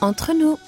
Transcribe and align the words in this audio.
entre 0.00 0.32
nous. 0.32 0.58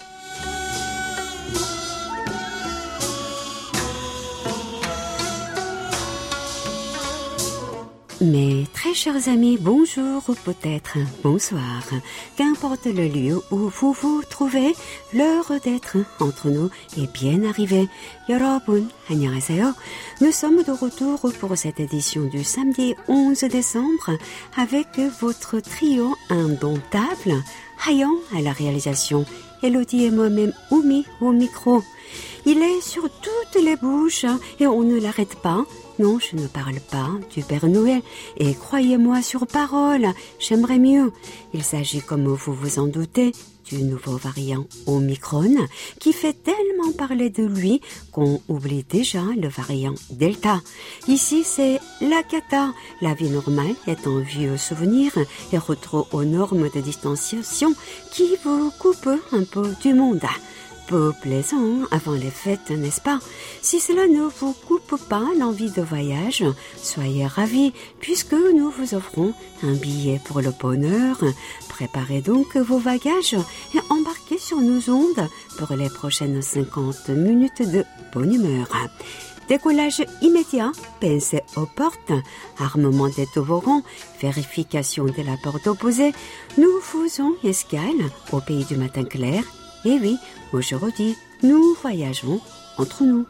Mes 8.23 8.67
très 8.73 8.95
chers 8.95 9.29
amis, 9.29 9.59
bonjour 9.61 10.23
ou 10.29 10.35
peut-être 10.35 10.97
bonsoir. 11.23 11.83
Qu'importe 12.37 12.87
le 12.87 13.09
lieu 13.09 13.43
où 13.51 13.69
vous 13.69 13.93
vous 13.93 14.23
trouvez, 14.31 14.75
l'heure 15.13 15.53
d'être 15.63 15.99
entre 16.19 16.49
nous 16.49 16.71
est 16.97 17.13
bien 17.13 17.45
arrivée. 17.45 17.89
여러분, 18.31 18.89
안녕하세요. 19.11 19.75
Nous 20.23 20.33
sommes 20.33 20.63
de 20.63 20.73
retour 20.73 21.21
pour 21.39 21.59
cette 21.59 21.79
édition 21.79 22.23
du 22.25 22.43
samedi 22.43 22.95
11 23.07 23.39
décembre 23.51 24.17
avec 24.57 24.99
votre 25.21 25.61
trio 25.61 26.17
indomptable, 26.31 27.43
Hayan 27.88 28.14
à 28.36 28.42
la 28.42 28.52
réalisation, 28.52 29.26
Elodie 29.64 30.06
et 30.06 30.12
moi-même 30.12 30.54
Oumi 30.70 31.06
au 31.20 31.32
micro. 31.32 31.82
Il 32.46 32.58
est 32.60 32.82
sur 32.82 33.04
toutes 33.04 33.64
les 33.64 33.76
bouches 33.76 34.26
et 34.60 34.68
on 34.68 34.82
ne 34.82 35.00
l'arrête 35.00 35.36
pas. 35.36 35.66
Non, 36.00 36.18
je 36.20 36.36
ne 36.36 36.48
parle 36.48 36.80
pas 36.80 37.10
du 37.34 37.44
Père 37.44 37.68
Noël. 37.68 38.02
Et 38.38 38.56
croyez-moi 38.56 39.22
sur 39.22 39.46
parole, 39.46 40.08
j'aimerais 40.40 40.80
mieux. 40.80 41.12
Il 41.54 41.64
s'agit, 41.64 42.02
comme 42.02 42.28
vous 42.28 42.54
vous 42.54 42.80
en 42.80 42.88
doutez, 42.88 43.34
du 43.72 43.84
nouveau 43.84 44.18
variant 44.18 44.66
Omicron 44.88 45.56
qui 46.00 46.14
fait 46.14 46.34
tellement 46.34 46.92
parler 46.98 47.30
de 47.30 47.44
lui 47.44 47.82
qu'on 48.12 48.42
oublie 48.48 48.84
déjà 48.84 49.22
le 49.38 49.48
variant 49.48 49.96
Delta. 50.10 50.62
Ici, 51.08 51.44
c'est 51.44 51.80
la 52.02 52.24
cata. 52.24 52.74
La 53.02 53.14
vie 53.14 53.30
normale 53.30 53.76
est 53.88 54.08
un 54.08 54.20
vieux 54.20 54.58
souvenir 54.58 55.12
et 55.54 55.58
retour 55.58 56.08
aux 56.12 56.24
normes 56.24 56.70
de 56.70 56.82
distanciation 56.82 57.74
qui 58.12 58.36
vous 58.44 58.72
coupent 58.80 59.20
un 59.32 59.44
peu 59.44 59.74
du 59.82 59.94
monde 59.94 60.26
plaisant 61.22 61.88
avant 61.92 62.14
les 62.14 62.30
fêtes, 62.30 62.72
n'est-ce 62.72 63.02
pas? 63.02 63.20
Si 63.62 63.80
cela 63.80 64.08
ne 64.08 64.24
vous 64.24 64.54
coupe 64.68 64.98
pas 65.10 65.26
l'envie 65.38 65.72
de 65.72 65.82
voyage, 65.82 66.44
soyez 66.82 67.26
ravis 67.26 67.74
puisque 68.00 68.34
nous 68.34 68.70
vous 68.70 68.94
offrons 68.94 69.34
un 69.64 69.74
billet 69.74 70.20
pour 70.26 70.42
le 70.42 70.52
bonheur. 70.52 71.18
Préparez 71.70 72.22
donc 72.22 72.56
vos 72.58 72.80
bagages 72.80 73.36
et 73.76 73.80
embarquez 73.90 74.38
sur 74.38 74.60
nos 74.62 74.90
ondes 74.90 75.28
pour 75.58 75.76
les 75.76 75.90
prochaines 75.90 76.42
50 76.42 77.10
minutes 77.10 77.62
de 77.62 77.84
bonne 78.14 78.34
humeur. 78.34 78.68
Décollage 79.48 80.04
immédiat, 80.22 80.72
pensez 81.00 81.42
aux 81.58 81.66
portes, 81.66 82.14
armement 82.60 83.10
des 83.10 83.28
toboggans, 83.34 83.84
vérification 84.22 85.06
de 85.06 85.24
la 85.26 85.36
porte 85.44 85.68
opposée. 85.68 86.14
Nous 86.58 86.80
faisons 86.82 87.34
escale 87.44 88.10
au 88.32 88.40
pays 88.40 88.64
du 88.66 88.78
matin 88.78 89.04
clair. 89.04 89.44
Et 89.84 89.98
oui, 90.00 90.20
aujourd'hui, 90.54 91.16
nous 91.42 91.76
voyageons 91.82 92.40
entre 92.78 93.04
nous. 93.04 93.26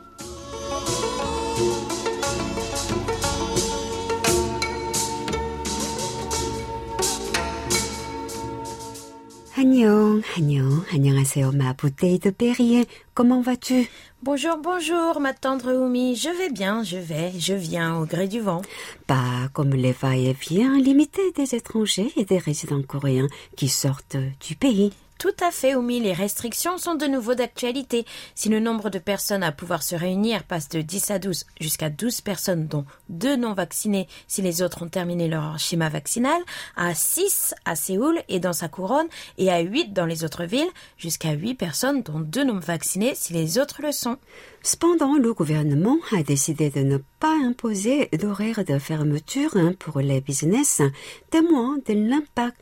Agnon, 9.57 10.21
Agnon, 10.35 10.83
Agnon 10.93 11.51
ma 11.53 11.73
bouteille 11.73 12.19
de 12.19 12.31
Perrier, 12.31 12.85
comment 13.13 13.41
vas-tu? 13.41 13.87
Bonjour, 14.21 14.57
bonjour, 14.57 15.21
ma 15.21 15.33
tendre 15.33 15.71
Oumi, 15.73 16.15
je 16.15 16.29
vais 16.29 16.49
bien, 16.49 16.83
je 16.83 16.97
vais, 16.97 17.31
je 17.39 17.53
viens 17.53 17.97
au 17.97 18.05
gré 18.05 18.27
du 18.27 18.41
vent. 18.41 18.61
Pas 19.07 19.47
comme 19.53 19.69
les 19.69 19.93
va-et-vient 19.93 20.77
limités 20.77 21.31
des 21.31 21.55
étrangers 21.55 22.11
et 22.17 22.25
des 22.25 22.39
résidents 22.39 22.81
coréens 22.81 23.27
qui 23.55 23.69
sortent 23.69 24.17
du 24.45 24.55
pays. 24.55 24.91
Tout 25.21 25.29
à 25.39 25.51
fait, 25.51 25.75
Oumi. 25.75 25.99
Les 25.99 26.13
restrictions 26.13 26.79
sont 26.79 26.95
de 26.95 27.05
nouveau 27.05 27.35
d'actualité. 27.35 28.07
Si 28.33 28.49
le 28.49 28.59
nombre 28.59 28.89
de 28.89 28.97
personnes 28.97 29.43
à 29.43 29.51
pouvoir 29.51 29.83
se 29.83 29.93
réunir 29.95 30.43
passe 30.45 30.67
de 30.67 30.81
10 30.81 31.11
à 31.11 31.19
12 31.19 31.45
jusqu'à 31.59 31.91
12 31.91 32.21
personnes, 32.21 32.65
dont 32.65 32.85
deux 33.07 33.35
non 33.35 33.53
vaccinées 33.53 34.07
si 34.27 34.41
les 34.41 34.63
autres 34.63 34.81
ont 34.81 34.89
terminé 34.89 35.27
leur 35.27 35.59
schéma 35.59 35.89
vaccinal, 35.89 36.41
à 36.75 36.95
6 36.95 37.53
à 37.65 37.75
Séoul 37.75 38.19
et 38.29 38.39
dans 38.39 38.51
sa 38.51 38.67
couronne, 38.67 39.05
et 39.37 39.51
à 39.51 39.59
8 39.59 39.93
dans 39.93 40.07
les 40.07 40.23
autres 40.23 40.45
villes, 40.45 40.71
jusqu'à 40.97 41.33
8 41.33 41.53
personnes, 41.53 42.01
dont 42.01 42.19
deux 42.19 42.43
non 42.43 42.57
vaccinées 42.57 43.13
si 43.13 43.31
les 43.33 43.59
autres 43.59 43.83
le 43.83 43.91
sont. 43.91 44.17
Cependant, 44.63 45.17
le 45.17 45.35
gouvernement 45.35 45.99
a 46.17 46.23
décidé 46.23 46.71
de 46.71 46.79
ne 46.79 46.97
pas 47.19 47.37
imposer 47.45 48.09
d'horaire 48.19 48.65
de 48.65 48.79
fermeture 48.79 49.55
hein, 49.55 49.73
pour 49.77 49.99
les 49.99 50.19
business, 50.19 50.81
témoin 51.29 51.77
de 51.87 51.93
l'impact 51.93 52.59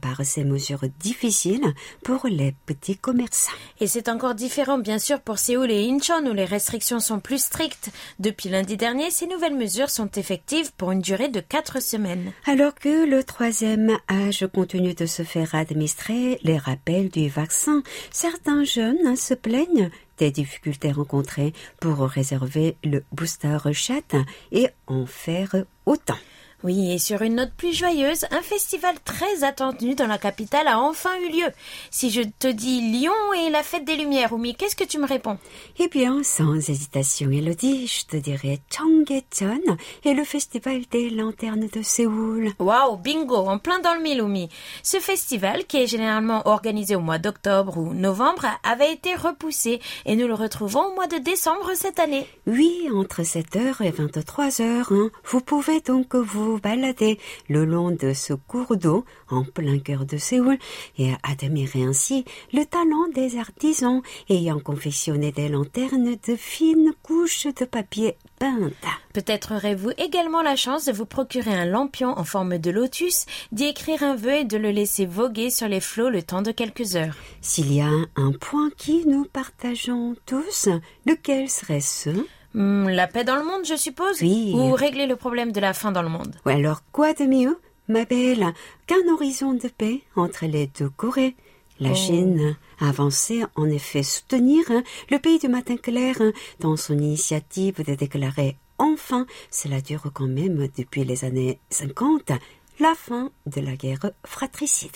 par 0.00 0.24
ces 0.24 0.44
mesures 0.44 0.84
difficiles 0.98 1.74
pour 2.02 2.26
les 2.26 2.54
petits 2.66 2.96
commerçants. 2.96 3.52
Et 3.80 3.86
c'est 3.86 4.08
encore 4.08 4.34
différent, 4.34 4.78
bien 4.78 4.98
sûr, 4.98 5.20
pour 5.20 5.38
Séoul 5.38 5.70
et 5.70 5.88
Incheon, 5.90 6.26
où 6.26 6.32
les 6.32 6.44
restrictions 6.44 7.00
sont 7.00 7.20
plus 7.20 7.42
strictes. 7.42 7.90
Depuis 8.18 8.48
lundi 8.48 8.76
dernier, 8.76 9.10
ces 9.10 9.26
nouvelles 9.26 9.56
mesures 9.56 9.90
sont 9.90 10.10
effectives 10.12 10.72
pour 10.76 10.92
une 10.92 11.00
durée 11.00 11.28
de 11.28 11.40
quatre 11.40 11.82
semaines. 11.82 12.32
Alors 12.46 12.74
que 12.74 13.04
le 13.08 13.22
troisième 13.22 13.96
âge 14.10 14.46
continue 14.52 14.94
de 14.94 15.06
se 15.06 15.22
faire 15.22 15.54
administrer 15.54 16.38
les 16.42 16.58
rappels 16.58 17.10
du 17.10 17.28
vaccin, 17.28 17.82
certains 18.10 18.64
jeunes 18.64 19.16
se 19.16 19.34
plaignent 19.34 19.90
des 20.18 20.30
difficultés 20.30 20.92
rencontrées 20.92 21.52
pour 21.80 21.98
réserver 22.00 22.76
le 22.82 23.04
booster 23.12 23.58
chat 23.72 24.16
et 24.52 24.68
en 24.86 25.06
faire 25.06 25.54
autant. 25.84 26.16
Oui, 26.64 26.90
et 26.90 26.98
sur 26.98 27.20
une 27.20 27.34
note 27.34 27.52
plus 27.54 27.74
joyeuse, 27.74 28.24
un 28.30 28.40
festival 28.40 28.94
très 29.04 29.44
attendu 29.44 29.94
dans 29.94 30.06
la 30.06 30.16
capitale 30.16 30.68
a 30.68 30.80
enfin 30.80 31.10
eu 31.20 31.30
lieu. 31.30 31.48
Si 31.90 32.10
je 32.10 32.22
te 32.22 32.48
dis 32.48 32.80
Lyon 32.80 33.12
et 33.36 33.50
la 33.50 33.62
fête 33.62 33.84
des 33.84 33.96
Lumières, 33.96 34.32
Oumi, 34.32 34.54
qu'est-ce 34.54 34.74
que 34.74 34.84
tu 34.84 34.98
me 34.98 35.06
réponds? 35.06 35.36
Eh 35.78 35.88
bien, 35.88 36.22
sans 36.22 36.56
hésitation, 36.56 37.30
Elodie, 37.30 37.86
je 37.86 38.06
te 38.06 38.16
dirais 38.16 38.60
Chonggaecheon 38.70 39.76
et 40.04 40.14
le 40.14 40.24
festival 40.24 40.82
des 40.90 41.10
lanternes 41.10 41.68
de 41.70 41.82
Séoul. 41.82 42.52
Waouh, 42.58 42.96
bingo, 42.96 43.36
en 43.36 43.58
plein 43.58 43.80
dans 43.80 43.94
le 43.94 44.00
mille, 44.00 44.22
Oumi. 44.22 44.48
Ce 44.82 44.98
festival, 44.98 45.66
qui 45.66 45.76
est 45.76 45.86
généralement 45.86 46.48
organisé 46.48 46.96
au 46.96 47.00
mois 47.00 47.18
d'octobre 47.18 47.76
ou 47.76 47.92
novembre, 47.92 48.46
avait 48.62 48.94
été 48.94 49.14
repoussé 49.14 49.80
et 50.06 50.16
nous 50.16 50.26
le 50.26 50.34
retrouvons 50.34 50.86
au 50.86 50.94
mois 50.94 51.06
de 51.06 51.18
décembre 51.18 51.72
cette 51.74 52.00
année. 52.00 52.26
Oui, 52.46 52.88
entre 52.94 53.20
7h 53.22 53.82
et 53.84 53.90
23h. 53.90 54.94
Hein. 54.94 55.10
Vous 55.24 55.40
pouvez 55.42 55.80
donc 55.80 56.14
vous 56.14 56.45
balader 56.54 57.18
le 57.48 57.64
long 57.64 57.90
de 57.90 58.12
ce 58.12 58.32
cours 58.32 58.76
d'eau 58.76 59.04
en 59.28 59.44
plein 59.44 59.78
cœur 59.78 60.06
de 60.06 60.16
Séoul 60.16 60.58
et 60.98 61.12
admirer 61.22 61.82
ainsi 61.82 62.24
le 62.52 62.64
talent 62.64 63.08
des 63.14 63.38
artisans 63.38 64.02
ayant 64.28 64.60
confectionné 64.60 65.32
des 65.32 65.48
lanternes 65.48 66.16
de 66.26 66.36
fines 66.36 66.92
couches 67.02 67.46
de 67.46 67.64
papier 67.64 68.16
peinte. 68.38 68.72
Peut-être 69.12 69.54
aurez-vous 69.56 69.92
également 69.98 70.42
la 70.42 70.56
chance 70.56 70.84
de 70.84 70.92
vous 70.92 71.06
procurer 71.06 71.52
un 71.52 71.64
lampion 71.64 72.18
en 72.18 72.24
forme 72.24 72.58
de 72.58 72.70
lotus, 72.70 73.26
d'y 73.52 73.64
écrire 73.64 74.02
un 74.02 74.14
vœu 74.14 74.34
et 74.34 74.44
de 74.44 74.56
le 74.58 74.70
laisser 74.70 75.06
voguer 75.06 75.50
sur 75.50 75.68
les 75.68 75.80
flots 75.80 76.10
le 76.10 76.22
temps 76.22 76.42
de 76.42 76.52
quelques 76.52 76.96
heures. 76.96 77.16
S'il 77.40 77.72
y 77.72 77.80
a 77.80 77.90
un 78.16 78.32
point 78.32 78.70
qui 78.76 79.06
nous 79.06 79.24
partageons 79.24 80.16
tous, 80.26 80.68
lequel 81.06 81.48
serait-ce 81.48 82.10
Hmm, 82.10 82.22
la 82.54 83.06
paix 83.06 83.24
dans 83.24 83.36
le 83.36 83.44
monde, 83.44 83.64
je 83.64 83.76
suppose 83.76 84.20
Oui. 84.22 84.52
Ou 84.54 84.72
régler 84.72 85.06
le 85.06 85.16
problème 85.16 85.52
de 85.52 85.60
la 85.60 85.74
faim 85.74 85.92
dans 85.92 86.02
le 86.02 86.08
monde 86.08 86.34
Ou 86.44 86.48
alors 86.48 86.82
quoi 86.92 87.12
de 87.12 87.24
mieux, 87.24 87.58
ma 87.88 88.04
belle, 88.04 88.52
qu'un 88.86 89.08
horizon 89.12 89.54
de 89.54 89.68
paix 89.68 90.02
entre 90.14 90.46
les 90.46 90.66
deux 90.66 90.90
Corées? 90.90 91.36
La 91.78 91.90
oh. 91.90 91.94
Chine 91.94 92.56
a 92.80 92.88
avancé 92.88 93.44
en 93.54 93.68
effet 93.68 94.02
soutenir 94.02 94.64
hein, 94.70 94.82
le 95.10 95.18
pays 95.18 95.38
du 95.38 95.48
matin 95.48 95.76
clair 95.76 96.16
hein, 96.20 96.32
dans 96.60 96.76
son 96.76 96.96
initiative 96.96 97.84
de 97.84 97.94
déclarer 97.94 98.56
enfin, 98.78 99.26
cela 99.50 99.80
dure 99.80 100.10
quand 100.12 100.26
même 100.26 100.68
depuis 100.76 101.04
les 101.04 101.24
années 101.24 101.58
50, 101.70 102.32
la 102.78 102.94
fin 102.94 103.30
de 103.46 103.60
la 103.60 103.76
guerre 103.76 104.10
fratricide. 104.24 104.90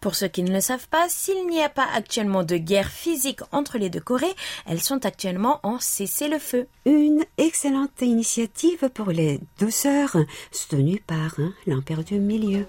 Pour 0.00 0.14
ceux 0.14 0.28
qui 0.28 0.42
ne 0.42 0.52
le 0.52 0.60
savent 0.60 0.88
pas, 0.88 1.06
s'il 1.08 1.46
n'y 1.46 1.62
a 1.62 1.68
pas 1.68 1.86
actuellement 1.94 2.44
de 2.44 2.56
guerre 2.56 2.90
physique 2.90 3.40
entre 3.52 3.78
les 3.78 3.90
deux 3.90 4.00
Corées, 4.00 4.34
elles 4.66 4.80
sont 4.80 5.04
actuellement 5.04 5.60
en 5.62 5.78
cessez-le-feu. 5.78 6.66
Une 6.86 7.24
excellente 7.38 8.00
initiative 8.02 8.88
pour 8.90 9.10
les 9.10 9.40
deux 9.58 9.70
sœurs, 9.70 10.16
soutenue 10.50 11.02
par 11.06 11.38
hein, 11.38 11.52
l'Empire 11.66 12.04
du 12.04 12.18
Milieu. 12.18 12.66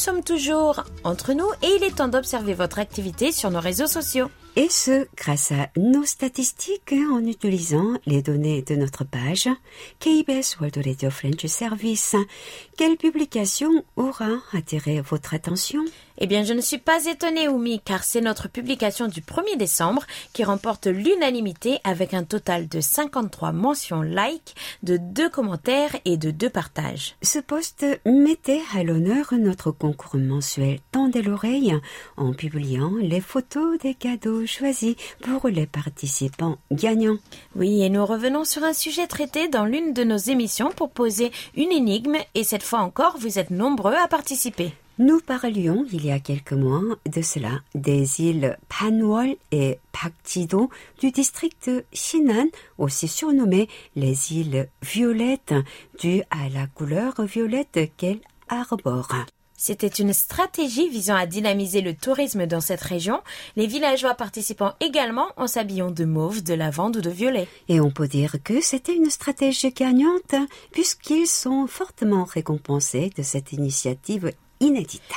Nous 0.00 0.04
sommes 0.04 0.24
toujours 0.24 0.84
entre 1.04 1.34
nous 1.34 1.50
et 1.62 1.76
il 1.76 1.84
est 1.84 1.96
temps 1.96 2.08
d'observer 2.08 2.54
votre 2.54 2.78
activité 2.78 3.32
sur 3.32 3.50
nos 3.50 3.60
réseaux 3.60 3.86
sociaux. 3.86 4.30
Et 4.62 4.68
ce, 4.68 5.06
grâce 5.16 5.52
à 5.52 5.70
nos 5.78 6.04
statistiques 6.04 6.92
en 7.10 7.24
utilisant 7.24 7.94
les 8.04 8.20
données 8.20 8.60
de 8.60 8.76
notre 8.76 9.04
page 9.04 9.48
KBS 10.00 10.60
World 10.60 10.82
Radio 10.84 11.08
French 11.08 11.46
Service. 11.46 12.14
Quelle 12.76 12.98
publication 12.98 13.70
aura 13.96 14.28
attiré 14.52 15.00
votre 15.00 15.32
attention? 15.32 15.82
Eh 16.18 16.26
bien, 16.26 16.44
je 16.44 16.52
ne 16.52 16.60
suis 16.60 16.76
pas 16.76 17.06
étonnée, 17.06 17.48
Oumi, 17.48 17.80
car 17.80 18.04
c'est 18.04 18.20
notre 18.20 18.50
publication 18.50 19.08
du 19.08 19.22
1er 19.22 19.56
décembre 19.56 20.02
qui 20.34 20.44
remporte 20.44 20.86
l'unanimité 20.86 21.78
avec 21.82 22.12
un 22.12 22.24
total 22.24 22.68
de 22.68 22.82
53 22.82 23.52
mentions 23.52 24.02
like, 24.02 24.54
de 24.82 24.98
deux 24.98 25.30
commentaires 25.30 25.96
et 26.04 26.18
de 26.18 26.30
deux 26.30 26.50
partages. 26.50 27.16
Ce 27.22 27.38
poste 27.38 27.86
mettait 28.04 28.60
à 28.74 28.82
l'honneur 28.82 29.32
notre 29.38 29.70
concours 29.70 30.20
mensuel 30.20 30.80
Tendez 30.92 31.22
l'oreille 31.22 31.74
en 32.18 32.34
publiant 32.34 32.92
les 33.00 33.22
photos 33.22 33.78
des 33.78 33.94
cadeaux 33.94 34.44
choisis 34.50 34.96
pour 35.22 35.48
les 35.48 35.66
participants 35.66 36.58
gagnants. 36.72 37.18
Oui, 37.54 37.82
et 37.82 37.88
nous 37.88 38.04
revenons 38.04 38.44
sur 38.44 38.64
un 38.64 38.72
sujet 38.72 39.06
traité 39.06 39.48
dans 39.48 39.64
l'une 39.64 39.92
de 39.92 40.04
nos 40.04 40.16
émissions 40.16 40.70
pour 40.70 40.90
poser 40.90 41.30
une 41.56 41.72
énigme 41.72 42.16
et 42.34 42.44
cette 42.44 42.62
fois 42.62 42.80
encore, 42.80 43.16
vous 43.18 43.38
êtes 43.38 43.50
nombreux 43.50 43.94
à 43.94 44.08
participer. 44.08 44.72
Nous 44.98 45.20
parlions 45.20 45.86
il 45.92 46.04
y 46.04 46.10
a 46.10 46.18
quelques 46.18 46.52
mois 46.52 46.82
de 47.10 47.22
cela 47.22 47.60
des 47.74 48.20
îles 48.20 48.58
Panwol 48.68 49.34
et 49.50 49.78
Pakjido 49.92 50.68
du 50.98 51.10
district 51.10 51.70
de 51.70 51.84
Sinan, 51.90 52.48
aussi 52.76 53.08
surnommées 53.08 53.68
les 53.96 54.34
îles 54.34 54.68
violettes, 54.82 55.54
dues 55.98 56.22
à 56.30 56.50
la 56.52 56.66
couleur 56.66 57.22
violette 57.22 57.78
qu'elles 57.96 58.20
arborent. 58.50 59.24
C'était 59.62 59.88
une 59.88 60.14
stratégie 60.14 60.88
visant 60.88 61.16
à 61.16 61.26
dynamiser 61.26 61.82
le 61.82 61.94
tourisme 61.94 62.46
dans 62.46 62.62
cette 62.62 62.80
région, 62.80 63.20
les 63.56 63.66
villageois 63.66 64.14
participant 64.14 64.72
également 64.80 65.26
en 65.36 65.46
s'habillant 65.46 65.90
de 65.90 66.06
mauve, 66.06 66.42
de 66.42 66.54
lavande 66.54 66.96
ou 66.96 67.00
de 67.02 67.10
violet. 67.10 67.46
Et 67.68 67.78
on 67.78 67.90
peut 67.90 68.08
dire 68.08 68.36
que 68.42 68.62
c'était 68.62 68.96
une 68.96 69.10
stratégie 69.10 69.70
gagnante, 69.70 70.34
puisqu'ils 70.72 71.26
sont 71.26 71.66
fortement 71.66 72.24
récompensés 72.24 73.10
de 73.14 73.22
cette 73.22 73.52
initiative 73.52 74.32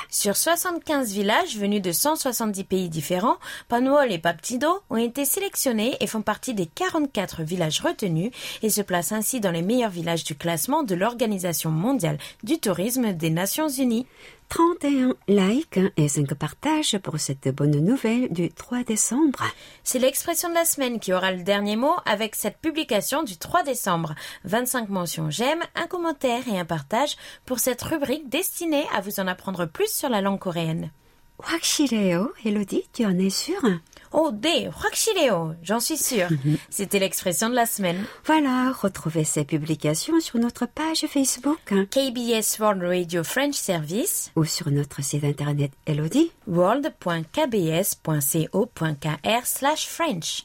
Sur 0.10 0.38
75 0.38 1.12
villages 1.12 1.57
venus 1.57 1.81
de 1.81 1.92
170 1.92 2.63
pays 2.63 2.88
différents, 2.88 3.36
Panwol 3.68 4.10
et 4.10 4.18
Paptido 4.18 4.80
ont 4.90 4.95
été 4.95 5.25
sélectionnés 5.25 5.98
et 6.00 6.07
font 6.07 6.22
partie 6.22 6.54
des 6.54 6.66
44 6.66 7.44
villages 7.44 7.81
retenus 7.81 8.31
et 8.62 8.69
se 8.69 8.81
placent 8.81 9.12
ainsi 9.12 9.42
dans 9.42 9.51
les 9.51 9.62
meilleurs 9.62 9.92
villages 9.92 10.24
du 10.24 10.36
classement 10.36 10.84
de 10.84 10.95
l'Organisation 10.95 11.72
mondiale 11.72 12.19
du 12.44 12.57
tourisme 12.57 13.12
des 13.12 13.31
Nations 13.31 13.68
unies. 13.68 14.07
31 14.49 15.14
likes 15.29 15.81
et 15.96 16.08
5 16.08 16.32
partages 16.35 16.99
pour 16.99 17.20
cette 17.20 17.49
bonne 17.55 17.79
nouvelle 17.79 18.32
du 18.32 18.50
3 18.50 18.82
décembre. 18.85 19.44
C'est 19.85 19.99
l'expression 19.99 20.49
de 20.49 20.55
la 20.55 20.64
semaine 20.64 21.00
qui 21.00 21.12
aura 21.12 21.32
le 21.32 21.43
dernier 21.43 21.76
mot 21.76 21.94
avec 22.06 22.35
cette 22.35 22.58
publication 22.58 23.23
du 23.23 23.37
3 23.37 23.62
décembre. 23.62 24.14
25 24.44 24.88
mentions 24.88 25.31
j'aime, 25.31 25.62
un 25.75 25.87
commentaire 25.87 26.49
et 26.49 26.58
un 26.58 26.64
partage 26.64 27.17
pour 27.44 27.58
cette 27.58 27.82
rubrique 27.82 28.29
destinée 28.29 28.87
à 28.94 29.00
vous 29.00 29.20
en 29.20 29.26
apprendre 29.26 29.67
plus 29.67 29.93
sur 29.93 30.08
la 30.08 30.20
langue 30.20 30.38
coréenne. 30.38 30.90
확실해요, 31.38 32.35
Elodie, 32.44 32.88
tu 32.93 33.06
en 33.06 33.19
es 33.19 33.31
sûre 33.31 33.62
Oh, 34.15 34.30
des, 34.31 34.69
Huaxileo, 34.81 35.54
j'en 35.63 35.80
suis 35.80 35.98
sûre. 35.98 36.27
Mhm. 36.30 36.57
C'était 36.69 37.00
l'expression 37.00 37.50
de 37.50 37.56
la 37.56 37.65
semaine. 37.65 38.06
Voilà, 38.25 38.71
retrouvez 38.71 39.24
ces 39.24 39.44
publications 39.44 40.19
sur 40.19 40.38
notre 40.38 40.68
page 40.68 41.07
Facebook. 41.07 41.57
KBS 41.89 42.60
World 42.60 42.83
Radio 42.83 43.24
French 43.24 43.56
Service. 43.56 44.31
Ou 44.36 44.45
sur 44.45 44.69
notre 44.69 45.04
site 45.04 45.24
internet 45.24 45.71
Elodie. 45.88 46.31
world.kbs.co.kr 46.48 49.45
slash 49.45 49.88
French. 49.88 50.44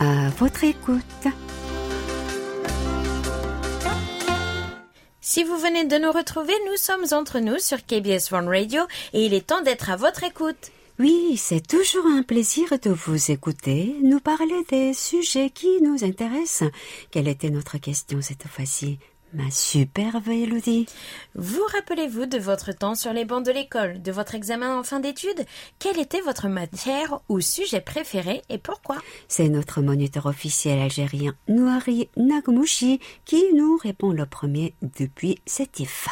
À 0.00 0.28
votre 0.38 0.64
écoute. 0.64 1.26
Si 5.26 5.42
vous 5.42 5.56
venez 5.56 5.86
de 5.86 5.96
nous 5.96 6.12
retrouver, 6.12 6.52
nous 6.66 6.76
sommes 6.76 7.06
entre 7.12 7.38
nous 7.38 7.58
sur 7.58 7.78
KBS 7.86 8.30
One 8.30 8.46
Radio 8.46 8.82
et 9.14 9.24
il 9.24 9.32
est 9.32 9.46
temps 9.46 9.62
d'être 9.62 9.88
à 9.88 9.96
votre 9.96 10.22
écoute. 10.22 10.70
Oui, 10.98 11.38
c'est 11.38 11.66
toujours 11.66 12.04
un 12.04 12.22
plaisir 12.22 12.78
de 12.82 12.90
vous 12.90 13.30
écouter, 13.30 13.96
nous 14.02 14.20
parler 14.20 14.66
des 14.68 14.92
sujets 14.92 15.48
qui 15.48 15.80
nous 15.80 16.04
intéressent. 16.04 16.68
Quelle 17.10 17.26
était 17.26 17.48
notre 17.48 17.78
question 17.78 18.20
cette 18.20 18.46
fois-ci? 18.46 18.98
Ma 19.34 19.50
superbe 19.50 20.28
Elodie. 20.28 20.86
Vous 21.34 21.62
rappelez-vous 21.72 22.26
de 22.26 22.38
votre 22.38 22.70
temps 22.70 22.94
sur 22.94 23.12
les 23.12 23.24
bancs 23.24 23.44
de 23.44 23.50
l'école, 23.50 24.00
de 24.00 24.12
votre 24.12 24.36
examen 24.36 24.78
en 24.78 24.84
fin 24.84 25.00
d'études? 25.00 25.44
Quelle 25.80 25.98
était 25.98 26.20
votre 26.20 26.46
matière 26.46 27.20
ou 27.28 27.40
sujet 27.40 27.80
préféré 27.80 28.42
et 28.48 28.58
pourquoi? 28.58 28.98
C'est 29.26 29.48
notre 29.48 29.82
moniteur 29.82 30.26
officiel 30.26 30.78
algérien 30.78 31.34
Nouari 31.48 32.08
Nagmouchi 32.16 33.00
qui 33.24 33.42
nous 33.54 33.76
répond 33.76 34.12
le 34.12 34.24
premier 34.24 34.74
depuis 34.82 35.40
Sétif. 35.46 36.08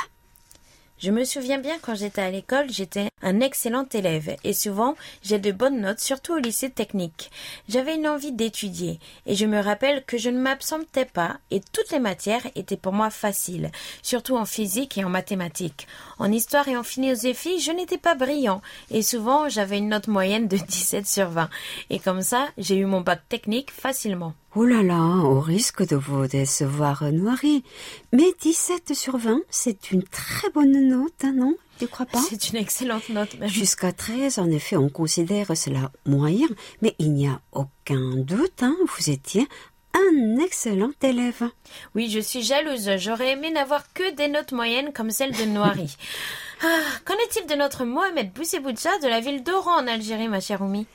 Je 1.02 1.10
me 1.10 1.24
souviens 1.24 1.58
bien 1.58 1.80
quand 1.82 1.96
j'étais 1.96 2.22
à 2.22 2.30
l'école, 2.30 2.70
j'étais 2.70 3.08
un 3.22 3.40
excellent 3.40 3.88
élève 3.92 4.36
et 4.44 4.52
souvent 4.52 4.94
j'ai 5.24 5.40
de 5.40 5.50
bonnes 5.50 5.80
notes, 5.80 5.98
surtout 5.98 6.34
au 6.34 6.38
lycée 6.38 6.70
technique. 6.70 7.32
J'avais 7.68 7.96
une 7.96 8.06
envie 8.06 8.30
d'étudier 8.30 9.00
et 9.26 9.34
je 9.34 9.46
me 9.46 9.58
rappelle 9.58 10.04
que 10.04 10.16
je 10.16 10.30
ne 10.30 10.38
m'absentais 10.38 11.06
pas 11.06 11.38
et 11.50 11.60
toutes 11.72 11.90
les 11.90 11.98
matières 11.98 12.46
étaient 12.54 12.76
pour 12.76 12.92
moi 12.92 13.10
faciles, 13.10 13.72
surtout 14.04 14.36
en 14.36 14.44
physique 14.44 14.96
et 14.96 15.04
en 15.04 15.08
mathématiques. 15.08 15.88
En 16.20 16.30
histoire 16.30 16.68
et 16.68 16.76
en 16.76 16.84
philosophie, 16.84 17.58
je 17.58 17.72
n'étais 17.72 17.98
pas 17.98 18.14
brillant 18.14 18.62
et 18.92 19.02
souvent 19.02 19.48
j'avais 19.48 19.78
une 19.78 19.88
note 19.88 20.06
moyenne 20.06 20.46
de 20.46 20.56
17 20.68 21.04
sur 21.04 21.30
20 21.30 21.50
et 21.90 21.98
comme 21.98 22.22
ça, 22.22 22.46
j'ai 22.58 22.76
eu 22.76 22.84
mon 22.84 23.00
bac 23.00 23.22
technique 23.28 23.72
facilement. 23.72 24.34
Oh 24.54 24.66
là 24.66 24.82
là, 24.82 25.00
au 25.00 25.40
risque 25.40 25.82
de 25.88 25.96
vous 25.96 26.26
décevoir, 26.26 27.10
Noirie. 27.10 27.64
Mais 28.12 28.34
17 28.38 28.92
sur 28.92 29.16
20, 29.16 29.40
c'est 29.48 29.92
une 29.92 30.02
très 30.02 30.50
bonne 30.50 30.90
note, 30.90 31.24
hein, 31.24 31.32
non? 31.34 31.56
Tu 31.78 31.86
crois 31.86 32.04
pas? 32.04 32.18
C'est 32.20 32.50
une 32.50 32.56
excellente 32.56 33.08
note 33.08 33.38
même. 33.38 33.48
Jusqu'à 33.48 33.92
13, 33.92 34.38
en 34.38 34.50
effet, 34.50 34.76
on 34.76 34.90
considère 34.90 35.56
cela 35.56 35.90
moyen, 36.04 36.48
mais 36.82 36.94
il 36.98 37.14
n'y 37.14 37.28
a 37.28 37.40
aucun 37.52 38.16
doute, 38.16 38.62
hein, 38.62 38.76
vous 38.94 39.08
étiez 39.08 39.48
un 39.94 40.36
excellent 40.36 40.92
élève. 41.02 41.48
Oui, 41.94 42.10
je 42.10 42.20
suis 42.20 42.42
jalouse. 42.42 42.90
J'aurais 42.98 43.32
aimé 43.32 43.50
n'avoir 43.50 43.90
que 43.94 44.14
des 44.14 44.28
notes 44.28 44.52
moyennes 44.52 44.92
comme 44.92 45.10
celle 45.10 45.32
de 45.32 45.44
Noirie. 45.44 45.96
ah, 46.62 46.66
qu'en 47.06 47.14
est-il 47.14 47.46
de 47.46 47.54
notre 47.54 47.86
Mohamed 47.86 48.34
Bousseboucha 48.34 48.98
de 48.98 49.08
la 49.08 49.20
ville 49.20 49.42
d'Oran 49.42 49.82
en 49.82 49.86
Algérie, 49.86 50.28
ma 50.28 50.40
chère 50.40 50.60
Oumi? 50.60 50.86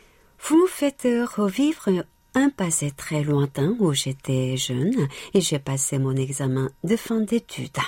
Vous 0.43 0.57
me 0.57 0.67
faites 0.67 1.07
revivre 1.35 1.89
un 2.37 2.49
passé 2.49 2.91
très 2.91 3.23
lointain 3.23 3.75
où 3.79 3.93
j'étais 3.93 4.57
jeune 4.57 5.07
et 5.33 5.41
j'ai 5.41 5.57
passé 5.57 5.97
mon 5.97 6.15
examen 6.15 6.69
de 6.83 6.95
fin 6.95 7.19
d'études. 7.19 7.81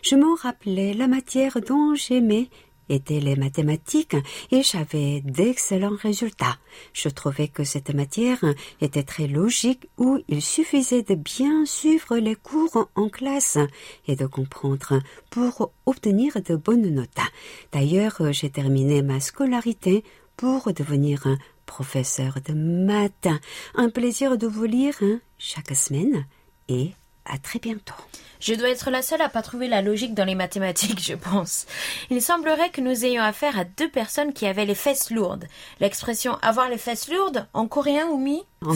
Je 0.00 0.14
me 0.14 0.40
rappelais 0.40 0.94
la 0.94 1.08
matière 1.08 1.58
dont 1.60 1.92
j'aimais 1.96 2.48
étaient 2.88 3.18
les 3.18 3.34
mathématiques 3.34 4.14
et 4.52 4.62
j'avais 4.62 5.22
d'excellents 5.22 5.96
résultats. 6.00 6.56
Je 6.92 7.08
trouvais 7.08 7.48
que 7.48 7.64
cette 7.64 7.92
matière 7.92 8.44
était 8.80 9.02
très 9.02 9.26
logique 9.26 9.88
où 9.98 10.20
il 10.28 10.40
suffisait 10.40 11.02
de 11.02 11.16
bien 11.16 11.66
suivre 11.66 12.16
les 12.16 12.36
cours 12.36 12.88
en 12.94 13.08
classe 13.08 13.58
et 14.06 14.14
de 14.14 14.26
comprendre 14.26 15.00
pour 15.30 15.72
obtenir 15.84 16.40
de 16.42 16.54
bonnes 16.54 16.94
notes. 16.94 17.26
D'ailleurs, 17.72 18.18
j'ai 18.30 18.50
terminé 18.50 19.02
ma 19.02 19.18
scolarité 19.18 20.04
pour 20.36 20.72
devenir 20.72 21.26
professeur 21.66 22.38
de 22.46 22.54
maths. 22.54 23.28
Un 23.74 23.90
plaisir 23.90 24.38
de 24.38 24.46
vous 24.46 24.64
lire 24.64 24.94
hein, 25.02 25.20
chaque 25.38 25.74
semaine 25.74 26.24
et 26.68 26.92
à 27.24 27.38
très 27.38 27.58
bientôt. 27.58 27.94
Je 28.40 28.54
dois 28.54 28.68
être 28.68 28.90
la 28.90 29.02
seule 29.02 29.22
à 29.22 29.28
pas 29.28 29.42
trouver 29.42 29.68
la 29.68 29.82
logique 29.82 30.14
dans 30.14 30.24
les 30.24 30.34
mathématiques, 30.34 31.02
je 31.02 31.14
pense. 31.14 31.66
Il 32.10 32.22
semblerait 32.22 32.70
que 32.70 32.80
nous 32.80 33.04
ayons 33.04 33.22
affaire 33.22 33.58
à 33.58 33.64
deux 33.64 33.88
personnes 33.88 34.32
qui 34.32 34.46
avaient 34.46 34.66
les 34.66 34.74
fesses 34.74 35.10
lourdes. 35.10 35.46
L'expression 35.80 36.36
avoir 36.42 36.68
les 36.68 36.78
fesses 36.78 37.08
lourdes 37.08 37.46
en 37.54 37.66
coréen 37.66 38.06
ou 38.08 38.18
mi 38.18 38.42
euh, 38.64 38.74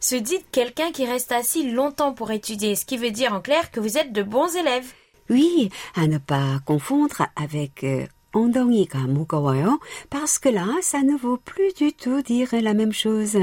se 0.00 0.16
dit 0.16 0.38
quelqu'un 0.52 0.92
qui 0.92 1.06
reste 1.06 1.32
assis 1.32 1.70
longtemps 1.70 2.12
pour 2.12 2.30
étudier, 2.30 2.76
ce 2.76 2.84
qui 2.84 2.96
veut 2.96 3.10
dire 3.10 3.32
en 3.32 3.40
clair 3.40 3.70
que 3.70 3.80
vous 3.80 3.98
êtes 3.98 4.12
de 4.12 4.22
bons 4.22 4.54
élèves. 4.56 4.92
Oui, 5.28 5.70
à 5.96 6.06
ne 6.06 6.18
pas 6.18 6.60
confondre 6.64 7.26
avec 7.34 7.82
euh, 7.82 8.06
엉덩이가 8.35 9.07
무거워요, 9.07 9.79
parce 10.09 10.39
que 10.39 10.49
là, 10.49 10.79
ça 10.81 11.03
ne 11.03 11.17
vaut 11.17 11.37
plus 11.37 11.73
du 11.73 11.93
tout 11.93 12.21
dire 12.21 12.49
la 12.53 12.73
même 12.73 12.93
chose. 12.93 13.37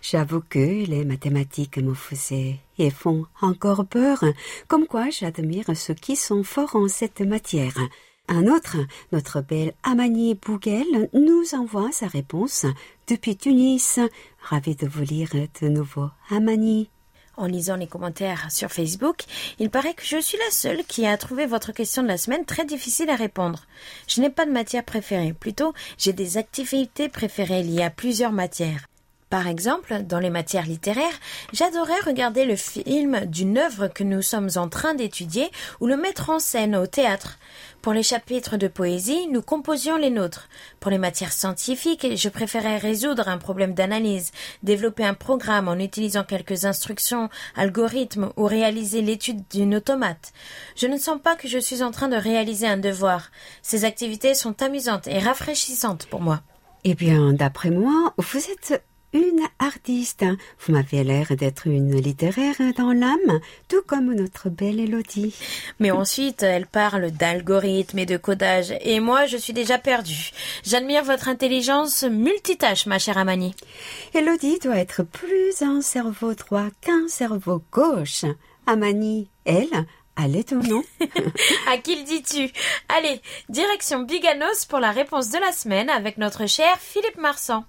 J'avoue 0.00 0.42
que 0.48 0.58
les 0.86 1.04
mathématiques 1.04 1.78
me 1.78 1.94
faisaient 1.94 2.58
et 2.78 2.90
font 2.90 3.26
encore 3.40 3.86
peur, 3.86 4.24
comme 4.66 4.86
quoi 4.86 5.10
j'admire 5.10 5.76
ceux 5.76 5.94
qui 5.94 6.16
sont 6.16 6.42
forts 6.42 6.74
en 6.74 6.88
cette 6.88 7.20
matière. 7.20 7.78
Un 8.28 8.46
autre, 8.46 8.76
notre 9.12 9.40
belle 9.40 9.74
Amani 9.82 10.34
Bouguel, 10.34 11.10
nous 11.12 11.54
envoie 11.54 11.92
sa 11.92 12.06
réponse 12.06 12.66
depuis 13.06 13.36
Tunis. 13.36 14.00
Ravi 14.40 14.74
de 14.74 14.86
vous 14.86 15.02
lire 15.02 15.30
de 15.60 15.68
nouveau, 15.68 16.08
Amani. 16.30 16.88
En 17.37 17.45
lisant 17.45 17.75
les 17.75 17.85
commentaires 17.85 18.49
sur 18.49 18.71
Facebook, 18.71 19.23
il 19.59 19.69
paraît 19.69 19.93
que 19.93 20.03
je 20.03 20.19
suis 20.19 20.39
la 20.39 20.51
seule 20.51 20.83
qui 20.85 21.05
a 21.05 21.15
trouvé 21.17 21.45
votre 21.45 21.71
question 21.71 22.01
de 22.01 22.07
la 22.07 22.17
semaine 22.17 22.45
très 22.45 22.65
difficile 22.65 23.11
à 23.11 23.15
répondre. 23.15 23.65
Je 24.07 24.21
n'ai 24.21 24.31
pas 24.31 24.47
de 24.47 24.51
matière 24.51 24.83
préférée, 24.83 25.33
plutôt 25.33 25.73
j'ai 25.99 26.13
des 26.13 26.37
activités 26.37 27.09
préférées 27.09 27.61
liées 27.61 27.83
à 27.83 27.91
plusieurs 27.91 28.31
matières. 28.31 28.87
Par 29.29 29.47
exemple, 29.47 30.03
dans 30.03 30.19
les 30.19 30.29
matières 30.29 30.65
littéraires, 30.65 31.19
j'adorais 31.51 31.99
regarder 32.05 32.45
le 32.45 32.55
film 32.55 33.25
d'une 33.25 33.57
œuvre 33.57 33.89
que 33.89 34.05
nous 34.05 34.21
sommes 34.21 34.49
en 34.55 34.69
train 34.69 34.93
d'étudier 34.93 35.51
ou 35.81 35.87
le 35.87 35.97
mettre 35.97 36.29
en 36.29 36.39
scène 36.39 36.77
au 36.77 36.87
théâtre. 36.87 37.37
Pour 37.81 37.91
les 37.91 38.03
chapitres 38.03 38.55
de 38.55 38.69
poésie, 38.69 39.27
nous 39.27 39.41
composions 39.41 39.97
les 39.97 40.09
nôtres. 40.09 40.47
Pour 40.79 40.91
les 40.91 40.97
matières 40.97 41.33
scientifiques, 41.33 42.07
je 42.15 42.29
préférais 42.29 42.77
résoudre 42.77 43.27
un 43.27 43.37
problème 43.37 43.73
d'analyse, 43.73 44.31
développer 44.63 45.03
un 45.03 45.13
programme 45.13 45.67
en 45.67 45.75
utilisant 45.75 46.23
quelques 46.23 46.63
instructions, 46.63 47.29
algorithmes 47.55 48.31
ou 48.37 48.45
réaliser 48.45 49.01
l'étude 49.01 49.43
d'une 49.51 49.75
automate. 49.75 50.31
Je 50.77 50.87
ne 50.87 50.97
sens 50.97 51.19
pas 51.21 51.35
que 51.35 51.49
je 51.49 51.59
suis 51.59 51.83
en 51.83 51.91
train 51.91 52.07
de 52.07 52.15
réaliser 52.15 52.67
un 52.67 52.77
devoir. 52.77 53.29
Ces 53.61 53.83
activités 53.83 54.35
sont 54.35 54.61
amusantes 54.61 55.07
et 55.07 55.19
rafraîchissantes 55.19 56.05
pour 56.07 56.21
moi. 56.21 56.41
Eh 56.85 56.95
bien, 56.95 57.33
d'après 57.33 57.71
moi, 57.71 58.13
vous 58.17 58.39
êtes 58.49 58.81
une 59.17 59.41
artiste. 59.59 60.25
Vous 60.59 60.73
m'avez 60.73 61.03
l'air 61.03 61.35
d'être 61.35 61.67
une 61.67 61.95
littéraire 61.95 62.55
dans 62.77 62.93
l'âme, 62.93 63.39
tout 63.67 63.81
comme 63.85 64.13
notre 64.13 64.49
belle 64.49 64.79
Elodie. 64.79 65.35
Mais 65.79 65.91
ensuite, 65.91 66.43
elle 66.43 66.67
parle 66.67 67.11
d'algorithmes 67.11 67.99
et 67.99 68.05
de 68.05 68.17
codage, 68.17 68.73
et 68.81 68.99
moi, 68.99 69.25
je 69.25 69.37
suis 69.37 69.53
déjà 69.53 69.77
perdue. 69.77 70.31
J'admire 70.63 71.03
votre 71.03 71.27
intelligence 71.27 72.03
multitâche, 72.03 72.85
ma 72.85 72.99
chère 72.99 73.17
Amani. 73.17 73.55
Elodie 74.13 74.59
doit 74.59 74.77
être 74.77 75.03
plus 75.03 75.61
un 75.61 75.81
cerveau 75.81 76.33
droit 76.33 76.67
qu'un 76.81 77.07
cerveau 77.07 77.61
gauche. 77.71 78.25
Amani, 78.65 79.29
elle, 79.45 79.85
Allez, 80.19 80.43
ton 80.43 80.63
nom 80.63 80.83
À 81.67 81.77
qui 81.77 81.95
le 81.95 82.03
dis-tu? 82.03 82.51
Allez, 82.89 83.21
direction 83.49 83.99
Biganos 83.99 84.65
pour 84.67 84.79
la 84.79 84.89
réponse 84.89 85.29
de 85.29 85.37
la 85.37 85.51
semaine 85.51 85.91
avec 85.91 86.17
notre 86.17 86.47
cher 86.47 86.75
Philippe 86.79 87.19
Marsan. 87.19 87.65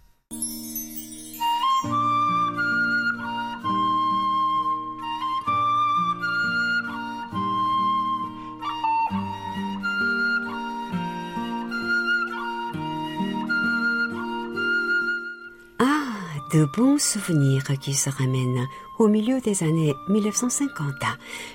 De 16.52 16.64
bons 16.64 16.98
souvenirs 16.98 17.64
qui 17.80 17.94
se 17.94 18.08
ramènent 18.10 18.66
au 18.98 19.08
milieu 19.08 19.40
des 19.40 19.62
années 19.62 19.94
1950. 20.08 20.94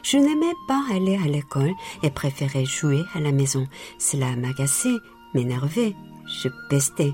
Je 0.04 0.18
n'aimais 0.18 0.54
pas 0.68 0.84
aller 0.92 1.18
à 1.18 1.28
l'école 1.28 1.74
et 2.04 2.12
préférais 2.12 2.66
jouer 2.66 3.04
à 3.14 3.20
la 3.20 3.32
maison. 3.32 3.68
Cela 3.98 4.36
m'agaçait, 4.36 4.98
m'énervait, 5.34 5.96
je 6.44 6.50
pestais. 6.70 7.14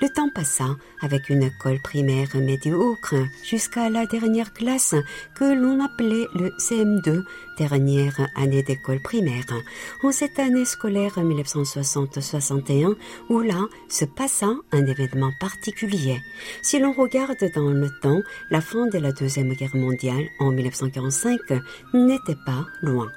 Le 0.00 0.08
temps 0.08 0.30
passa 0.30 0.76
avec 1.00 1.28
une 1.28 1.42
école 1.42 1.80
primaire 1.80 2.28
médiocre 2.36 3.14
jusqu'à 3.44 3.90
la 3.90 4.06
dernière 4.06 4.52
classe 4.52 4.94
que 5.34 5.44
l'on 5.44 5.82
appelait 5.84 6.26
le 6.34 6.50
CM2, 6.58 7.24
dernière 7.58 8.28
année 8.36 8.62
d'école 8.62 9.00
primaire. 9.00 9.44
En 10.02 10.12
cette 10.12 10.38
année 10.38 10.64
scolaire 10.64 11.18
1960-61, 11.18 12.94
où 13.28 13.40
là 13.40 13.66
se 13.88 14.04
passa 14.04 14.50
un 14.72 14.86
événement 14.86 15.32
particulier. 15.40 16.20
Si 16.62 16.78
l'on 16.78 16.92
regarde 16.92 17.44
dans 17.54 17.70
le 17.70 17.88
temps, 18.00 18.20
la 18.50 18.60
fin 18.60 18.86
de 18.86 18.98
la 18.98 19.12
Deuxième 19.12 19.52
Guerre 19.54 19.76
mondiale 19.76 20.28
en 20.38 20.50
1945 20.50 21.40
n'était 21.94 22.38
pas 22.46 22.66
loin. 22.82 23.10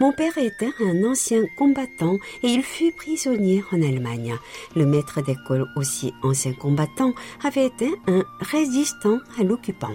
Mon 0.00 0.12
père 0.12 0.36
était 0.38 0.72
un 0.80 1.04
ancien 1.04 1.42
combattant 1.56 2.16
et 2.42 2.48
il 2.48 2.62
fut 2.62 2.92
prisonnier 2.92 3.64
en 3.72 3.82
Allemagne. 3.82 4.34
Le 4.74 4.86
maître 4.86 5.22
d'école 5.22 5.66
aussi 5.76 6.03
ancien 6.22 6.52
combattant 6.52 7.12
avait 7.42 7.66
été 7.66 7.88
un 8.06 8.24
résistant 8.40 9.18
à 9.38 9.44
l'occupant. 9.44 9.94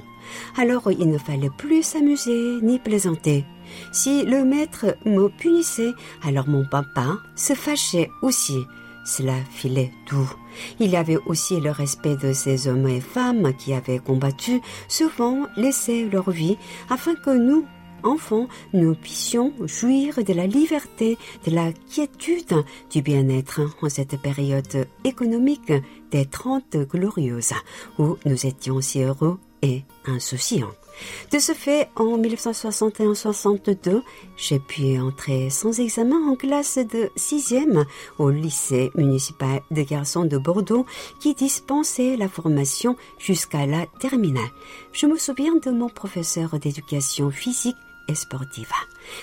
Alors 0.57 0.91
il 0.91 1.09
ne 1.09 1.17
fallait 1.17 1.51
plus 1.57 1.83
s'amuser 1.83 2.59
ni 2.61 2.79
plaisanter. 2.79 3.45
Si 3.91 4.23
le 4.23 4.43
maître 4.43 4.95
me 5.05 5.27
punissait, 5.27 5.91
alors 6.23 6.47
mon 6.47 6.65
papa 6.65 7.17
se 7.35 7.53
fâchait 7.53 8.09
aussi. 8.21 8.57
Cela 9.05 9.35
filait 9.49 9.91
doux. 10.09 10.29
Il 10.79 10.95
avait 10.95 11.17
aussi 11.25 11.59
le 11.59 11.71
respect 11.71 12.15
de 12.15 12.33
ces 12.33 12.67
hommes 12.67 12.87
et 12.87 13.01
femmes 13.01 13.53
qui 13.57 13.73
avaient 13.73 13.99
combattu, 13.99 14.61
souvent 14.87 15.47
laissé 15.55 16.07
leur 16.09 16.29
vie, 16.29 16.57
afin 16.89 17.15
que 17.15 17.31
nous, 17.31 17.65
enfants, 18.03 18.47
nous 18.73 18.95
puissions 18.95 19.53
jouir 19.65 20.23
de 20.23 20.33
la 20.33 20.47
liberté, 20.47 21.17
de 21.45 21.51
la 21.51 21.71
quiétude, 21.71 22.63
du 22.91 23.01
bien-être 23.01 23.61
en 23.81 23.89
cette 23.89 24.21
période 24.21 24.87
économique 25.03 25.73
des 26.11 26.25
Trente 26.25 26.75
Glorieuses, 26.75 27.53
où 27.97 28.17
nous 28.25 28.45
étions 28.45 28.81
si 28.81 29.01
heureux 29.01 29.37
et 29.61 29.83
insouciants. 30.05 30.71
De 31.31 31.39
ce 31.39 31.53
fait, 31.53 31.89
en 31.95 32.17
1961-62, 32.17 34.01
j'ai 34.35 34.59
pu 34.59 34.99
entrer 34.99 35.49
sans 35.49 35.79
examen 35.79 36.17
en 36.27 36.35
classe 36.35 36.77
de 36.77 37.09
sixième 37.15 37.85
au 38.17 38.29
lycée 38.29 38.91
municipal 38.95 39.61
de 39.71 39.81
garçons 39.81 40.25
de 40.25 40.37
Bordeaux 40.37 40.85
qui 41.19 41.33
dispensait 41.35 42.17
la 42.17 42.27
formation 42.27 42.95
jusqu'à 43.17 43.65
la 43.65 43.85
terminale. 43.99 44.49
Je 44.91 45.05
me 45.05 45.17
souviens 45.17 45.55
de 45.55 45.71
mon 45.71 45.89
professeur 45.89 46.59
d'éducation 46.59 47.31
physique 47.31 47.77
et 48.09 48.15
sportive. 48.15 48.71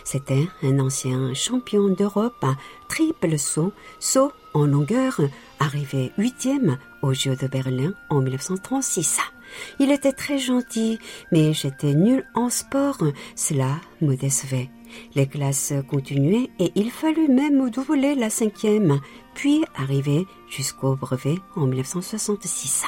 C'était 0.04 0.48
un 0.62 0.78
ancien 0.78 1.34
champion 1.34 1.88
d'Europe, 1.88 2.46
triple 2.88 3.38
saut, 3.38 3.72
saut 3.98 4.32
en 4.54 4.64
longueur, 4.64 5.20
arrivé 5.60 6.12
huitième 6.16 6.78
aux 7.02 7.12
Jeux 7.12 7.36
de 7.36 7.46
Berlin 7.46 7.92
en 8.08 8.20
1936. 8.20 9.20
Il 9.78 9.90
était 9.90 10.12
très 10.12 10.38
gentil, 10.38 10.98
mais 11.30 11.52
j'étais 11.52 11.94
nul 11.94 12.24
en 12.34 12.48
sport, 12.48 12.98
cela 13.34 13.76
me 14.00 14.16
décevait. 14.16 14.70
Les 15.14 15.26
classes 15.26 15.74
continuaient 15.90 16.50
et 16.58 16.72
il 16.74 16.90
fallut 16.90 17.28
même 17.28 17.70
doubler 17.70 18.14
la 18.14 18.30
cinquième, 18.30 19.00
puis 19.34 19.64
arriver 19.74 20.26
jusqu'au 20.48 20.96
brevet 20.96 21.38
en 21.54 21.66
1966. 21.66 22.84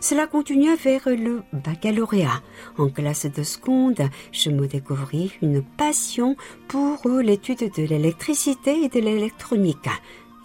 Cela 0.00 0.26
continua 0.26 0.74
vers 0.76 1.08
le 1.08 1.42
baccalauréat. 1.52 2.42
En 2.78 2.88
classe 2.88 3.26
de 3.26 3.42
seconde, 3.42 4.02
je 4.32 4.50
me 4.50 4.66
découvris 4.66 5.32
une 5.42 5.62
passion 5.62 6.36
pour 6.68 6.98
l'étude 7.20 7.70
de 7.76 7.82
l'électricité 7.82 8.84
et 8.84 8.88
de 8.88 9.00
l'électronique. 9.00 9.88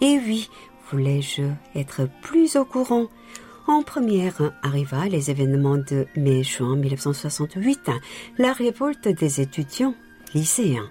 Et 0.00 0.18
oui, 0.18 0.48
voulais-je 0.90 1.42
être 1.74 2.08
plus 2.22 2.56
au 2.56 2.64
courant? 2.64 3.08
En 3.66 3.82
première 3.82 4.52
arriva 4.62 5.08
les 5.08 5.30
événements 5.30 5.76
de 5.76 6.06
mai-juin 6.16 6.76
1968, 6.76 7.90
la 8.38 8.52
révolte 8.52 9.08
des 9.08 9.40
étudiants 9.42 9.94
lycéens. 10.34 10.88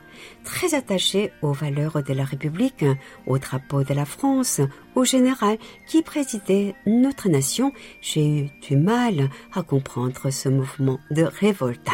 Très 0.48 0.75
attachés 0.75 1.34
aux 1.42 1.51
valeurs 1.51 2.01
de 2.01 2.13
la 2.13 2.24
République, 2.24 2.86
au 3.25 3.38
drapeau 3.38 3.84
de 3.84 3.94
la 3.94 4.06
France, 4.06 4.62
au 4.96 5.04
général 5.04 5.58
qui 5.88 6.01
présidait 6.01 6.74
notre 6.86 7.27
nation, 7.27 7.74
j'ai 8.00 8.25
eu 8.25 8.50
du 8.62 8.77
mal 8.77 9.30
à 9.54 9.62
comprendre 9.62 10.30
ce 10.30 10.48
mouvement 10.48 11.00
de 11.12 11.24
révolte. 11.24 11.89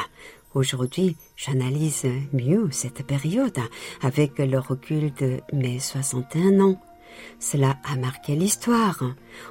Aujourd'hui, 0.53 1.17
j'analyse 1.36 2.05
mieux 2.31 2.69
cette 2.69 3.03
période 3.07 3.57
avec 4.03 4.38
le 4.38 4.60
recul 4.60 5.12
de 5.15 5.39
mes 5.51 5.79
61 5.79 6.60
ans. 6.60 6.79
Cela 7.39 7.77
a 7.83 7.95
marqué 7.95 8.36
l'histoire. 8.36 9.01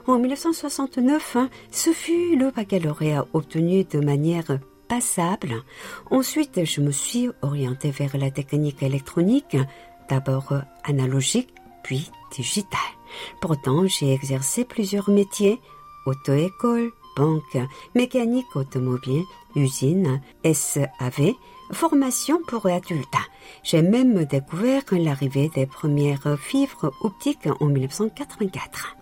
En 0.06 0.20
1969, 0.20 1.38
ce 1.72 1.90
fut 1.90 2.36
le 2.36 2.52
baccalauréat 2.52 3.26
obtenu 3.32 3.82
de 3.82 3.98
manière 3.98 4.58
Ensuite, 6.10 6.64
je 6.64 6.80
me 6.80 6.90
suis 6.90 7.30
orientée 7.42 7.90
vers 7.90 8.16
la 8.16 8.30
technique 8.30 8.82
électronique, 8.82 9.56
d'abord 10.08 10.52
analogique, 10.84 11.54
puis 11.82 12.10
digitale. 12.30 12.80
Pourtant, 13.40 13.86
j'ai 13.86 14.12
exercé 14.12 14.64
plusieurs 14.64 15.10
métiers, 15.10 15.60
auto-école, 16.06 16.90
banque, 17.16 17.58
mécanique 17.94 18.54
automobile, 18.54 19.22
usine, 19.56 20.20
SAV, 20.44 21.32
formation 21.72 22.40
pour 22.46 22.66
adultes. 22.66 23.08
J'ai 23.62 23.82
même 23.82 24.24
découvert 24.24 24.82
l'arrivée 24.92 25.50
des 25.54 25.66
premières 25.66 26.38
fibres 26.38 26.92
optiques 27.02 27.48
en 27.60 27.66
1984. 27.66 28.96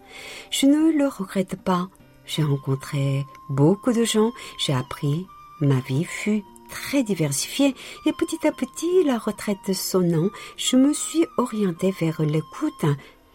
Je 0.50 0.66
ne 0.66 0.92
le 0.92 1.08
regrette 1.08 1.56
pas. 1.56 1.88
J'ai 2.26 2.42
rencontré 2.42 3.24
beaucoup 3.48 3.92
de 3.92 4.04
gens, 4.04 4.30
j'ai 4.58 4.72
appris, 4.72 5.26
ma 5.60 5.80
vie 5.80 6.04
fut 6.04 6.42
très 6.68 7.02
diversifiée 7.02 7.74
et 8.06 8.12
petit 8.12 8.46
à 8.46 8.52
petit, 8.52 9.04
la 9.04 9.18
retraite 9.18 9.74
sonnant, 9.74 10.30
je 10.56 10.76
me 10.76 10.92
suis 10.92 11.26
orientée 11.36 11.92
vers 12.00 12.22
l'écoute, 12.22 12.84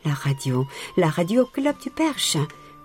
la 0.06 0.14
radio, 0.14 0.66
la 0.98 1.10
radio 1.10 1.46
Club 1.46 1.76
du 1.82 1.90
Perche. 1.90 2.38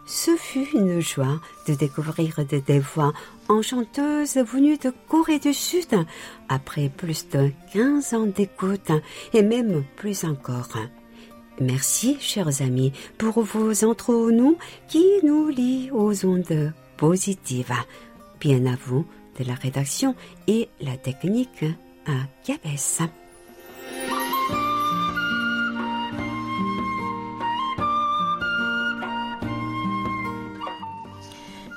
ce 0.06 0.36
fut 0.36 0.68
une 0.74 1.00
joie 1.00 1.40
de 1.68 1.74
découvrir 1.74 2.34
des 2.44 2.80
voix 2.80 3.12
enchanteuses 3.48 4.36
venues 4.36 4.78
de 4.78 4.92
Corée 5.08 5.38
du 5.38 5.54
Sud 5.54 5.94
après 6.48 6.88
plus 6.88 7.28
de 7.28 7.50
15 7.72 8.14
ans 8.14 8.26
d'écoute 8.26 8.90
et 9.32 9.42
même 9.42 9.84
plus 9.96 10.24
encore. 10.24 10.76
Merci, 11.60 12.16
chers 12.20 12.62
amis, 12.62 12.92
pour 13.18 13.42
vos 13.42 13.84
entre-nous 13.84 14.56
qui 14.88 15.04
nous 15.22 15.48
lient 15.48 15.90
aux 15.92 16.24
ondes 16.24 16.72
positives. 16.96 17.74
Bien 18.40 18.64
à 18.64 18.76
vous 18.86 19.04
de 19.38 19.44
la 19.44 19.54
rédaction 19.54 20.14
et 20.46 20.68
la 20.80 20.96
technique 20.96 21.64
à 22.06 22.12
Gabès. 22.46 23.02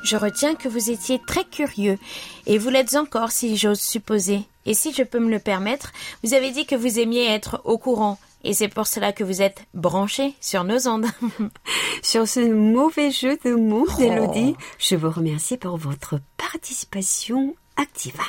Je 0.03 0.17
retiens 0.17 0.55
que 0.55 0.67
vous 0.67 0.91
étiez 0.91 1.19
très 1.25 1.45
curieux, 1.45 1.97
et 2.45 2.57
vous 2.57 2.69
l'êtes 2.69 2.95
encore 2.95 3.31
si 3.31 3.55
j'ose 3.55 3.79
supposer. 3.79 4.41
Et 4.65 4.73
si 4.73 4.93
je 4.93 5.03
peux 5.03 5.19
me 5.19 5.31
le 5.31 5.39
permettre, 5.39 5.93
vous 6.23 6.33
avez 6.33 6.51
dit 6.51 6.65
que 6.65 6.75
vous 6.75 6.99
aimiez 6.99 7.25
être 7.25 7.61
au 7.63 7.77
courant, 7.77 8.19
et 8.43 8.53
c'est 8.53 8.67
pour 8.67 8.87
cela 8.87 9.13
que 9.13 9.23
vous 9.23 9.41
êtes 9.41 9.65
branché 9.73 10.33
sur 10.41 10.63
nos 10.63 10.87
ondes. 10.87 11.05
sur 12.01 12.27
ce 12.27 12.41
mauvais 12.41 13.11
jeu 13.11 13.37
de 13.43 13.53
mots, 13.53 13.87
oh. 13.99 14.55
je 14.79 14.95
vous 14.95 15.09
remercie 15.09 15.57
pour 15.57 15.77
votre 15.77 16.19
participation 16.37 17.55
active. 17.75 18.19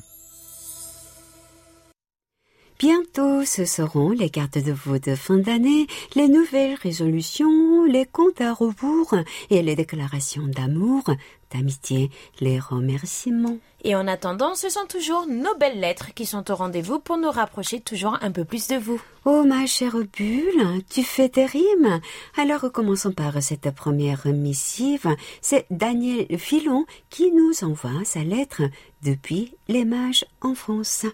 Bientôt, 2.77 3.45
ce 3.45 3.63
seront 3.63 4.09
les 4.09 4.29
cartes 4.29 4.57
de 4.57 4.73
vœux 4.73 4.99
de 4.99 5.15
fin 5.15 5.37
d'année, 5.37 5.87
les 6.13 6.27
nouvelles 6.27 6.75
résolutions, 6.75 7.85
les 7.85 8.05
comptes 8.05 8.41
à 8.41 8.53
rebours 8.53 9.15
et 9.49 9.61
les 9.61 9.77
déclarations 9.77 10.45
d'amour, 10.45 11.03
d'amitié, 11.51 12.09
les 12.39 12.59
remerciements. 12.59 13.57
Et 13.83 13.95
en 13.95 14.07
attendant, 14.07 14.55
ce 14.55 14.69
sont 14.69 14.85
toujours 14.87 15.27
nos 15.27 15.55
belles 15.57 15.79
lettres 15.79 16.13
qui 16.15 16.25
sont 16.25 16.49
au 16.49 16.55
rendez-vous 16.55 16.99
pour 16.99 17.17
nous 17.17 17.29
rapprocher 17.29 17.79
toujours 17.79 18.17
un 18.21 18.31
peu 18.31 18.43
plus 18.43 18.67
de 18.67 18.77
vous. 18.77 19.01
Oh 19.25 19.43
ma 19.43 19.65
chère 19.65 19.95
Bulle, 20.17 20.81
tu 20.89 21.03
fais 21.03 21.29
tes 21.29 21.45
rimes. 21.45 21.99
Alors 22.37 22.71
commençons 22.71 23.11
par 23.11 23.41
cette 23.43 23.69
première 23.71 24.25
missive. 24.27 25.07
C'est 25.41 25.65
Daniel 25.69 26.39
Filon 26.39 26.85
qui 27.09 27.31
nous 27.31 27.63
envoie 27.63 28.03
sa 28.05 28.23
lettre 28.23 28.63
depuis 29.03 29.53
les 29.67 29.85
mages 29.85 30.25
en 30.41 30.55
France. 30.55 31.05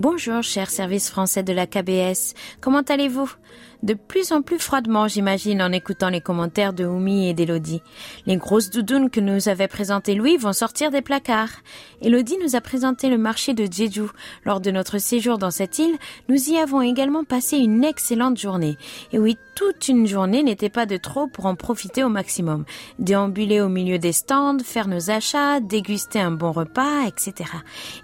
Bonjour, 0.00 0.42
cher 0.42 0.70
service 0.70 1.10
français 1.10 1.42
de 1.42 1.52
la 1.52 1.66
KBS. 1.66 2.32
Comment 2.62 2.80
allez-vous? 2.80 3.30
De 3.82 3.94
plus 3.94 4.32
en 4.32 4.42
plus 4.42 4.58
froidement, 4.58 5.08
j'imagine, 5.08 5.62
en 5.62 5.72
écoutant 5.72 6.10
les 6.10 6.20
commentaires 6.20 6.74
de 6.74 6.84
Oumi 6.84 7.28
et 7.28 7.34
d'Elodie. 7.34 7.82
Les 8.26 8.36
grosses 8.36 8.68
doudounes 8.68 9.08
que 9.08 9.20
nous 9.20 9.48
avait 9.48 9.68
présentées 9.68 10.14
Louis 10.14 10.36
vont 10.36 10.52
sortir 10.52 10.90
des 10.90 11.00
placards. 11.00 11.62
Elodie 12.02 12.36
nous 12.42 12.56
a 12.56 12.60
présenté 12.60 13.08
le 13.08 13.16
marché 13.16 13.54
de 13.54 13.66
Jeju. 13.70 14.08
Lors 14.44 14.60
de 14.60 14.70
notre 14.70 14.98
séjour 14.98 15.38
dans 15.38 15.50
cette 15.50 15.78
île, 15.78 15.96
nous 16.28 16.50
y 16.50 16.58
avons 16.58 16.82
également 16.82 17.24
passé 17.24 17.56
une 17.56 17.82
excellente 17.82 18.38
journée. 18.38 18.76
Et 19.12 19.18
oui, 19.18 19.38
toute 19.54 19.88
une 19.88 20.06
journée 20.06 20.42
n'était 20.42 20.68
pas 20.68 20.86
de 20.86 20.98
trop 20.98 21.26
pour 21.26 21.46
en 21.46 21.54
profiter 21.54 22.04
au 22.04 22.10
maximum. 22.10 22.64
Déambuler 22.98 23.62
au 23.62 23.68
milieu 23.68 23.98
des 23.98 24.12
stands, 24.12 24.58
faire 24.62 24.88
nos 24.88 25.10
achats, 25.10 25.60
déguster 25.60 26.20
un 26.20 26.30
bon 26.30 26.52
repas, 26.52 27.06
etc. 27.06 27.50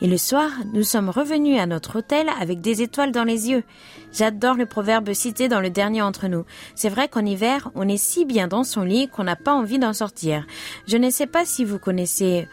Et 0.01 0.07
le 0.07 0.17
soir, 0.17 0.51
nous 0.73 0.83
sommes 0.85 1.11
revenus 1.11 1.61
à 1.61 1.67
notre 1.67 1.99
hôtel 1.99 2.29
avec 2.41 2.63
des 2.63 2.81
étoiles 2.81 3.13
dans 3.13 3.25
les 3.25 3.51
yeux. 3.51 3.65
J'adore 4.13 4.55
le 4.55 4.67
proverbe 4.67 5.13
cité 5.13 5.49
dans 5.49 5.61
le 5.61 5.66
dernier 5.71 6.03
entre 6.03 6.29
nous. 6.29 6.45
C'est 6.75 6.89
vrai 6.89 7.09
qu'en 7.09 7.25
hiver, 7.25 7.71
on 7.75 7.89
est 7.89 7.97
si 7.97 8.25
bien 8.25 8.49
dans 8.49 8.65
son 8.65 8.83
lit 8.83 9.09
qu'on 9.09 9.25
n'a 9.25 9.37
pas 9.37 9.53
envie 9.53 9.79
d'en 9.79 9.93
sortir. 9.93 10.47
Je 10.87 10.97
ne 10.97 11.11
sais 11.11 11.27
pas 11.27 11.45
si 11.45 11.65
vous 11.65 11.79
connaissez 11.79 12.47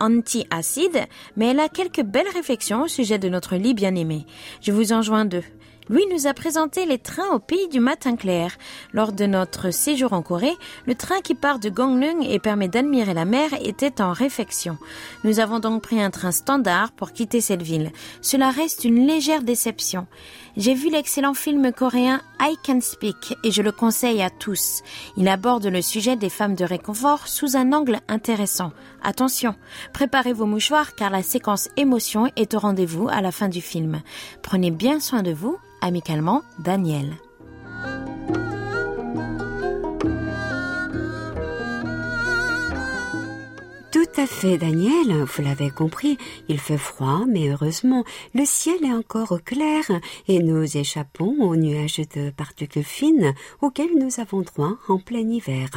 anti-acide, 0.00 1.04
mais 1.36 1.48
elle 1.48 1.60
a 1.60 1.68
quelques 1.68 2.02
belles 2.02 2.28
réflexions 2.32 2.84
au 2.84 2.88
sujet 2.88 3.18
de 3.18 3.28
notre 3.28 3.56
lit 3.56 3.74
bien-aimé. 3.74 4.26
Je 4.62 4.72
vous 4.72 4.92
en 4.92 5.02
joins 5.02 5.24
deux. 5.24 5.44
Lui 5.90 6.06
nous 6.12 6.28
a 6.28 6.34
présenté 6.34 6.86
les 6.86 6.98
trains 6.98 7.32
au 7.32 7.40
pays 7.40 7.66
du 7.66 7.80
matin 7.80 8.14
clair. 8.14 8.56
Lors 8.92 9.10
de 9.10 9.26
notre 9.26 9.72
séjour 9.72 10.12
en 10.12 10.22
Corée, 10.22 10.56
le 10.86 10.94
train 10.94 11.20
qui 11.20 11.34
part 11.34 11.58
de 11.58 11.68
Gangneung 11.68 12.22
et 12.22 12.38
permet 12.38 12.68
d'admirer 12.68 13.12
la 13.12 13.24
mer 13.24 13.50
était 13.64 14.00
en 14.00 14.12
réfection. 14.12 14.78
Nous 15.24 15.40
avons 15.40 15.58
donc 15.58 15.82
pris 15.82 16.00
un 16.00 16.10
train 16.10 16.30
standard 16.30 16.92
pour 16.92 17.10
quitter 17.12 17.40
cette 17.40 17.62
ville. 17.62 17.90
Cela 18.22 18.50
reste 18.50 18.84
une 18.84 19.04
légère 19.04 19.42
déception. 19.42 20.06
J'ai 20.56 20.74
vu 20.74 20.90
l'excellent 20.90 21.34
film 21.34 21.72
coréen 21.72 22.20
I 22.40 22.54
Can 22.64 22.80
Speak 22.80 23.36
et 23.42 23.50
je 23.50 23.60
le 23.60 23.72
conseille 23.72 24.22
à 24.22 24.30
tous. 24.30 24.82
Il 25.16 25.26
aborde 25.26 25.66
le 25.66 25.82
sujet 25.82 26.14
des 26.14 26.30
femmes 26.30 26.54
de 26.54 26.64
réconfort 26.64 27.26
sous 27.26 27.56
un 27.56 27.72
angle 27.72 27.98
intéressant. 28.06 28.70
Attention, 29.02 29.54
préparez 29.92 30.32
vos 30.32 30.46
mouchoirs 30.46 30.94
car 30.94 31.10
la 31.10 31.22
séquence 31.22 31.68
émotion 31.76 32.30
est 32.36 32.54
au 32.54 32.58
rendez-vous 32.58 33.08
à 33.08 33.20
la 33.20 33.32
fin 33.32 33.48
du 33.48 33.60
film. 33.60 34.02
Prenez 34.42 34.70
bien 34.70 35.00
soin 35.00 35.22
de 35.22 35.32
vous 35.32 35.58
Amicalement, 35.82 36.42
Daniel. 36.58 37.14
À 44.16 44.26
fait, 44.26 44.58
Daniel, 44.58 45.24
vous 45.24 45.42
l'avez 45.42 45.70
compris, 45.70 46.18
il 46.48 46.58
fait 46.58 46.78
froid, 46.78 47.24
mais 47.28 47.48
heureusement, 47.48 48.04
le 48.34 48.44
ciel 48.44 48.84
est 48.84 48.92
encore 48.92 49.42
clair 49.44 49.84
et 50.26 50.40
nous 50.40 50.76
échappons 50.76 51.36
aux 51.40 51.56
nuages 51.56 52.02
de 52.14 52.30
particules 52.30 52.84
fines 52.84 53.34
auxquels 53.60 53.96
nous 53.98 54.20
avons 54.20 54.40
droit 54.40 54.74
en 54.88 54.98
plein 54.98 55.20
hiver. 55.20 55.68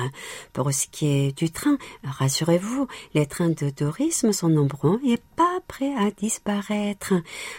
Pour 0.51 0.73
ce 0.73 0.87
qui 0.87 1.07
est 1.07 1.37
du 1.37 1.51
train, 1.51 1.77
rassurez-vous, 2.03 2.87
les 3.13 3.25
trains 3.25 3.49
de 3.49 3.69
tourisme 3.69 4.31
sont 4.31 4.49
nombreux 4.49 4.99
et 5.05 5.19
pas 5.35 5.59
prêts 5.67 5.93
à 5.95 6.09
disparaître. 6.11 7.13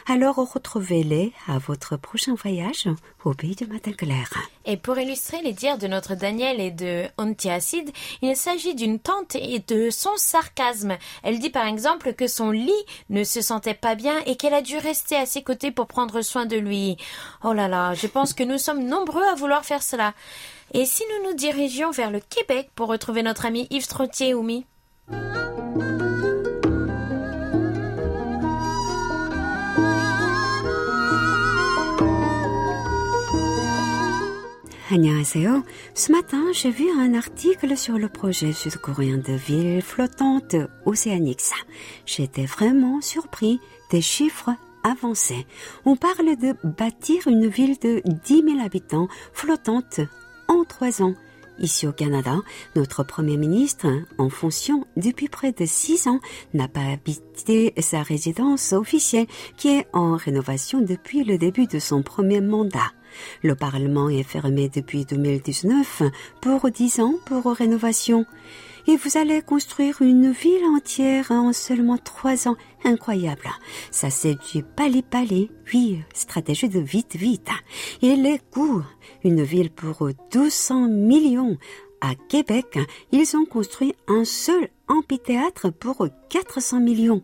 Alors 0.06 0.36
retrouvez-les 0.36 1.32
à 1.46 1.58
votre 1.58 1.96
prochain 1.96 2.34
voyage 2.34 2.88
au 3.24 3.32
pays 3.34 3.54
du 3.54 3.66
matin 3.66 3.92
clair. 3.92 4.30
Et 4.64 4.76
pour 4.76 4.98
illustrer 4.98 5.42
les 5.42 5.52
dires 5.52 5.78
de 5.78 5.86
notre 5.86 6.14
Daniel 6.14 6.60
et 6.60 6.70
de 6.70 7.04
Ontiacide, 7.18 7.90
il 8.22 8.36
s'agit 8.36 8.74
d'une 8.74 8.98
tante 8.98 9.34
et 9.34 9.62
de 9.66 9.90
son 9.90 10.16
sarcasme. 10.16 10.96
Elle 11.22 11.38
dit 11.38 11.50
par 11.50 11.66
exemple 11.66 12.14
que 12.14 12.26
son 12.26 12.50
lit 12.50 12.72
ne 13.10 13.24
se 13.24 13.40
sentait 13.40 13.74
pas 13.74 13.94
bien 13.94 14.18
et 14.26 14.36
qu'elle 14.36 14.54
a 14.54 14.62
dû 14.62 14.78
rester 14.78 15.16
à 15.16 15.26
ses 15.26 15.42
côtés 15.42 15.70
pour 15.70 15.86
prendre 15.86 16.22
soin 16.22 16.46
de 16.46 16.56
lui. 16.56 16.96
Oh 17.42 17.52
là 17.52 17.68
là, 17.68 17.94
je 17.94 18.06
pense 18.06 18.32
que 18.32 18.44
nous 18.44 18.58
sommes 18.58 18.84
nombreux 18.84 19.24
à 19.24 19.34
vouloir 19.34 19.64
faire 19.64 19.82
cela. 19.82 20.14
Et 20.72 20.86
si 20.86 21.02
nous 21.10 21.30
nous 21.30 21.36
dirigions 21.36 21.90
vers 21.90 22.10
le 22.10 22.20
Québec 22.20 22.70
pour 22.74 22.88
retrouver 22.88 23.22
notre 23.22 23.46
ami 23.46 23.66
Yves 23.70 23.86
Trottier, 23.86 24.34
Oumi? 24.34 24.66
안녕하세요. 34.91 35.63
Ce 35.93 36.11
matin, 36.11 36.51
j'ai 36.51 36.71
vu 36.71 36.89
un 36.91 37.13
article 37.13 37.77
sur 37.77 37.97
le 37.97 38.09
projet 38.09 38.53
sud-coréen 38.53 39.17
de 39.17 39.33
ville 39.33 39.81
flottante 39.81 40.55
Oceanix. 40.85 41.51
J'étais 42.05 42.45
vraiment 42.45 42.99
surpris 43.01 43.59
des 43.91 44.01
chiffres 44.01 44.51
avancés. 44.83 45.45
On 45.85 45.95
parle 45.95 46.35
de 46.37 46.55
bâtir 46.63 47.27
une 47.27 47.47
ville 47.47 47.77
de 47.79 48.01
10 48.05 48.43
000 48.43 48.59
habitants 48.59 49.07
flottante 49.33 50.01
en 50.47 50.63
trois 50.63 51.01
ans. 51.01 51.13
Ici 51.59 51.87
au 51.87 51.91
Canada, 51.91 52.37
notre 52.75 53.03
Premier 53.03 53.35
ministre, 53.35 53.87
en 54.17 54.29
fonction 54.29 54.85
depuis 54.95 55.27
près 55.27 55.51
de 55.51 55.65
six 55.65 56.07
ans, 56.07 56.21
n'a 56.53 56.69
pas 56.69 56.85
habité 56.85 57.73
sa 57.79 58.01
résidence 58.01 58.71
officielle 58.71 59.27
qui 59.57 59.67
est 59.69 59.87
en 59.91 60.15
rénovation 60.15 60.79
depuis 60.79 61.25
le 61.25 61.37
début 61.37 61.67
de 61.67 61.79
son 61.79 62.01
premier 62.01 62.39
mandat. 62.39 62.93
Le 63.42 63.54
Parlement 63.54 64.08
est 64.08 64.22
fermé 64.22 64.68
depuis 64.68 65.04
2019 65.04 66.02
pour 66.40 66.70
10 66.70 67.00
ans 67.00 67.14
pour 67.26 67.46
rénovation. 67.52 68.26
Et 68.86 68.96
vous 68.96 69.16
allez 69.16 69.40
construire 69.40 70.02
une 70.02 70.30
ville 70.30 70.64
entière 70.76 71.30
en 71.30 71.52
seulement 71.52 71.96
3 71.96 72.48
ans. 72.48 72.56
Incroyable. 72.84 73.48
Ça 73.90 74.10
c'est 74.10 74.36
du 74.52 74.62
pali-pali. 74.62 75.50
Oui, 75.72 76.02
stratégie 76.12 76.68
de 76.68 76.80
vite 76.80 77.16
vite. 77.16 77.48
Et 78.02 78.14
les 78.16 78.40
coûts. 78.50 78.82
Une 79.24 79.42
ville 79.42 79.70
pour 79.70 80.08
200 80.32 80.88
millions. 80.88 81.56
À 82.02 82.14
Québec, 82.14 82.78
ils 83.12 83.34
ont 83.34 83.46
construit 83.46 83.94
un 84.08 84.26
seul 84.26 84.68
amphithéâtre 84.88 85.72
pour 85.72 86.06
400 86.28 86.80
millions. 86.80 87.22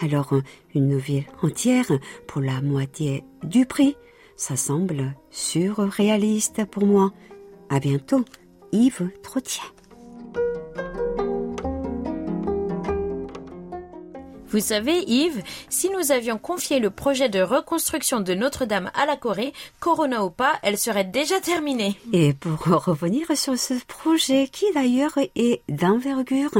Alors, 0.00 0.34
une 0.74 0.98
ville 0.98 1.26
entière 1.42 1.92
pour 2.26 2.42
la 2.42 2.60
moitié 2.60 3.22
du 3.44 3.64
prix, 3.64 3.96
ça 4.36 4.56
semble 4.56 5.14
surréaliste 5.30 6.64
pour 6.66 6.86
moi. 6.86 7.12
À 7.68 7.80
bientôt, 7.80 8.24
Yves 8.72 9.10
Trottier. 9.22 9.62
Vous 14.48 14.60
savez, 14.60 15.02
Yves, 15.08 15.42
si 15.68 15.90
nous 15.90 16.12
avions 16.12 16.38
confié 16.38 16.78
le 16.78 16.90
projet 16.90 17.28
de 17.28 17.40
reconstruction 17.40 18.20
de 18.20 18.32
Notre-Dame 18.32 18.90
à 18.94 19.04
la 19.04 19.16
Corée, 19.16 19.52
Corona 19.80 20.24
ou 20.24 20.30
pas, 20.30 20.54
elle 20.62 20.78
serait 20.78 21.04
déjà 21.04 21.40
terminée. 21.40 21.98
Et 22.12 22.32
pour 22.32 22.60
revenir 22.84 23.36
sur 23.36 23.58
ce 23.58 23.74
projet 23.86 24.48
qui 24.50 24.64
d'ailleurs 24.72 25.18
est 25.34 25.62
d'envergure, 25.68 26.52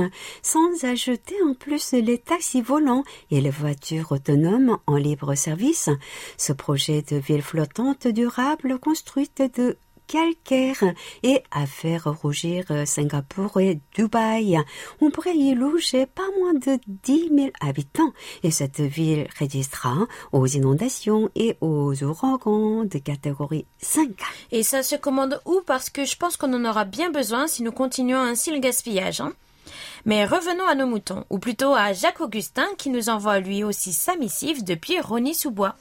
sans 0.42 0.85
ajouter 0.85 1.37
en 1.49 1.55
plus 1.55 1.92
les 1.92 2.18
taxis 2.18 2.61
volants 2.61 3.05
et 3.31 3.40
les 3.40 3.51
voitures 3.51 4.11
autonomes 4.11 4.79
en 4.87 4.96
libre 4.96 5.35
service, 5.35 5.88
ce 6.37 6.53
projet 6.53 7.03
de 7.03 7.16
ville 7.16 7.42
flottante 7.42 8.09
durable 8.09 8.79
construite 8.79 9.42
de 9.57 9.77
calcaire 10.07 10.95
et 11.23 11.42
à 11.51 11.66
faire 11.66 12.05
rougir 12.23 12.64
Singapour 12.87 13.61
et 13.61 13.81
Dubaï. 13.95 14.59
On 15.01 15.11
pourrait 15.11 15.37
y 15.37 15.55
loger 15.55 16.07
pas 16.07 16.29
moins 16.38 16.55
de 16.55 16.79
10 16.87 17.31
000 17.35 17.49
habitants 17.61 18.12
et 18.42 18.51
cette 18.51 18.81
ville 18.81 19.27
résistera 19.38 19.95
aux 20.33 20.47
inondations 20.47 21.31
et 21.35 21.57
aux 21.61 21.92
ouragans 22.03 22.85
de 22.85 22.99
catégorie 22.99 23.66
5. 23.79 24.11
Et 24.53 24.62
ça 24.62 24.83
se 24.83 24.97
commande 24.97 25.40
où? 25.45 25.61
Parce 25.66 25.90
que 25.90 26.05
je 26.05 26.16
pense 26.16 26.37
qu'on 26.37 26.55
en 26.55 26.69
aura 26.69 26.85
bien 26.85 27.11
besoin 27.11 27.47
si 27.47 27.62
nous 27.62 27.73
continuons 27.73 28.21
ainsi 28.21 28.51
le 28.51 28.59
gaspillage. 28.59 29.21
Hein 29.21 29.33
mais 30.05 30.25
revenons 30.25 30.66
à 30.66 30.75
nos 30.75 30.87
moutons, 30.87 31.25
ou 31.31 31.38
plutôt 31.38 31.75
à 31.75 31.92
Jacques 31.92 32.21
Augustin 32.21 32.66
qui 32.79 32.90
nous 32.90 33.09
envoie 33.09 33.40
lui 33.40 33.64
aussi 33.64 33.92
sa 33.92 34.16
missive 34.16 34.64
depuis 34.64 35.01
Rony-sous-Bois. 35.01 35.75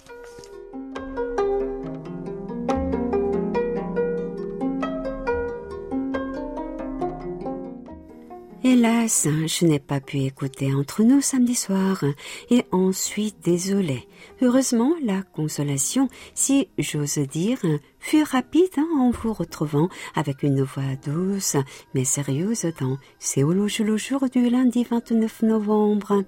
Hélas, 8.67 9.27
je 9.45 9.63
n'ai 9.67 9.77
pas 9.77 9.99
pu 9.99 10.21
écouter 10.21 10.73
entre 10.73 11.03
nous 11.03 11.21
samedi 11.21 11.53
soir 11.53 12.03
et 12.49 12.63
en 12.71 12.91
suis 12.91 13.31
désolée. 13.43 14.07
Heureusement, 14.41 14.95
la 15.03 15.21
consolation, 15.21 16.07
si 16.33 16.67
j'ose 16.79 17.19
dire, 17.19 17.59
fut 17.99 18.23
rapide 18.23 18.75
en 18.97 19.11
vous 19.11 19.33
retrouvant 19.33 19.87
avec 20.15 20.41
une 20.41 20.63
voix 20.63 20.95
douce 21.05 21.57
mais 21.93 22.05
sérieuse 22.05 22.65
dans 22.79 22.97
Séoul 23.19 23.59
au 23.59 23.67
jour 23.67 24.27
du 24.33 24.49
lundi 24.49 24.83
29 24.83 25.43
novembre? 25.43 26.23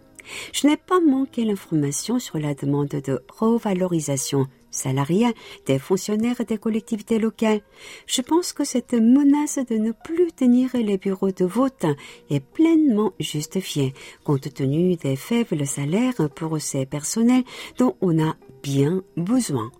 Je 0.53 0.67
n'ai 0.67 0.77
pas 0.77 0.99
manqué 0.99 1.43
l'information 1.43 2.19
sur 2.19 2.37
la 2.37 2.53
demande 2.53 2.89
de 2.89 3.19
revalorisation 3.29 4.45
salariés, 4.77 5.33
des 5.65 5.79
fonctionnaires 5.79 6.43
des 6.47 6.57
collectivités 6.57 7.19
locales. 7.19 7.61
Je 8.05 8.21
pense 8.21 8.53
que 8.53 8.63
cette 8.63 8.93
menace 8.93 9.59
de 9.69 9.75
ne 9.75 9.91
plus 9.91 10.31
tenir 10.31 10.69
les 10.73 10.97
bureaux 10.97 11.31
de 11.31 11.45
vote 11.45 11.85
est 12.29 12.39
pleinement 12.39 13.13
justifiée, 13.19 13.93
compte 14.23 14.53
tenu 14.53 14.95
des 14.95 15.15
faibles 15.15 15.65
salaires 15.65 16.29
pour 16.35 16.59
ces 16.61 16.85
personnels 16.85 17.43
dont 17.77 17.95
on 18.01 18.19
a 18.23 18.35
bien 18.63 19.03
besoin. 19.15 19.71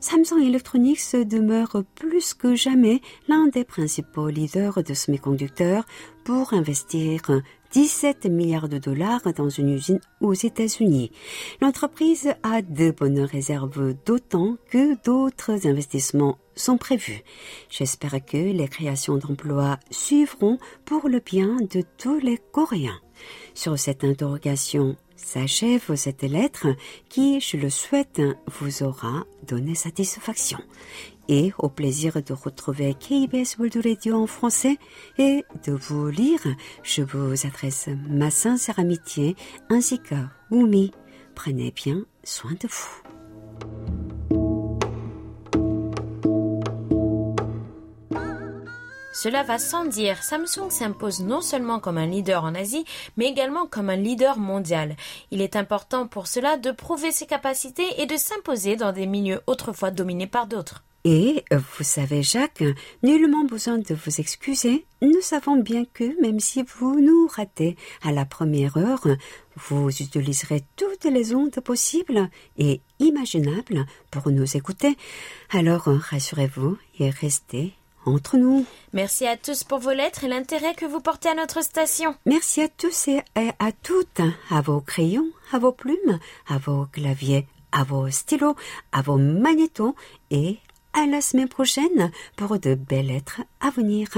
Samsung 0.00 0.42
Electronics 0.42 1.14
demeure 1.14 1.82
plus 1.94 2.34
que 2.34 2.54
jamais 2.54 3.00
l'un 3.28 3.46
des 3.48 3.64
principaux 3.64 4.28
leaders 4.28 4.82
de 4.82 4.94
semi-conducteurs 4.94 5.84
pour 6.24 6.54
investir 6.54 7.20
17 7.72 8.26
milliards 8.26 8.68
de 8.68 8.78
dollars 8.78 9.32
dans 9.36 9.48
une 9.48 9.70
usine 9.70 10.00
aux 10.20 10.34
États-Unis. 10.34 11.10
L'entreprise 11.60 12.32
a 12.42 12.62
de 12.62 12.90
bonnes 12.90 13.20
réserves 13.20 13.94
d'autant 14.04 14.56
que 14.70 15.02
d'autres 15.04 15.66
investissements 15.66 16.38
sont 16.54 16.78
prévus. 16.78 17.22
J'espère 17.68 18.24
que 18.24 18.36
les 18.36 18.68
créations 18.68 19.16
d'emplois 19.16 19.78
suivront 19.90 20.58
pour 20.84 21.08
le 21.08 21.20
bien 21.20 21.56
de 21.70 21.82
tous 21.98 22.18
les 22.18 22.38
Coréens. 22.52 23.00
Sur 23.54 23.78
cette 23.78 24.04
interrogation 24.04 24.96
s'achève 25.16 25.94
cette 25.94 26.22
lettre 26.22 26.68
qui, 27.08 27.40
je 27.40 27.56
le 27.56 27.70
souhaite, 27.70 28.22
vous 28.60 28.82
aura 28.82 29.24
donné 29.46 29.74
satisfaction 29.74 30.58
et 31.28 31.52
au 31.58 31.68
plaisir 31.68 32.22
de 32.22 32.32
retrouver 32.32 32.94
KBS 32.94 33.58
World 33.58 33.80
Radio 33.84 34.22
en 34.22 34.26
français 34.26 34.78
et 35.18 35.44
de 35.64 35.72
vous 35.72 36.08
lire, 36.08 36.40
je 36.82 37.02
vous 37.02 37.46
adresse 37.46 37.88
ma 38.08 38.30
sincère 38.30 38.78
amitié 38.78 39.36
ainsi 39.70 40.00
qu'à 40.00 40.30
Oumi. 40.50 40.92
Prenez 41.34 41.70
bien 41.70 42.04
soin 42.24 42.52
de 42.52 42.68
vous. 42.68 43.02
Cela 49.12 49.42
va 49.42 49.58
sans 49.58 49.86
dire, 49.86 50.22
Samsung 50.22 50.68
s'impose 50.68 51.20
non 51.20 51.40
seulement 51.40 51.80
comme 51.80 51.96
un 51.96 52.06
leader 52.06 52.44
en 52.44 52.54
Asie, 52.54 52.84
mais 53.16 53.24
également 53.24 53.66
comme 53.66 53.88
un 53.88 53.96
leader 53.96 54.38
mondial. 54.38 54.94
Il 55.30 55.40
est 55.40 55.56
important 55.56 56.06
pour 56.06 56.26
cela 56.26 56.58
de 56.58 56.70
prouver 56.70 57.12
ses 57.12 57.24
capacités 57.24 58.02
et 58.02 58.04
de 58.04 58.16
s'imposer 58.16 58.76
dans 58.76 58.92
des 58.92 59.06
milieux 59.06 59.40
autrefois 59.46 59.90
dominés 59.90 60.26
par 60.26 60.46
d'autres. 60.46 60.85
Et 61.08 61.44
vous 61.52 61.84
savez, 61.84 62.24
Jacques, 62.24 62.64
nullement 63.04 63.44
besoin 63.44 63.78
de 63.78 63.94
vous 63.94 64.20
excuser. 64.20 64.86
Nous 65.02 65.20
savons 65.20 65.54
bien 65.54 65.84
que 65.84 66.20
même 66.20 66.40
si 66.40 66.64
vous 66.64 66.98
nous 67.00 67.28
ratez 67.28 67.76
à 68.02 68.10
la 68.10 68.24
première 68.24 68.76
heure, 68.76 69.06
vous 69.54 69.88
utiliserez 69.88 70.64
toutes 70.74 71.04
les 71.04 71.32
ondes 71.32 71.60
possibles 71.60 72.28
et 72.58 72.80
imaginables 72.98 73.86
pour 74.10 74.32
nous 74.32 74.56
écouter. 74.56 74.96
Alors 75.50 75.84
rassurez-vous 75.84 76.76
et 76.98 77.10
restez 77.10 77.74
entre 78.04 78.36
nous. 78.36 78.66
Merci 78.92 79.28
à 79.28 79.36
tous 79.36 79.62
pour 79.62 79.78
vos 79.78 79.92
lettres 79.92 80.24
et 80.24 80.28
l'intérêt 80.28 80.74
que 80.74 80.86
vous 80.86 81.00
portez 81.00 81.28
à 81.28 81.34
notre 81.36 81.62
station. 81.62 82.16
Merci 82.26 82.62
à 82.62 82.68
tous 82.68 83.06
et 83.06 83.20
à 83.36 83.70
toutes, 83.70 84.22
à 84.50 84.60
vos 84.60 84.80
crayons, 84.80 85.30
à 85.52 85.60
vos 85.60 85.70
plumes, 85.70 86.18
à 86.48 86.58
vos 86.58 86.86
claviers, 86.86 87.46
à 87.70 87.84
vos 87.84 88.10
stylos, 88.10 88.56
à 88.90 89.02
vos 89.02 89.18
magnétos 89.18 89.94
et 90.32 90.58
à 90.96 91.06
la 91.06 91.20
semaine 91.20 91.48
prochaine 91.48 92.10
pour 92.36 92.58
de 92.58 92.74
belles 92.74 93.08
lettres 93.08 93.42
à 93.60 93.70
venir. 93.70 94.08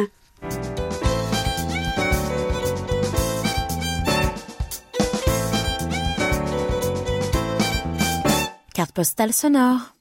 Carte 8.75 8.93
postale 8.93 9.33
sonore. 9.33 9.95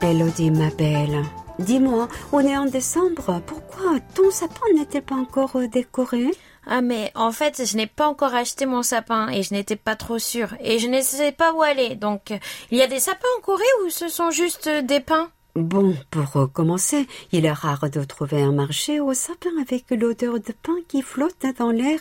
Elodie, 0.00 0.50
ma 0.52 0.68
belle, 0.70 1.24
dis-moi, 1.58 2.08
on 2.30 2.40
est 2.40 2.56
en 2.56 2.66
décembre, 2.66 3.40
pourquoi 3.46 3.98
ton 4.14 4.30
sapin 4.30 4.66
n'était 4.76 5.00
pas 5.00 5.16
encore 5.16 5.58
décoré? 5.72 6.30
Ah 6.66 6.80
mais 6.80 7.10
en 7.14 7.32
fait 7.32 7.64
je 7.66 7.76
n'ai 7.76 7.86
pas 7.86 8.06
encore 8.06 8.34
acheté 8.34 8.66
mon 8.66 8.82
sapin 8.82 9.28
et 9.28 9.42
je 9.42 9.54
n'étais 9.54 9.76
pas 9.76 9.96
trop 9.96 10.18
sûre 10.18 10.54
et 10.60 10.78
je 10.78 10.88
ne 10.88 11.00
sais 11.00 11.32
pas 11.32 11.52
où 11.52 11.62
aller 11.62 11.94
donc 11.94 12.32
il 12.70 12.78
y 12.78 12.82
a 12.82 12.86
des 12.86 13.00
sapins 13.00 13.28
en 13.38 13.40
Corée 13.42 13.62
ou 13.84 13.90
ce 13.90 14.08
sont 14.08 14.30
juste 14.30 14.68
des 14.68 15.00
pins? 15.00 15.30
Bon, 15.54 15.94
pour 16.10 16.52
commencer, 16.52 17.06
il 17.30 17.44
est 17.46 17.52
rare 17.52 17.88
de 17.88 18.02
trouver 18.02 18.42
un 18.42 18.50
marché 18.50 18.98
au 18.98 19.14
sapin 19.14 19.50
avec 19.60 19.84
l'odeur 19.92 20.40
de 20.40 20.52
pain 20.52 20.74
qui 20.88 21.00
flotte 21.00 21.46
dans 21.56 21.70
l'air 21.70 22.00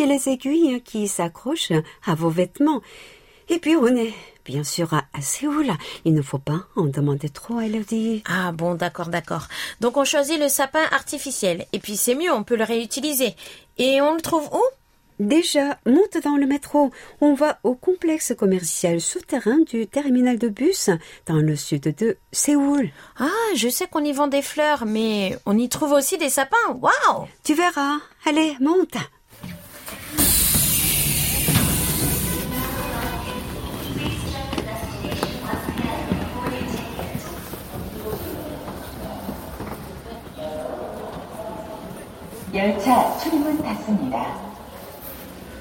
et 0.00 0.06
les 0.06 0.28
aiguilles 0.28 0.82
qui 0.82 1.06
s'accrochent 1.06 1.72
à 2.04 2.16
vos 2.16 2.28
vêtements. 2.28 2.82
Et 3.48 3.60
puis 3.60 3.76
on 3.76 3.86
est 3.86 4.12
bien 4.44 4.64
sûr 4.64 4.92
à, 4.94 5.04
Séoul. 5.20 5.70
Il 6.04 6.14
ne 6.14 6.22
faut 6.22 6.38
pas 6.38 6.64
en 6.74 6.86
demander 6.86 7.28
trop, 7.28 7.60
elle 7.60 7.84
dit. 7.84 8.22
Ah 8.26 8.50
bon, 8.50 8.74
d'accord, 8.74 9.08
d'accord. 9.08 9.46
Donc 9.80 9.96
on 9.96 10.04
choisit 10.04 10.40
le 10.40 10.48
sapin 10.48 10.82
artificiel. 10.90 11.66
Et 11.72 11.78
puis 11.78 11.96
c'est 11.96 12.14
mieux, 12.14 12.32
on 12.32 12.42
peut 12.42 12.56
le 12.56 12.64
réutiliser. 12.64 13.36
Et 13.78 14.00
on 14.00 14.14
le 14.14 14.20
trouve 14.20 14.48
où? 14.52 14.62
Déjà, 15.20 15.78
monte 15.84 16.22
dans 16.22 16.36
le 16.36 16.46
métro. 16.46 16.92
On 17.20 17.34
va 17.34 17.58
au 17.64 17.74
complexe 17.74 18.34
commercial 18.38 19.00
souterrain 19.00 19.58
du 19.66 19.88
terminal 19.88 20.38
de 20.38 20.48
bus 20.48 20.90
dans 21.26 21.36
le 21.36 21.56
sud 21.56 21.94
de 21.96 22.18
Séoul. 22.30 22.90
Ah, 23.18 23.26
je 23.56 23.68
sais 23.68 23.88
qu'on 23.88 24.04
y 24.04 24.12
vend 24.12 24.28
des 24.28 24.42
fleurs, 24.42 24.86
mais 24.86 25.36
on 25.44 25.58
y 25.58 25.68
trouve 25.68 25.92
aussi 25.92 26.18
des 26.18 26.28
sapins. 26.28 26.56
Waouh 26.80 27.26
Tu 27.42 27.54
verras. 27.54 27.98
Allez, 28.26 28.56
monte. 28.60 28.96
열차 42.58 43.16
출입문 43.18 43.62
닫습니다. 43.62 44.34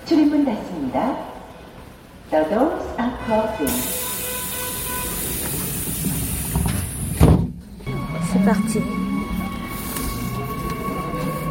출입문 0.08 0.44
닫습니다. 0.46 1.16
The 2.32 2.44
doors 2.50 2.84
are 2.98 3.14
closing. 3.24 3.70
C'est 8.24 8.44
parti. 8.44 8.82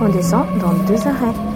On 0.00 0.08
descend 0.08 0.48
dans 0.58 0.72
deux 0.84 1.06
arrêts. 1.06 1.55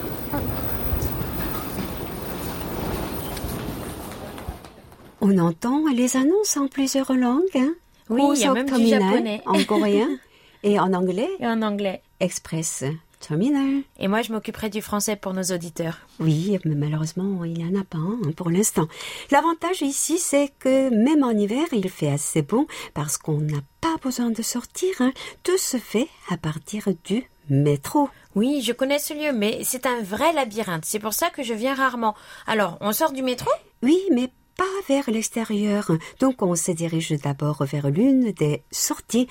On 5.21 5.37
entend 5.37 5.83
les 5.93 6.17
annonces 6.17 6.57
en 6.57 6.67
plusieurs 6.67 7.13
langues. 7.13 7.43
Hein? 7.55 7.73
Oui, 8.09 8.21
il 8.35 8.41
y 8.41 8.45
a 8.45 8.53
même 8.53 8.65
du 8.65 8.71
Terminal 8.71 9.01
japonais. 9.11 9.41
En 9.45 9.63
coréen 9.63 10.09
et 10.63 10.79
en 10.79 10.93
anglais, 10.93 11.29
Et 11.39 11.47
en 11.47 11.61
anglais. 11.61 12.01
Express 12.19 12.83
Terminal. 13.19 13.83
Et 13.99 14.07
moi, 14.07 14.23
je 14.23 14.33
m'occuperai 14.33 14.69
du 14.71 14.81
français 14.81 15.15
pour 15.15 15.33
nos 15.33 15.43
auditeurs. 15.43 15.99
Oui, 16.19 16.57
mais 16.65 16.73
malheureusement, 16.73 17.45
il 17.45 17.53
n'y 17.53 17.63
en 17.65 17.79
a 17.79 17.83
pas 17.83 17.99
un 17.99 18.31
pour 18.31 18.49
l'instant. 18.49 18.87
L'avantage 19.29 19.83
ici, 19.83 20.17
c'est 20.17 20.51
que 20.57 20.89
même 20.89 21.23
en 21.23 21.29
hiver, 21.29 21.65
il 21.71 21.87
fait 21.89 22.09
assez 22.09 22.41
bon 22.41 22.65
parce 22.95 23.17
qu'on 23.19 23.37
n'a 23.37 23.59
pas 23.79 23.95
besoin 24.03 24.31
de 24.31 24.41
sortir. 24.41 24.89
hein. 25.01 25.11
Tout 25.43 25.59
se 25.59 25.77
fait 25.77 26.07
à 26.31 26.37
partir 26.37 26.85
du 27.03 27.29
métro. 27.47 28.09
Oui, 28.33 28.61
je 28.63 28.71
connais 28.73 28.97
ce 28.99 29.13
lieu, 29.13 29.37
mais 29.37 29.59
c'est 29.63 29.85
un 29.85 30.01
vrai 30.01 30.33
labyrinthe. 30.33 30.85
C'est 30.85 30.99
pour 30.99 31.13
ça 31.13 31.29
que 31.29 31.43
je 31.43 31.53
viens 31.53 31.75
rarement. 31.75 32.15
Alors, 32.47 32.77
on 32.81 32.91
sort 32.91 33.11
du 33.11 33.21
métro? 33.21 33.51
Oui, 33.83 33.99
mais 34.11 34.31
pas 34.57 34.65
vers 34.87 35.09
l'extérieur. 35.09 35.91
Donc 36.19 36.41
on 36.41 36.55
se 36.55 36.71
dirige 36.71 37.11
d'abord 37.11 37.63
vers 37.65 37.89
l'une 37.89 38.31
des 38.31 38.63
sorties. 38.71 39.27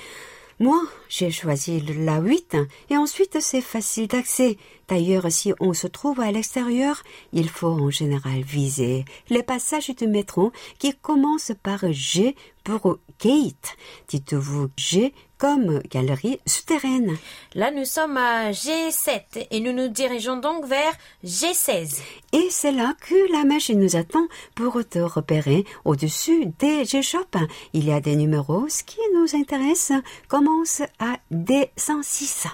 Moi, 0.58 0.78
j'ai 1.08 1.30
choisi 1.30 1.80
la 1.80 2.20
8 2.20 2.56
et 2.90 2.96
ensuite 2.98 3.38
c'est 3.40 3.62
facile 3.62 4.08
d'accès. 4.08 4.58
D'ailleurs, 4.88 5.32
si 5.32 5.54
on 5.58 5.72
se 5.72 5.86
trouve 5.86 6.20
à 6.20 6.30
l'extérieur, 6.30 7.02
il 7.32 7.48
faut 7.48 7.68
en 7.68 7.88
général 7.88 8.42
viser 8.42 9.06
les 9.30 9.42
passages 9.42 9.88
du 9.96 10.06
métro 10.06 10.52
qui 10.78 10.94
commencent 10.94 11.52
par 11.62 11.90
G 11.92 12.36
pour 12.62 12.98
gate. 13.18 13.76
Dites-vous 14.08 14.68
G 14.76 15.14
comme 15.40 15.80
galerie 15.90 16.38
souterraine. 16.46 17.16
Là, 17.54 17.70
nous 17.70 17.86
sommes 17.86 18.16
à 18.18 18.50
G7 18.50 19.46
et 19.50 19.60
nous 19.60 19.72
nous 19.72 19.88
dirigeons 19.88 20.36
donc 20.36 20.66
vers 20.66 20.92
G16. 21.24 22.00
Et 22.32 22.48
c'est 22.50 22.72
là 22.72 22.94
que 23.00 23.32
la 23.32 23.44
machine 23.44 23.80
nous 23.80 23.96
attend 23.96 24.26
pour 24.54 24.78
te 24.86 24.98
repérer 24.98 25.64
au-dessus 25.84 26.46
des 26.58 26.84
G-Shop. 26.84 27.38
Il 27.72 27.86
y 27.86 27.92
a 27.92 28.00
des 28.00 28.16
numéros. 28.16 28.66
Ce 28.68 28.84
qui 28.84 29.00
nous 29.14 29.34
intéresse 29.34 29.92
commence 30.28 30.82
à 30.98 31.16
D106. 31.32 32.46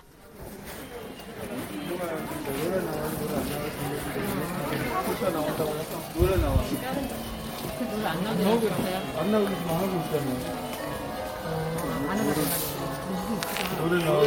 노래 13.89 14.05
나오고 14.05 14.27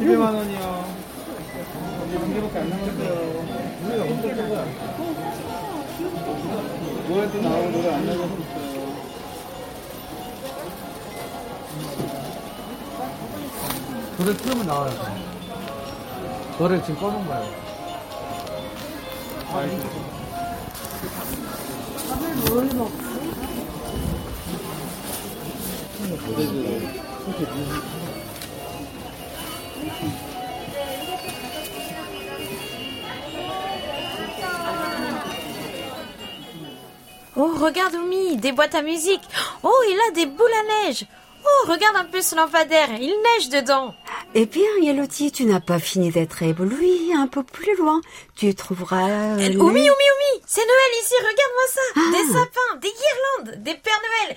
200만 0.00 0.34
원이요. 0.34 0.84
이제 2.06 2.16
한 2.18 2.34
개밖에 2.34 2.58
안 2.58 2.68
남았어요. 2.68 3.08
노래가 3.80 4.66
노래도 7.08 7.40
나오고 7.40 7.70
노래 7.70 7.88
안 7.94 8.06
있어요 8.42 8.82
노래 14.18 14.36
틀으면 14.36 14.66
나와요. 14.66 14.92
노래 16.58 16.82
지금 16.82 17.00
꺼놓은 17.00 17.26
거예요 17.26 17.62
Oh, 37.36 37.50
regarde 37.58 37.94
Oumi, 37.94 38.36
des 38.36 38.52
boîtes 38.52 38.74
à 38.74 38.82
musique. 38.82 39.22
Oh, 39.62 39.72
il 39.88 39.98
a 40.08 40.10
des 40.12 40.26
boules 40.26 40.50
à 40.52 40.86
neige. 40.86 41.06
Oh, 41.44 41.70
regarde 41.70 41.96
un 41.96 42.04
peu 42.04 42.20
ce 42.20 42.36
lampadaire, 42.36 42.88
il 43.00 43.08
neige 43.22 43.48
dedans. 43.48 43.94
Eh 44.34 44.46
bien, 44.46 44.68
Yeloti, 44.80 45.32
tu 45.32 45.44
n'as 45.44 45.60
pas 45.60 45.78
fini 45.80 46.10
d'être 46.10 46.42
ébloui. 46.42 47.12
Un 47.16 47.26
peu 47.26 47.42
plus 47.42 47.74
loin, 47.76 48.00
tu 48.36 48.54
trouveras... 48.54 49.08
euh, 49.08 49.36
les- 49.38 49.56
Oumi, 49.56 49.80
Oumi, 49.80 49.80
Oumi, 49.90 50.42
c'est 50.46 50.60
Noël 50.60 50.92
ici, 51.02 51.14
regarde-moi 51.18 51.66
ça. 51.74 52.10
Des 52.12 52.32
sapins, 52.32 52.76
des 52.80 52.92
guirlandes, 52.92 53.62
des 53.64 53.74
Pères 53.74 54.00
Noël. 54.26 54.36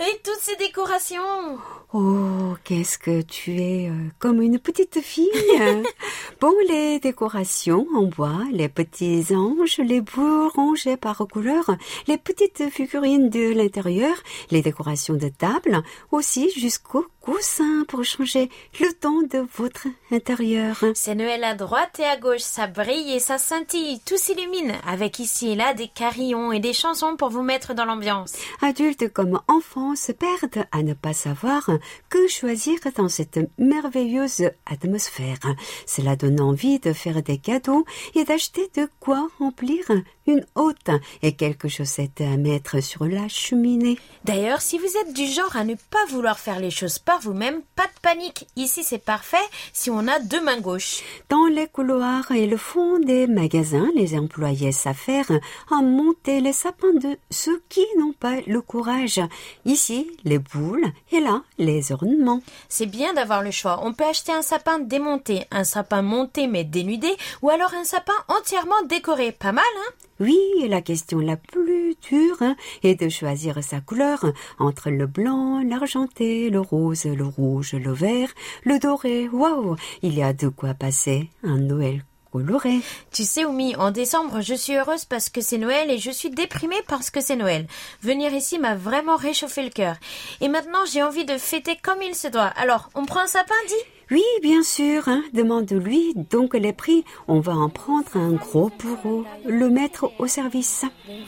Oh, 0.00 0.02
et 0.04 0.20
toutes 0.24 0.40
ces 0.40 0.56
décorations. 0.56 1.58
Oh, 1.98 2.56
qu'est-ce 2.62 2.98
que 2.98 3.22
tu 3.22 3.58
es 3.58 3.88
euh, 3.88 3.94
comme 4.18 4.42
une 4.42 4.58
petite 4.58 5.00
fille. 5.00 5.30
bon, 6.42 6.52
les 6.68 7.00
décorations 7.00 7.86
en 7.94 8.02
bois, 8.02 8.42
les 8.52 8.68
petits 8.68 9.34
anges, 9.34 9.78
les 9.78 10.02
bouts 10.02 10.50
rangés 10.50 10.98
par 10.98 11.26
couleur, 11.26 11.74
les 12.06 12.18
petites 12.18 12.68
figurines 12.68 13.30
de 13.30 13.50
l'intérieur, 13.54 14.14
les 14.50 14.60
décorations 14.60 15.14
de 15.14 15.28
table, 15.28 15.82
aussi 16.12 16.50
jusqu'au 16.50 17.06
coussin 17.26 17.84
pour 17.88 18.04
changer 18.04 18.48
le 18.78 18.92
ton 18.92 19.22
de 19.22 19.44
votre 19.56 19.88
intérieur. 20.12 20.76
C'est 20.94 21.16
Noël 21.16 21.42
à 21.42 21.54
droite 21.54 21.98
et 21.98 22.04
à 22.04 22.16
gauche, 22.16 22.38
ça 22.38 22.68
brille 22.68 23.12
et 23.12 23.18
ça 23.18 23.36
scintille, 23.36 24.00
tout 24.06 24.16
s'illumine, 24.16 24.74
avec 24.86 25.18
ici 25.18 25.50
et 25.50 25.54
là 25.56 25.74
des 25.74 25.88
carillons 25.88 26.52
et 26.52 26.60
des 26.60 26.72
chansons 26.72 27.16
pour 27.16 27.30
vous 27.30 27.42
mettre 27.42 27.74
dans 27.74 27.84
l'ambiance. 27.84 28.34
Adultes 28.62 29.12
comme 29.12 29.40
enfants 29.48 29.96
se 29.96 30.12
perdent 30.12 30.66
à 30.70 30.84
ne 30.84 30.94
pas 30.94 31.14
savoir 31.14 31.68
que 32.08 32.28
choisir 32.28 32.78
dans 32.96 33.08
cette 33.08 33.40
merveilleuse 33.58 34.48
atmosphère. 34.64 35.40
Cela 35.84 36.14
donne 36.14 36.40
envie 36.40 36.78
de 36.78 36.92
faire 36.92 37.24
des 37.24 37.38
cadeaux 37.38 37.84
et 38.14 38.22
d'acheter 38.22 38.70
de 38.76 38.88
quoi 39.00 39.26
remplir 39.40 39.80
une 40.26 40.44
hôte 40.54 40.90
et 41.22 41.32
quelques 41.32 41.68
chaussettes 41.68 42.20
à 42.20 42.36
mettre 42.36 42.80
sur 42.80 43.04
la 43.04 43.28
cheminée. 43.28 43.98
D'ailleurs, 44.24 44.60
si 44.60 44.78
vous 44.78 44.96
êtes 45.00 45.12
du 45.12 45.26
genre 45.26 45.56
à 45.56 45.64
ne 45.64 45.74
pas 45.74 46.04
vouloir 46.08 46.38
faire 46.38 46.58
les 46.58 46.70
choses 46.70 46.98
par 46.98 47.20
vous-même, 47.20 47.62
pas 47.74 47.86
de 47.86 48.00
panique. 48.02 48.46
Ici, 48.56 48.82
c'est 48.82 48.98
parfait 48.98 49.36
si 49.72 49.90
on 49.90 50.08
a 50.08 50.18
deux 50.18 50.42
mains 50.42 50.60
gauches. 50.60 51.02
Dans 51.28 51.46
les 51.46 51.66
couloirs 51.66 52.30
et 52.32 52.46
le 52.46 52.56
fond 52.56 52.98
des 52.98 53.26
magasins, 53.26 53.90
les 53.94 54.16
employés 54.16 54.72
s'affairent 54.72 55.40
à 55.70 55.82
monter 55.82 56.40
les 56.40 56.52
sapins 56.52 56.94
de 56.94 57.16
ceux 57.30 57.62
qui 57.68 57.84
n'ont 57.98 58.12
pas 58.12 58.40
le 58.46 58.60
courage. 58.60 59.20
Ici, 59.64 60.10
les 60.24 60.38
boules 60.38 60.86
et 61.12 61.20
là, 61.20 61.42
les 61.58 61.92
ornements. 61.92 62.42
C'est 62.68 62.86
bien 62.86 63.14
d'avoir 63.14 63.42
le 63.42 63.50
choix. 63.50 63.80
On 63.82 63.92
peut 63.92 64.04
acheter 64.04 64.32
un 64.32 64.42
sapin 64.42 64.78
démonté, 64.78 65.44
un 65.50 65.64
sapin 65.64 66.02
monté 66.02 66.46
mais 66.46 66.64
dénudé, 66.64 67.14
ou 67.42 67.50
alors 67.50 67.74
un 67.74 67.84
sapin 67.84 68.14
entièrement 68.28 68.82
décoré. 68.88 69.32
Pas 69.32 69.52
mal, 69.52 69.64
hein? 69.78 69.92
Oui, 70.18 70.38
la 70.68 70.80
question 70.80 71.18
la 71.18 71.36
plus 71.36 71.94
dure 72.08 72.40
hein, 72.40 72.56
est 72.82 72.98
de 72.98 73.08
choisir 73.10 73.62
sa 73.62 73.80
couleur 73.80 74.24
entre 74.58 74.90
le 74.90 75.06
blanc, 75.06 75.62
l'argenté, 75.62 76.48
le 76.48 76.60
rose, 76.60 77.04
le 77.04 77.26
rouge, 77.26 77.74
le 77.74 77.92
vert, 77.92 78.28
le 78.64 78.78
doré. 78.78 79.28
Waouh, 79.28 79.76
il 80.02 80.14
y 80.14 80.22
a 80.22 80.32
de 80.32 80.48
quoi 80.48 80.72
passer 80.72 81.28
un 81.42 81.58
Noël 81.58 82.02
coloré. 82.32 82.80
Tu 83.12 83.24
sais, 83.24 83.44
Oumi, 83.44 83.76
en 83.76 83.90
décembre, 83.90 84.40
je 84.40 84.54
suis 84.54 84.74
heureuse 84.74 85.04
parce 85.04 85.28
que 85.28 85.40
c'est 85.40 85.58
Noël 85.58 85.90
et 85.90 85.98
je 85.98 86.10
suis 86.10 86.30
déprimée 86.30 86.82
parce 86.88 87.10
que 87.10 87.20
c'est 87.20 87.36
Noël. 87.36 87.66
Venir 88.02 88.32
ici 88.32 88.58
m'a 88.58 88.74
vraiment 88.74 89.16
réchauffé 89.16 89.62
le 89.62 89.70
cœur. 89.70 89.96
Et 90.40 90.48
maintenant, 90.48 90.84
j'ai 90.90 91.02
envie 91.02 91.24
de 91.24 91.36
fêter 91.36 91.76
comme 91.82 92.02
il 92.02 92.14
se 92.14 92.28
doit. 92.28 92.52
Alors, 92.56 92.88
on 92.94 93.04
prend 93.04 93.20
un 93.20 93.26
sapin, 93.26 93.54
dit 93.68 93.95
oui, 94.10 94.22
bien 94.40 94.62
sûr, 94.62 95.08
hein, 95.08 95.22
demande-lui 95.32 96.14
donc 96.30 96.54
les 96.54 96.72
prix. 96.72 97.04
On 97.26 97.40
va 97.40 97.54
en 97.54 97.68
prendre 97.68 98.16
un 98.16 98.32
gros 98.34 98.70
pour 98.70 99.24
le 99.44 99.68
mettre 99.68 100.12
au 100.20 100.28
service. 100.28 100.84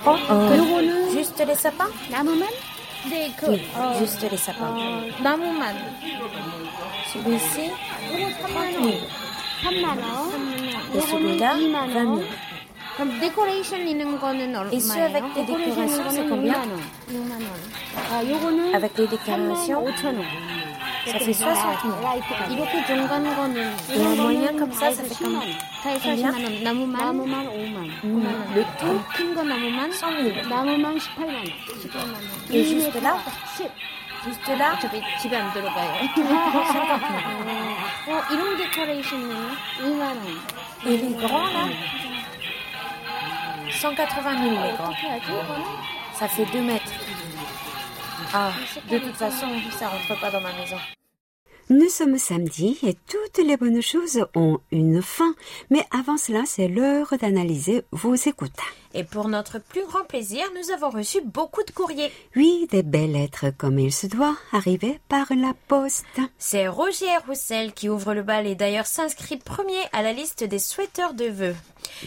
Oh, 0.07 0.11
oh. 0.31 0.35
Juste 1.13 1.43
les 1.45 1.57
sapins. 1.57 1.91
Oui, 3.49 3.61
juste 3.99 4.25
les 4.31 4.37
sapins. 4.37 4.77
Celui-ci, 7.13 7.71
30 8.43 8.53
000. 8.81 8.95
Et 10.95 11.01
celui-là, 11.01 11.55
20 11.57 12.05
000. 12.05 12.21
Et 14.73 14.81
ceux 14.81 15.01
avec 15.01 15.25
des 15.35 15.45
décorations, 15.45 16.05
c'est 16.11 16.29
combien 16.29 16.55
Avec 18.75 18.99
les 18.99 19.07
décorations, 19.09 19.85
5 19.85 20.03
000. 20.03 20.15
ça 21.06 21.20
fait 21.20 21.34
60 21.34 21.82
000. 21.82 21.94
이렇게 22.52 22.86
중간 22.86 23.24
거는 23.36 23.76
Et 23.90 24.00
un 24.02 24.16
moyen 24.16 24.58
comme 24.58 24.72
ça, 24.74 24.92
ça 24.92 25.04
fait 25.04 25.16
combien 25.18 25.58
다 25.84 25.90
해서 25.90 26.10
10만 26.10 26.34
원. 26.44 26.64
나무만 26.64 27.02
나무만 27.06 27.46
5만. 27.48 27.78
Mm, 28.04 28.24
5만 28.24 28.26
원. 28.26 28.54
le 28.56 28.64
tout, 28.80 29.02
큰거 29.16 29.44
나무만 29.44 29.92
100 29.92 30.12
000. 30.24 30.48
나무만 30.50 30.98
18만 30.98 31.28
원. 31.28 31.44
18만 31.44 32.08
원. 32.14 32.22
Et 32.52 32.64
juste 32.64 32.96
là 33.02 33.18
10. 33.58 33.70
Juste 34.24 34.52
là, 34.56 34.72
어차피 34.74 35.02
집에 35.22 35.36
안 35.36 35.52
들어가요. 35.52 36.00
50 36.00 36.16
000. 36.16 36.34
어, 38.08 38.24
이런 38.32 38.58
데코레이션은 38.58 39.30
2만 39.82 40.02
원. 40.02 40.18
Et 40.86 40.98
les 40.98 41.14
grands, 41.20 41.52
là 41.52 41.68
180 43.70 44.38
000 44.38 44.52
les 44.64 44.72
grands. 44.78 44.92
어떻게 44.94 45.08
하지, 45.10 45.28
이거는? 45.28 45.64
Ça 46.14 46.28
fait 46.30 46.46
2 46.46 46.62
mètres. 46.62 46.92
Ah, 48.35 48.53
de 48.91 48.99
toute 48.99 49.15
façon, 49.15 49.47
ça 49.79 49.89
rentre 49.89 50.21
pas 50.21 50.31
dans 50.31 50.41
ma 50.41 50.53
maison. 50.53 50.77
Nous 51.71 51.89
sommes 51.89 52.19
samedi 52.19 52.79
et 52.83 52.95
toutes 52.95 53.45
les 53.45 53.57
bonnes 53.57 53.83
choses 53.83 54.25
ont 54.35 54.59
une 54.71 55.03
fin. 55.03 55.35
Mais 55.71 55.85
avant 55.91 56.17
cela, 56.17 56.43
c'est 56.47 56.69
l'heure 56.69 57.13
d'analyser 57.21 57.83
vos 57.91 58.15
écoutes. 58.15 58.61
Et 58.95 59.05
pour 59.05 59.29
notre 59.29 59.59
plus 59.59 59.85
grand 59.87 60.05
plaisir, 60.05 60.45
nous 60.57 60.71
avons 60.73 60.91
reçu 60.91 61.21
beaucoup 61.23 61.63
de 61.63 61.71
courriers. 61.71 62.11
Oui, 62.37 62.67
des 62.71 62.83
belles 62.83 63.13
lettres 63.13 63.47
comme 63.57 63.79
il 63.79 63.93
se 63.93 64.07
doit, 64.07 64.37
arrivées 64.53 64.99
par 65.09 65.27
la 65.31 65.53
poste. 65.69 66.07
C'est 66.39 66.69
Roger 66.69 67.17
Roussel 67.27 67.73
qui 67.73 67.89
ouvre 67.89 68.15
le 68.15 68.23
bal 68.23 68.47
et 68.47 68.55
d'ailleurs 68.55 68.87
s'inscrit 68.87 69.37
premier 69.37 69.83
à 69.93 70.03
la 70.03 70.13
liste 70.13 70.43
des 70.43 70.59
souhaiteurs 70.59 71.15
de 71.15 71.27
vœux. 71.27 71.57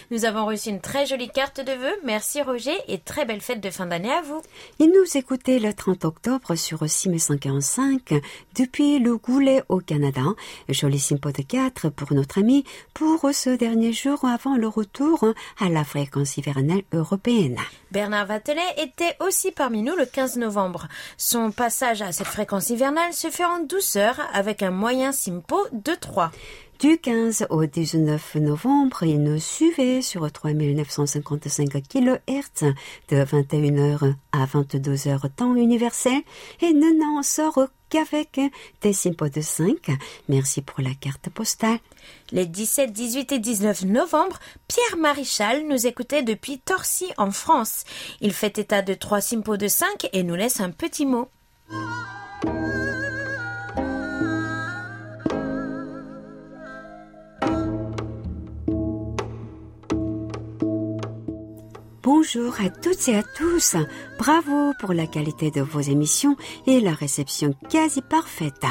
Nous 0.09 0.25
avons 0.25 0.45
reçu 0.45 0.69
une 0.69 0.81
très 0.81 1.05
jolie 1.05 1.29
carte 1.29 1.61
de 1.61 1.71
vœux. 1.71 1.95
Merci 2.03 2.41
Roger 2.41 2.75
et 2.87 2.97
très 2.97 3.25
belle 3.25 3.41
fête 3.41 3.61
de 3.61 3.69
fin 3.69 3.85
d'année 3.85 4.11
à 4.11 4.21
vous. 4.21 4.41
Il 4.79 4.87
nous 4.87 5.17
écoutait 5.17 5.59
le 5.59 5.73
30 5.73 6.05
octobre 6.05 6.55
sur 6.55 6.87
6145 6.87 8.13
depuis 8.55 8.99
le 8.99 9.17
Goulet 9.17 9.63
au 9.69 9.79
Canada. 9.79 10.23
Jolissime 10.69 11.19
4 11.19 11.89
pour 11.89 12.13
notre 12.13 12.39
ami 12.39 12.63
pour 12.93 13.29
ce 13.33 13.49
dernier 13.49 13.93
jour 13.93 14.25
avant 14.25 14.57
le 14.57 14.67
retour 14.67 15.25
à 15.59 15.69
la 15.69 15.83
fréquence 15.83 16.37
hivernale 16.37 16.70
Bernard 17.91 18.27
Vatelet 18.27 18.61
était 18.77 19.15
aussi 19.19 19.51
parmi 19.51 19.81
nous 19.81 19.95
le 19.95 20.05
15 20.05 20.37
novembre. 20.37 20.87
Son 21.17 21.51
passage 21.51 22.01
à 22.01 22.11
cette 22.11 22.27
fréquence 22.27 22.69
hivernale 22.69 23.13
se 23.13 23.29
fait 23.29 23.45
en 23.45 23.59
douceur 23.59 24.19
avec 24.33 24.63
un 24.63 24.71
moyen 24.71 25.11
Simpo 25.11 25.59
de 25.71 25.93
3. 25.93 26.31
Du 26.81 26.97
15 26.97 27.45
au 27.51 27.63
19 27.63 28.37
novembre, 28.37 29.03
il 29.03 29.21
nous 29.21 29.37
suivait 29.37 30.01
sur 30.01 30.31
3955 30.31 31.69
kHz 31.87 32.73
de 33.09 33.17
21h 33.17 34.15
à 34.31 34.45
22h 34.47 35.29
temps 35.29 35.55
universel 35.55 36.23
et 36.59 36.73
ne 36.73 36.99
n'en 36.99 37.21
sort 37.21 37.67
qu'avec 37.89 38.41
des 38.81 38.93
de 38.93 39.41
5. 39.41 39.91
Merci 40.27 40.63
pour 40.63 40.81
la 40.81 40.95
carte 40.99 41.29
postale. 41.29 41.77
Les 42.31 42.47
17, 42.47 42.91
18 42.91 43.31
et 43.33 43.37
19 43.37 43.85
novembre, 43.85 44.39
Pierre 44.67 44.97
Maréchal 44.97 45.67
nous 45.67 45.85
écoutait 45.85 46.23
depuis 46.23 46.57
Torcy 46.57 47.11
en 47.19 47.29
France. 47.29 47.83
Il 48.21 48.33
fait 48.33 48.57
état 48.57 48.81
de 48.81 48.95
trois 48.95 49.21
simpos 49.21 49.57
de 49.57 49.67
5 49.67 50.09
et 50.13 50.23
nous 50.23 50.33
laisse 50.33 50.59
un 50.59 50.71
petit 50.71 51.05
mot. 51.05 51.29
Bonjour 62.03 62.55
à 62.59 62.69
toutes 62.69 63.09
et 63.09 63.15
à 63.15 63.21
tous. 63.21 63.75
Bravo 64.17 64.73
pour 64.79 64.91
la 64.91 65.05
qualité 65.05 65.51
de 65.51 65.61
vos 65.61 65.81
émissions 65.81 66.35
et 66.65 66.79
la 66.79 66.93
réception 66.93 67.53
quasi 67.69 68.01
parfaite. 68.01 68.65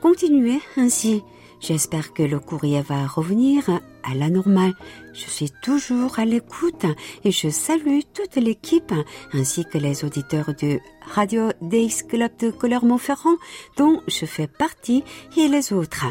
Continuez 0.00 0.60
ainsi. 0.78 1.22
J'espère 1.60 2.14
que 2.14 2.22
le 2.22 2.40
courrier 2.40 2.80
va 2.80 3.06
revenir 3.06 3.68
à 4.02 4.14
la 4.14 4.30
normale. 4.30 4.72
Je 5.12 5.28
suis 5.28 5.50
toujours 5.62 6.18
à 6.18 6.24
l'écoute 6.24 6.86
et 7.22 7.30
je 7.30 7.50
salue 7.50 8.00
toute 8.14 8.36
l'équipe 8.36 8.94
ainsi 9.34 9.66
que 9.66 9.76
les 9.76 10.02
auditeurs 10.02 10.54
du 10.54 10.80
Radio 11.02 11.50
Days 11.60 12.02
Club 12.08 12.30
de 12.38 12.50
Couleur-Montferrand 12.50 13.36
dont 13.76 14.00
je 14.08 14.24
fais 14.24 14.46
partie 14.46 15.04
et 15.36 15.48
les 15.48 15.74
autres. 15.74 16.06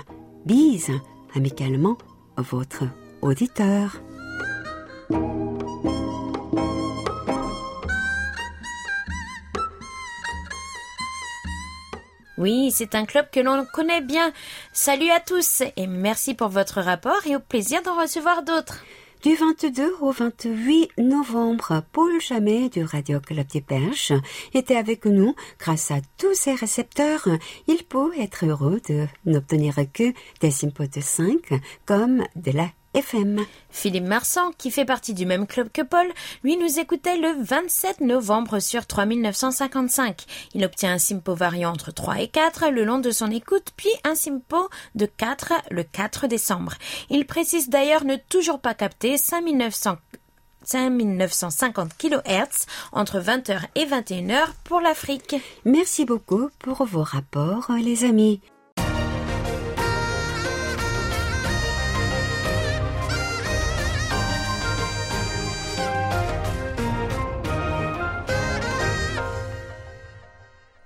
Bise, 0.46 0.92
amicalement, 1.34 1.98
votre 2.38 2.84
auditeur. 3.24 4.00
Oui, 12.40 12.72
c'est 12.74 12.96
un 12.96 13.06
club 13.06 13.26
que 13.34 13.42
l'on 13.42 13.66
connaît 13.66 14.00
bien. 14.00 14.32
Salut 14.72 15.10
à 15.10 15.20
tous 15.20 15.62
et 15.76 15.88
merci 15.88 16.34
pour 16.34 16.48
votre 16.48 16.80
rapport 16.80 17.28
et 17.28 17.36
au 17.36 17.40
plaisir 17.40 17.82
d'en 17.84 18.00
recevoir 18.02 18.44
d'autres. 18.44 18.82
Du 19.24 19.36
22 19.36 19.98
au 20.00 20.12
28 20.12 20.92
novembre, 21.00 21.84
Paul 21.92 22.22
Chamet 22.22 22.70
du 22.70 22.86
Radio 22.86 23.20
Club 23.20 23.46
des 23.48 23.60
Perches 23.60 24.14
était 24.54 24.78
avec 24.78 25.04
nous. 25.04 25.36
Grâce 25.60 25.92
à 25.92 25.98
tous 26.18 26.34
ces 26.34 26.54
récepteurs, 26.56 27.28
il 27.68 27.84
peut 27.84 28.14
être 28.18 28.46
heureux 28.46 28.80
de 28.88 29.06
n'obtenir 29.26 29.76
que 29.94 30.14
des 30.40 30.52
sympos 30.52 30.88
de 30.88 31.02
5 31.02 31.36
comme 31.86 32.24
de 32.38 32.52
la 32.52 32.70
FM. 33.00 33.46
Philippe 33.70 34.06
Marsan, 34.06 34.52
qui 34.58 34.72
fait 34.72 34.86
partie 34.86 35.14
du 35.14 35.26
même 35.26 35.48
club 35.48 35.70
que 35.72 35.82
Paul, 35.82 36.08
lui 36.44 36.58
nous 36.58 36.80
écoutait 36.80 37.18
le 37.18 37.44
27 37.44 38.02
novembre 38.02 38.60
sur 38.60 38.86
3955. 38.86 40.26
Il 40.54 40.66
obtient 40.66 40.94
un 40.94 40.98
simpo 40.98 41.34
variant 41.34 41.72
entre 41.72 41.92
3 41.92 42.22
et 42.22 42.28
4 42.28 42.70
le 42.70 42.84
long 42.84 43.00
de 43.00 43.12
son 43.12 43.32
écoute, 43.32 43.72
puis 43.78 43.90
un 44.04 44.16
simpo 44.16 44.70
de 44.96 45.06
4 45.06 45.54
le 45.72 45.84
4 45.84 46.28
décembre. 46.28 46.74
Il 47.10 47.26
précise 47.26 47.70
d'ailleurs 47.70 48.04
ne 48.04 48.16
toujours 48.16 48.60
pas 48.60 48.74
capter 48.74 49.18
5900 49.18 49.98
5950 50.66 51.98
kHz 51.98 52.66
entre 52.92 53.20
20h 53.20 53.62
et 53.76 53.86
21h 53.86 54.50
pour 54.64 54.82
l'Afrique. 54.82 55.36
Merci 55.66 56.06
beaucoup 56.06 56.50
pour 56.60 56.86
vos 56.86 57.04
rapports, 57.04 57.72
les 57.82 58.04
amis. 58.04 58.42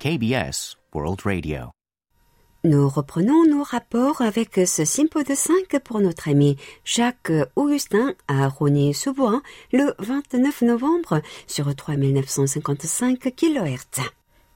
KBS 0.03 0.75
World 0.93 1.21
Radio. 1.23 1.71
Nous 2.65 2.89
reprenons 2.89 3.45
nos 3.45 3.63
rapports 3.63 4.21
avec 4.21 4.59
ce 4.67 4.83
simpo 4.83 5.23
de 5.23 5.33
5 5.33 5.79
pour 5.81 6.01
notre 6.01 6.27
ami 6.27 6.57
Jacques 6.83 7.31
Augustin 7.55 8.13
à 8.27 8.49
Rogny-sous-Bois 8.49 9.41
le 9.71 9.93
29 9.99 10.63
novembre 10.63 11.21
sur 11.47 11.73
3955 11.73 13.33
kHz. 13.33 14.01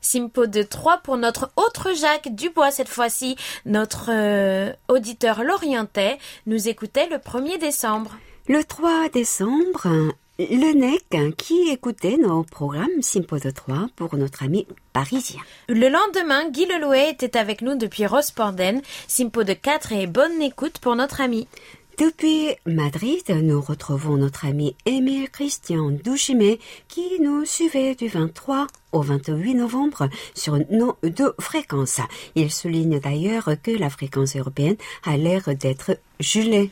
Simpo 0.02 0.48
de 0.48 0.64
3 0.64 0.98
pour 0.98 1.16
notre 1.16 1.54
autre 1.56 1.94
Jacques 1.96 2.36
Dubois 2.36 2.72
cette 2.72 2.90
fois-ci. 2.90 3.38
Notre 3.66 4.10
euh, 4.10 4.74
auditeur 4.90 5.46
lorientais 5.46 6.18
nous 6.46 6.68
écoutait 6.68 7.08
le 7.08 7.20
1er 7.20 7.58
décembre. 7.58 8.18
Le 8.50 8.66
3 8.66 9.08
décembre, 9.14 10.12
le 10.40 10.74
NEC 10.74 11.36
qui 11.36 11.70
écoutait 11.70 12.18
nos 12.18 12.44
programmes 12.44 13.02
Simpo 13.02 13.40
de 13.40 13.50
3 13.50 13.88
pour 13.96 14.16
notre 14.16 14.44
ami 14.44 14.68
parisien. 14.94 15.42
Le 15.68 15.90
lendemain, 15.90 16.50
Guy 16.50 16.66
Lelouet 16.66 17.10
était 17.10 17.38
avec 17.38 17.62
nous 17.62 17.76
depuis 17.76 18.06
Rosporden. 18.06 18.82
Simpo 19.08 19.44
de 19.44 19.54
4 19.54 19.94
et 19.94 20.08
bonne 20.08 20.42
écoute 20.42 20.78
pour 20.80 20.96
notre 20.96 21.22
ami. 21.22 21.48
Depuis 21.98 22.50
Madrid, 22.68 23.28
nous 23.42 23.60
retrouvons 23.60 24.18
notre 24.18 24.46
ami 24.46 24.76
Émile 24.86 25.32
Christian 25.32 25.90
Douchimé 25.90 26.60
qui 26.88 27.20
nous 27.20 27.44
suivait 27.44 27.96
du 27.96 28.08
23 28.08 28.68
au 28.92 29.02
28 29.02 29.56
novembre 29.56 30.08
sur 30.36 30.60
nos 30.70 30.96
deux 31.02 31.34
fréquences. 31.40 32.00
Il 32.36 32.52
souligne 32.52 33.00
d'ailleurs 33.00 33.50
que 33.64 33.72
la 33.72 33.90
fréquence 33.90 34.36
européenne 34.36 34.78
a 35.06 35.18
l'air 35.18 35.56
d'être 35.56 35.98
gelée. 36.20 36.70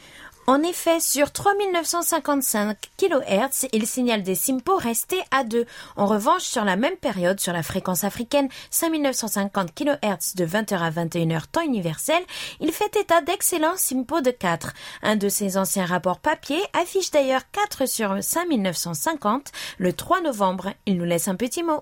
En 0.47 0.61
effet, 0.61 0.99
sur 0.99 1.31
3955 1.31 2.77
kHz, 2.97 3.67
il 3.73 3.87
signale 3.87 4.21
des 4.21 4.35
SIMPO 4.35 4.75
restés 4.75 5.21
à 5.31 5.43
2. 5.43 5.65
En 5.95 6.05
revanche, 6.05 6.43
sur 6.43 6.63
la 6.63 6.75
même 6.75 6.97
période, 6.97 7.39
sur 7.39 7.51
la 7.51 7.63
fréquence 7.63 8.03
africaine 8.03 8.47
5950 8.69 9.73
kHz 9.73 10.35
de 10.35 10.45
20h 10.45 10.77
à 10.77 10.91
21h 10.91 11.47
temps 11.51 11.63
universel, 11.63 12.21
il 12.59 12.71
fait 12.71 12.95
état 12.95 13.21
d'excellents 13.21 13.75
SIMPO 13.75 14.21
de 14.21 14.29
4. 14.29 14.73
Un 15.01 15.15
de 15.15 15.29
ses 15.29 15.57
anciens 15.57 15.87
rapports 15.87 16.19
papier 16.19 16.61
affiche 16.73 17.09
d'ailleurs 17.09 17.49
4 17.51 17.87
sur 17.87 18.23
5950 18.23 19.51
le 19.79 19.93
3 19.93 20.21
novembre. 20.21 20.73
Il 20.85 20.97
nous 20.97 21.05
laisse 21.05 21.27
un 21.27 21.35
petit 21.35 21.63
mot. 21.63 21.81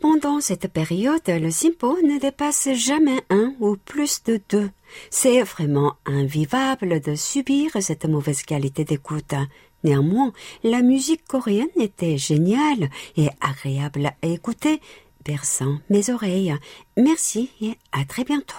Pendant 0.00 0.40
cette 0.40 0.68
période, 0.68 1.26
le 1.26 1.50
SIMPO 1.50 1.98
ne 2.02 2.20
dépasse 2.20 2.68
jamais 2.72 3.20
un 3.30 3.52
ou 3.58 3.76
plus 3.76 4.22
de 4.22 4.40
deux. 4.48 4.70
C'est 5.10 5.42
vraiment 5.42 5.94
invivable 6.06 7.00
de 7.00 7.16
subir 7.16 7.70
cette 7.80 8.04
mauvaise 8.04 8.42
qualité 8.42 8.84
d'écoute. 8.84 9.34
Néanmoins, 9.82 10.32
la 10.62 10.82
musique 10.82 11.26
coréenne 11.26 11.66
était 11.80 12.16
géniale 12.16 12.90
et 13.16 13.28
agréable 13.40 14.12
à 14.22 14.26
écouter, 14.26 14.80
berçant 15.24 15.78
mes 15.90 16.10
oreilles. 16.10 16.54
Merci 16.96 17.50
et 17.60 17.74
à 17.90 18.04
très 18.04 18.22
bientôt. 18.22 18.54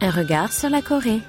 Un 0.00 0.10
regard 0.10 0.52
sur 0.52 0.70
la 0.70 0.82
Corée. 0.82 1.20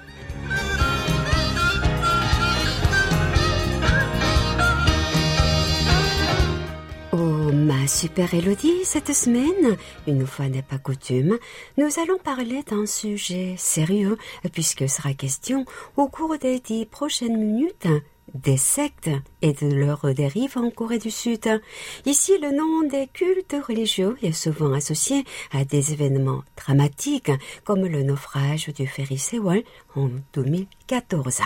Ma 7.52 7.86
super 7.88 8.34
Elodie, 8.34 8.86
cette 8.86 9.14
semaine, 9.14 9.78
une 10.08 10.26
fois 10.26 10.48
n'est 10.48 10.62
pas 10.62 10.78
coutume, 10.78 11.38
nous 11.78 11.90
allons 12.02 12.18
parler 12.18 12.64
d'un 12.64 12.86
sujet 12.86 13.56
sérieux, 13.58 14.18
puisque 14.54 14.88
sera 14.88 15.14
question, 15.14 15.66
au 15.98 16.08
cours 16.08 16.38
des 16.38 16.60
dix 16.60 16.86
prochaines 16.86 17.38
minutes, 17.38 17.88
des 18.34 18.58
sectes 18.58 19.10
et 19.42 19.54
de 19.54 19.68
leurs 19.68 20.14
dérives 20.14 20.58
en 20.58 20.70
Corée 20.70 21.00
du 21.00 21.12
Sud. 21.12 21.62
Ici, 22.06 22.34
le 22.42 22.52
nom 22.52 22.88
des 22.88 23.08
cultes 23.08 23.56
religieux 23.68 24.18
est 24.22 24.32
souvent 24.32 24.74
associé 24.74 25.24
à 25.52 25.66
des 25.66 25.94
événements 25.94 26.44
dramatiques 26.56 27.32
comme 27.64 27.86
le 27.86 28.04
naufrage 28.04 28.70
du 28.70 28.88
ferry 28.88 29.18
Sewol 29.18 29.64
en 29.96 30.10
2014. 30.34 31.42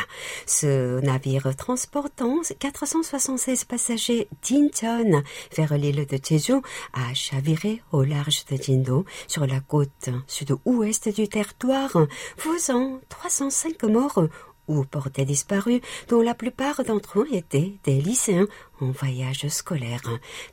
Ce 0.46 1.00
navire 1.02 1.56
transportant 1.56 2.42
476 2.60 3.66
passagers 3.66 4.28
d'Incheon 4.48 5.24
vers 5.56 5.78
l'île 5.78 6.06
de 6.06 6.20
Jeju 6.24 6.62
a 6.94 7.14
chaviré 7.14 7.82
au 7.92 8.04
large 8.04 8.46
de 8.46 8.62
Jindo 8.62 9.06
sur 9.28 9.46
la 9.46 9.60
côte 9.60 10.10
sud-ouest 10.28 11.10
du 11.10 11.28
territoire, 11.28 11.96
faisant 12.38 13.00
305 13.10 13.84
morts 13.84 14.28
ou 14.68 14.84
portés 14.84 15.26
disparus, 15.26 15.82
dont 16.10 16.22
la 16.22 16.34
plupart 16.34 16.84
d'entre 16.84 17.20
eux 17.20 17.28
étaient 17.32 17.74
des 17.84 18.02
lycéens 18.02 18.48
en 18.82 18.92
voyage 18.92 19.48
scolaire. 19.48 20.02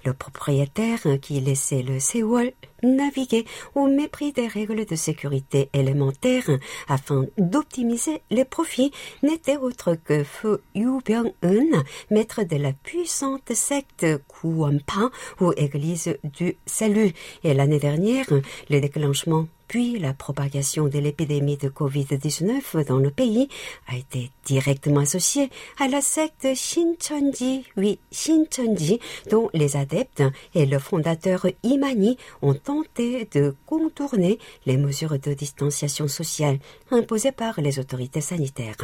Le 0.05 0.13
propriétaire 0.13 1.01
qui 1.21 1.41
laissait 1.41 1.83
le 1.83 1.99
Séoul 1.99 2.53
naviguer 2.83 3.45
au 3.75 3.87
mépris 3.87 4.33
des 4.33 4.47
règles 4.47 4.85
de 4.85 4.97
sécurité 4.97 5.69
élémentaires 5.73 6.51
afin 6.89 7.27
d'optimiser 7.39 8.23
les 8.31 8.45
profits 8.45 8.93
n'était 9.23 9.57
autre 9.57 9.95
que 9.95 10.25
Fu 10.25 10.49
Yu 10.75 10.99
Byung-eun, 11.05 11.85
maître 12.11 12.43
de 12.43 12.57
la 12.57 12.73
puissante 12.73 13.53
secte 13.53 14.07
Kuwonpa 14.29 15.11
ou 15.41 15.53
Église 15.57 16.17
du 16.25 16.57
Salut. 16.67 17.13
Et 17.45 17.55
l'année 17.55 17.79
dernière, 17.79 18.27
le 18.71 18.81
déclenchement 18.81 19.47
puis 19.73 19.99
la 19.99 20.12
propagation 20.12 20.87
de 20.87 20.99
l'épidémie 20.99 21.57
de 21.57 21.70
Covid-19 21.70 22.87
dans 22.87 22.99
le 22.99 23.11
pays 23.11 23.49
a 23.89 23.97
été 23.97 24.31
directement 24.45 25.01
associée 25.01 25.49
à 25.81 25.89
la 25.89 26.03
secte 26.03 26.47
Shincheonji, 26.55 27.64
oui, 27.79 27.99
Shincheonji, 28.12 29.01
dont 29.31 29.49
les 29.55 29.79
adeptes 29.79 30.25
et 30.55 30.66
le 30.66 30.79
fondateur 30.79 31.47
Imani 31.62 32.18
ont 32.43 32.53
tenté 32.53 33.27
de 33.33 33.55
contourner 33.64 34.39
les 34.66 34.77
mesures 34.77 35.18
de 35.18 35.33
distanciation 35.33 36.07
sociale 36.07 36.59
imposées 36.91 37.33
par 37.33 37.59
les 37.59 37.79
autorités 37.79 38.20
sanitaires. 38.20 38.77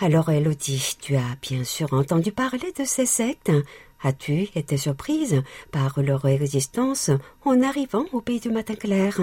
Alors, 0.00 0.30
Elodie, 0.30 0.96
tu 0.98 1.16
as 1.16 1.36
bien 1.42 1.62
sûr 1.62 1.92
entendu 1.92 2.32
parler 2.32 2.72
de 2.78 2.84
ces 2.86 3.04
sectes. 3.04 3.52
As-tu 4.02 4.48
été 4.54 4.78
surprise 4.78 5.42
par 5.72 6.00
leur 6.00 6.24
existence 6.24 7.10
en 7.44 7.60
arrivant 7.60 8.06
au 8.14 8.22
pays 8.22 8.40
du 8.40 8.48
matin 8.48 8.76
clair? 8.76 9.20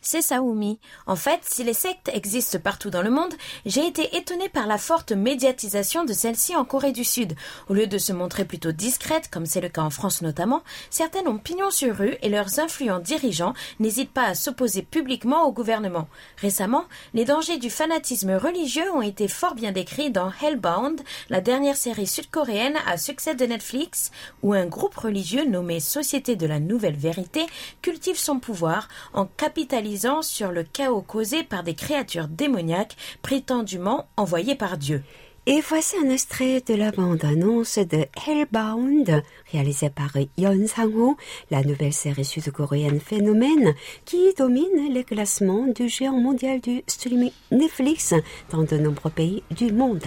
C'est 0.00 0.22
ça, 0.22 0.42
Oumi. 0.42 0.78
En 1.06 1.16
fait, 1.16 1.40
si 1.42 1.64
les 1.64 1.74
sectes 1.74 2.08
existent 2.14 2.60
partout 2.60 2.88
dans 2.88 3.02
le 3.02 3.10
monde, 3.10 3.34
j'ai 3.66 3.84
été 3.84 4.16
étonnée 4.16 4.48
par 4.48 4.68
la 4.68 4.78
forte 4.78 5.10
médiatisation 5.10 6.04
de 6.04 6.12
celles-ci 6.12 6.54
en 6.54 6.64
Corée 6.64 6.92
du 6.92 7.02
Sud. 7.02 7.34
Au 7.68 7.74
lieu 7.74 7.88
de 7.88 7.98
se 7.98 8.12
montrer 8.12 8.44
plutôt 8.44 8.70
discrètes, 8.70 9.28
comme 9.28 9.44
c'est 9.44 9.60
le 9.60 9.68
cas 9.68 9.82
en 9.82 9.90
France 9.90 10.22
notamment, 10.22 10.62
certaines 10.88 11.26
ont 11.26 11.38
pignon 11.38 11.72
sur 11.72 11.96
rue 11.96 12.16
et 12.22 12.28
leurs 12.28 12.60
influents 12.60 13.00
dirigeants 13.00 13.54
n'hésitent 13.80 14.12
pas 14.12 14.26
à 14.26 14.34
s'opposer 14.36 14.82
publiquement 14.82 15.44
au 15.46 15.52
gouvernement. 15.52 16.06
Récemment, 16.36 16.84
les 17.12 17.24
dangers 17.24 17.58
du 17.58 17.68
fanatisme 17.68 18.36
religieux 18.36 18.90
ont 18.92 19.02
été 19.02 19.26
fort 19.26 19.56
bien 19.56 19.72
décrits 19.72 20.12
dans 20.12 20.30
Hellbound, 20.40 21.00
la 21.28 21.40
dernière 21.40 21.76
série 21.76 22.06
sud-coréenne 22.06 22.78
à 22.86 22.98
succès 22.98 23.34
de 23.34 23.44
Netflix, 23.44 24.12
où 24.44 24.52
un 24.52 24.66
groupe 24.66 24.94
religieux 24.94 25.44
nommé 25.44 25.80
Société 25.80 26.36
de 26.36 26.46
la 26.46 26.60
Nouvelle 26.60 26.96
Vérité 26.96 27.44
cultive 27.82 28.18
son 28.18 28.38
pouvoir 28.38 28.88
en 29.12 29.26
capitalisant 29.26 29.87
sur 30.22 30.52
le 30.52 30.62
chaos 30.64 31.02
causé 31.02 31.42
par 31.42 31.62
des 31.62 31.74
créatures 31.74 32.28
démoniaques 32.28 32.96
prétendument 33.22 34.06
envoyées 34.16 34.54
par 34.54 34.76
Dieu. 34.76 35.02
Et 35.46 35.62
voici 35.62 35.96
un 36.04 36.10
extrait 36.10 36.62
de 36.66 36.74
la 36.74 36.90
bande-annonce 36.90 37.78
de 37.78 38.04
Hellbound, 38.26 39.22
réalisée 39.50 39.88
par 39.88 40.10
Yeon 40.36 40.66
Sang-ho, 40.66 41.16
la 41.50 41.62
nouvelle 41.62 41.94
série 41.94 42.24
sud-coréenne 42.24 43.00
phénomène 43.00 43.74
qui 44.04 44.34
domine 44.36 44.92
les 44.92 45.04
classements 45.04 45.66
du 45.66 45.88
géant 45.88 46.20
mondial 46.20 46.60
du 46.60 46.82
streaming 46.86 47.32
Netflix 47.50 48.12
dans 48.50 48.64
de 48.64 48.76
nombreux 48.76 49.10
pays 49.10 49.42
du 49.50 49.72
monde. 49.72 50.04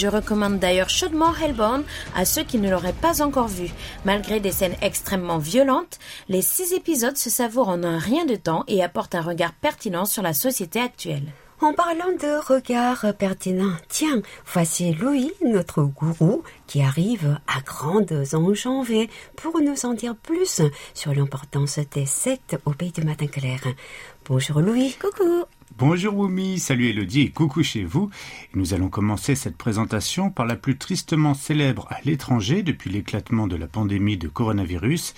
Je 0.00 0.06
recommande 0.06 0.58
d'ailleurs 0.58 0.88
chaudement 0.88 1.34
Hellbound 1.36 1.84
à 2.16 2.24
ceux 2.24 2.42
qui 2.42 2.56
ne 2.56 2.70
l'auraient 2.70 2.94
pas 2.94 3.20
encore 3.20 3.48
vu. 3.48 3.68
Malgré 4.06 4.40
des 4.40 4.50
scènes 4.50 4.76
extrêmement 4.80 5.36
violentes, 5.36 5.98
les 6.30 6.40
six 6.40 6.72
épisodes 6.72 7.18
se 7.18 7.28
savourent 7.28 7.68
en 7.68 7.82
un 7.82 7.98
rien 7.98 8.24
de 8.24 8.34
temps 8.34 8.64
et 8.66 8.82
apportent 8.82 9.14
un 9.14 9.20
regard 9.20 9.52
pertinent 9.52 10.06
sur 10.06 10.22
la 10.22 10.32
société 10.32 10.80
actuelle. 10.80 11.34
En 11.60 11.74
parlant 11.74 12.12
de 12.18 12.40
regard 12.50 13.12
pertinent, 13.18 13.74
tiens, 13.90 14.22
voici 14.46 14.94
Louis, 14.94 15.32
notre 15.44 15.82
gourou, 15.82 16.44
qui 16.66 16.80
arrive 16.80 17.38
à 17.46 17.60
grandes 17.60 18.24
enjambées 18.32 19.10
pour 19.36 19.60
nous 19.60 19.84
en 19.84 19.92
dire 19.92 20.16
plus 20.16 20.62
sur 20.94 21.12
l'importance 21.12 21.78
des 21.92 22.06
sectes 22.06 22.56
au 22.64 22.70
pays 22.70 22.92
du 22.92 23.02
matin 23.02 23.26
clair. 23.26 23.60
Bonjour 24.24 24.60
Louis. 24.60 24.96
Coucou 24.98 25.44
Bonjour 25.78 26.14
Wumi, 26.18 26.58
salut 26.58 26.88
Elodie 26.88 27.22
et 27.22 27.30
coucou 27.30 27.62
chez 27.62 27.84
vous. 27.84 28.10
Nous 28.54 28.74
allons 28.74 28.88
commencer 28.88 29.34
cette 29.34 29.56
présentation 29.56 30.28
par 30.28 30.44
la 30.44 30.56
plus 30.56 30.76
tristement 30.76 31.32
célèbre 31.32 31.86
à 31.90 31.96
l'étranger 32.04 32.62
depuis 32.62 32.90
l'éclatement 32.90 33.46
de 33.46 33.56
la 33.56 33.66
pandémie 33.66 34.18
de 34.18 34.28
coronavirus. 34.28 35.14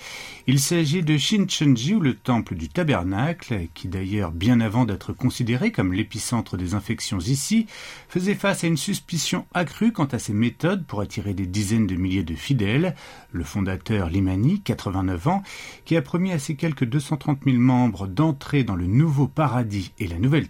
Il 0.47 0.59
s'agit 0.59 1.03
de 1.03 1.17
Shincheonji 1.17 1.95
ou 1.95 1.99
le 1.99 2.13
temple 2.13 2.55
du 2.55 2.69
tabernacle, 2.69 3.67
qui 3.73 3.89
d'ailleurs 3.89 4.31
bien 4.31 4.61
avant 4.61 4.85
d'être 4.85 5.11
considéré 5.11 5.71
comme 5.71 5.91
l'épicentre 5.91 6.55
des 6.55 6.75
infections 6.75 7.19
ici, 7.19 7.65
faisait 8.07 8.35
face 8.35 8.63
à 8.63 8.67
une 8.67 8.77
suspicion 8.77 9.45
accrue 9.53 9.91
quant 9.91 10.05
à 10.05 10.19
ses 10.19 10.33
méthodes 10.33 10.85
pour 10.85 11.01
attirer 11.01 11.33
des 11.33 11.47
dizaines 11.47 11.87
de 11.87 11.95
milliers 11.95 12.23
de 12.23 12.35
fidèles. 12.35 12.95
Le 13.31 13.43
fondateur 13.43 14.09
Limani, 14.09 14.61
89 14.61 15.27
ans, 15.27 15.43
qui 15.83 15.97
a 15.97 16.01
promis 16.01 16.31
à 16.31 16.39
ses 16.39 16.55
quelques 16.55 16.85
230 16.85 17.39
000 17.43 17.57
membres 17.57 18.07
d'entrer 18.07 18.63
dans 18.63 18.75
le 18.75 18.87
nouveau 18.87 19.27
paradis 19.27 19.91
et 19.99 20.07
la 20.07 20.19
nouvelle 20.19 20.42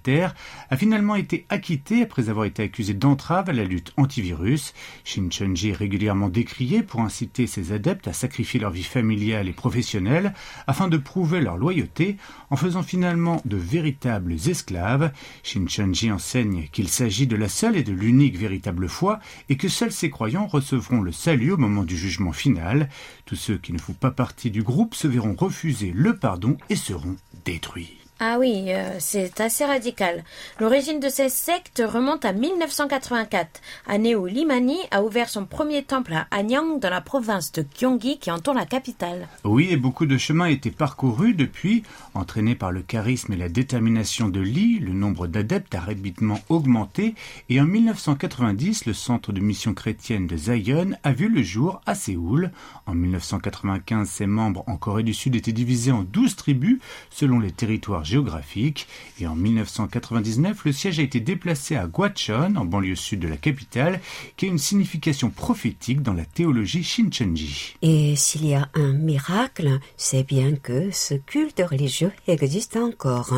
a 0.69 0.77
finalement 0.77 1.15
été 1.15 1.45
acquitté 1.49 2.01
après 2.01 2.29
avoir 2.29 2.45
été 2.45 2.63
accusé 2.63 2.93
d'entrave 2.93 3.49
à 3.49 3.53
la 3.53 3.63
lutte 3.63 3.93
antivirus. 3.97 4.73
Shincheonji 5.03 5.69
est 5.69 5.73
régulièrement 5.73 6.29
décrié 6.29 6.83
pour 6.83 7.01
inciter 7.01 7.47
ses 7.47 7.71
adeptes 7.71 8.07
à 8.07 8.13
sacrifier 8.13 8.59
leur 8.59 8.71
vie 8.71 8.83
familiale 8.83 9.47
et 9.47 9.53
professionnelle 9.53 10.33
afin 10.67 10.87
de 10.87 10.97
prouver 10.97 11.41
leur 11.41 11.57
loyauté 11.57 12.17
en 12.49 12.55
faisant 12.55 12.83
finalement 12.83 13.41
de 13.45 13.57
véritables 13.57 14.33
esclaves. 14.33 15.11
Shincheonji 15.43 16.11
enseigne 16.11 16.67
qu'il 16.71 16.89
s'agit 16.89 17.27
de 17.27 17.35
la 17.35 17.49
seule 17.49 17.77
et 17.77 17.83
de 17.83 17.93
l'unique 17.93 18.37
véritable 18.37 18.87
foi 18.87 19.19
et 19.49 19.57
que 19.57 19.67
seuls 19.67 19.91
ses 19.91 20.09
croyants 20.09 20.47
recevront 20.47 21.01
le 21.01 21.11
salut 21.11 21.51
au 21.51 21.57
moment 21.57 21.83
du 21.83 21.97
jugement 21.97 22.33
final. 22.33 22.89
Tous 23.25 23.35
ceux 23.35 23.57
qui 23.57 23.73
ne 23.73 23.79
font 23.79 23.93
pas 23.93 24.11
partie 24.11 24.51
du 24.51 24.63
groupe 24.63 24.95
se 24.95 25.07
verront 25.07 25.35
refuser 25.37 25.91
le 25.93 26.17
pardon 26.17 26.57
et 26.69 26.75
seront 26.75 27.15
détruits. 27.45 28.02
Ah 28.25 28.37
oui, 28.39 28.67
euh, 28.69 28.95
c'est 28.99 29.41
assez 29.41 29.65
radical. 29.65 30.23
L'origine 30.57 31.01
de 31.01 31.09
ces 31.09 31.27
sectes 31.27 31.83
remonte 31.85 32.23
à 32.23 32.31
1984, 32.31 33.59
année 33.85 34.15
où 34.15 34.27
Limani 34.27 34.77
a 34.91 35.03
ouvert 35.03 35.27
son 35.27 35.45
premier 35.45 35.83
temple 35.83 36.13
à 36.13 36.27
Anyang 36.31 36.79
dans 36.79 36.89
la 36.89 37.01
province 37.01 37.51
de 37.51 37.65
Gyeonggi 37.77 38.19
qui 38.19 38.31
entoure 38.31 38.53
la 38.53 38.65
capitale. 38.65 39.27
Oui, 39.43 39.67
et 39.71 39.75
beaucoup 39.75 40.05
de 40.05 40.17
chemins 40.17 40.45
étaient 40.45 40.71
parcourus 40.71 41.33
depuis. 41.33 41.83
Entraîné 42.13 42.55
par 42.55 42.71
le 42.71 42.81
charisme 42.81 43.33
et 43.33 43.35
la 43.35 43.49
détermination 43.49 44.29
de 44.29 44.39
Lee, 44.39 44.79
le 44.79 44.93
nombre 44.93 45.27
d'adeptes 45.27 45.75
a 45.75 45.81
rapidement 45.81 46.39
augmenté 46.47 47.15
et 47.49 47.59
en 47.59 47.65
1990, 47.65 48.85
le 48.85 48.93
centre 48.93 49.33
de 49.33 49.41
mission 49.41 49.73
chrétienne 49.73 50.27
de 50.27 50.37
Zion 50.37 50.91
a 51.03 51.11
vu 51.11 51.27
le 51.27 51.43
jour 51.43 51.81
à 51.85 51.93
Séoul. 51.93 52.51
En 52.85 52.93
1995, 52.93 54.07
ses 54.07 54.27
membres 54.27 54.63
en 54.67 54.77
Corée 54.77 55.03
du 55.03 55.13
Sud 55.13 55.35
étaient 55.35 55.51
divisés 55.51 55.91
en 55.91 56.03
12 56.03 56.37
tribus 56.37 56.79
selon 57.09 57.41
les 57.41 57.51
territoires 57.51 58.05
et 59.19 59.27
en 59.27 59.35
1999 59.35 60.65
le 60.65 60.71
siège 60.71 60.99
a 60.99 61.01
été 61.01 61.19
déplacé 61.19 61.75
à 61.75 61.87
Gwacheon 61.87 62.55
en 62.55 62.65
banlieue 62.65 62.95
sud 62.95 63.19
de 63.21 63.27
la 63.27 63.37
capitale 63.37 63.99
qui 64.37 64.45
a 64.45 64.49
une 64.49 64.59
signification 64.59 65.29
prophétique 65.29 66.03
dans 66.03 66.13
la 66.13 66.25
théologie 66.25 66.83
Shincheonji. 66.83 67.75
Et 67.81 68.15
s'il 68.15 68.45
y 68.45 68.53
a 68.53 68.69
un 68.75 68.93
miracle, 68.93 69.79
c'est 69.97 70.27
bien 70.27 70.55
que 70.55 70.91
ce 70.91 71.15
culte 71.15 71.61
religieux 71.67 72.11
existe 72.27 72.77
encore 72.77 73.33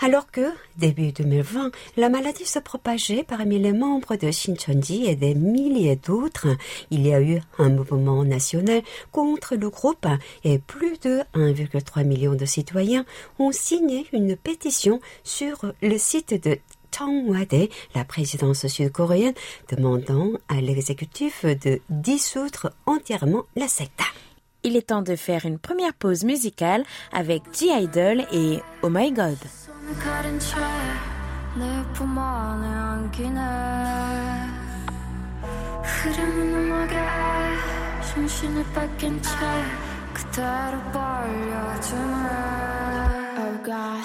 alors 0.00 0.30
que, 0.30 0.52
début 0.76 1.12
2020, 1.12 1.70
la 1.96 2.08
maladie 2.08 2.46
se 2.46 2.58
propageait 2.58 3.24
parmi 3.24 3.58
les 3.58 3.72
membres 3.72 4.16
de 4.16 4.30
Shincheonji 4.30 5.06
et 5.06 5.16
des 5.16 5.34
milliers 5.34 5.96
d'autres. 5.96 6.48
Il 6.90 7.06
y 7.06 7.12
a 7.12 7.20
eu 7.20 7.40
un 7.58 7.68
mouvement 7.68 8.24
national 8.24 8.82
contre 9.12 9.56
le 9.56 9.70
groupe 9.70 10.06
et 10.44 10.58
plus 10.58 10.98
de 11.00 11.20
1,3 11.34 12.04
million 12.04 12.34
de 12.34 12.44
citoyens 12.44 13.04
ont 13.38 13.52
signé 13.52 14.06
une 14.12 14.36
pétition 14.36 15.00
sur 15.24 15.72
le 15.82 15.98
site 15.98 16.42
de 16.42 16.58
Wade, 17.00 17.68
la 17.94 18.04
présidence 18.04 18.66
sud-coréenne, 18.66 19.34
demandant 19.70 20.32
à 20.48 20.60
l'exécutif 20.60 21.44
de 21.44 21.80
dissoudre 21.90 22.72
entièrement 22.86 23.44
la 23.56 23.68
secte. 23.68 24.02
Il 24.64 24.76
est 24.76 24.88
temps 24.88 25.02
de 25.02 25.14
faire 25.14 25.46
une 25.46 25.58
première 25.58 25.94
pause 25.94 26.24
musicale 26.24 26.84
avec 27.12 27.42
G-Idol 27.56 28.26
et 28.32 28.58
Oh 28.82 28.88
My 28.90 29.12
God 29.12 29.38
가린 30.03 30.37
채내품 30.39 32.17
안에 32.19 32.67
안기네 32.67 33.39
흐르는 35.83 36.53
음악에 36.53 36.95
정신을 38.13 38.65
뺏긴 38.73 39.21
채 39.21 39.29
그대로 40.13 40.81
빨려드네 40.91 42.53
Oh 43.37 43.63
God 43.63 44.03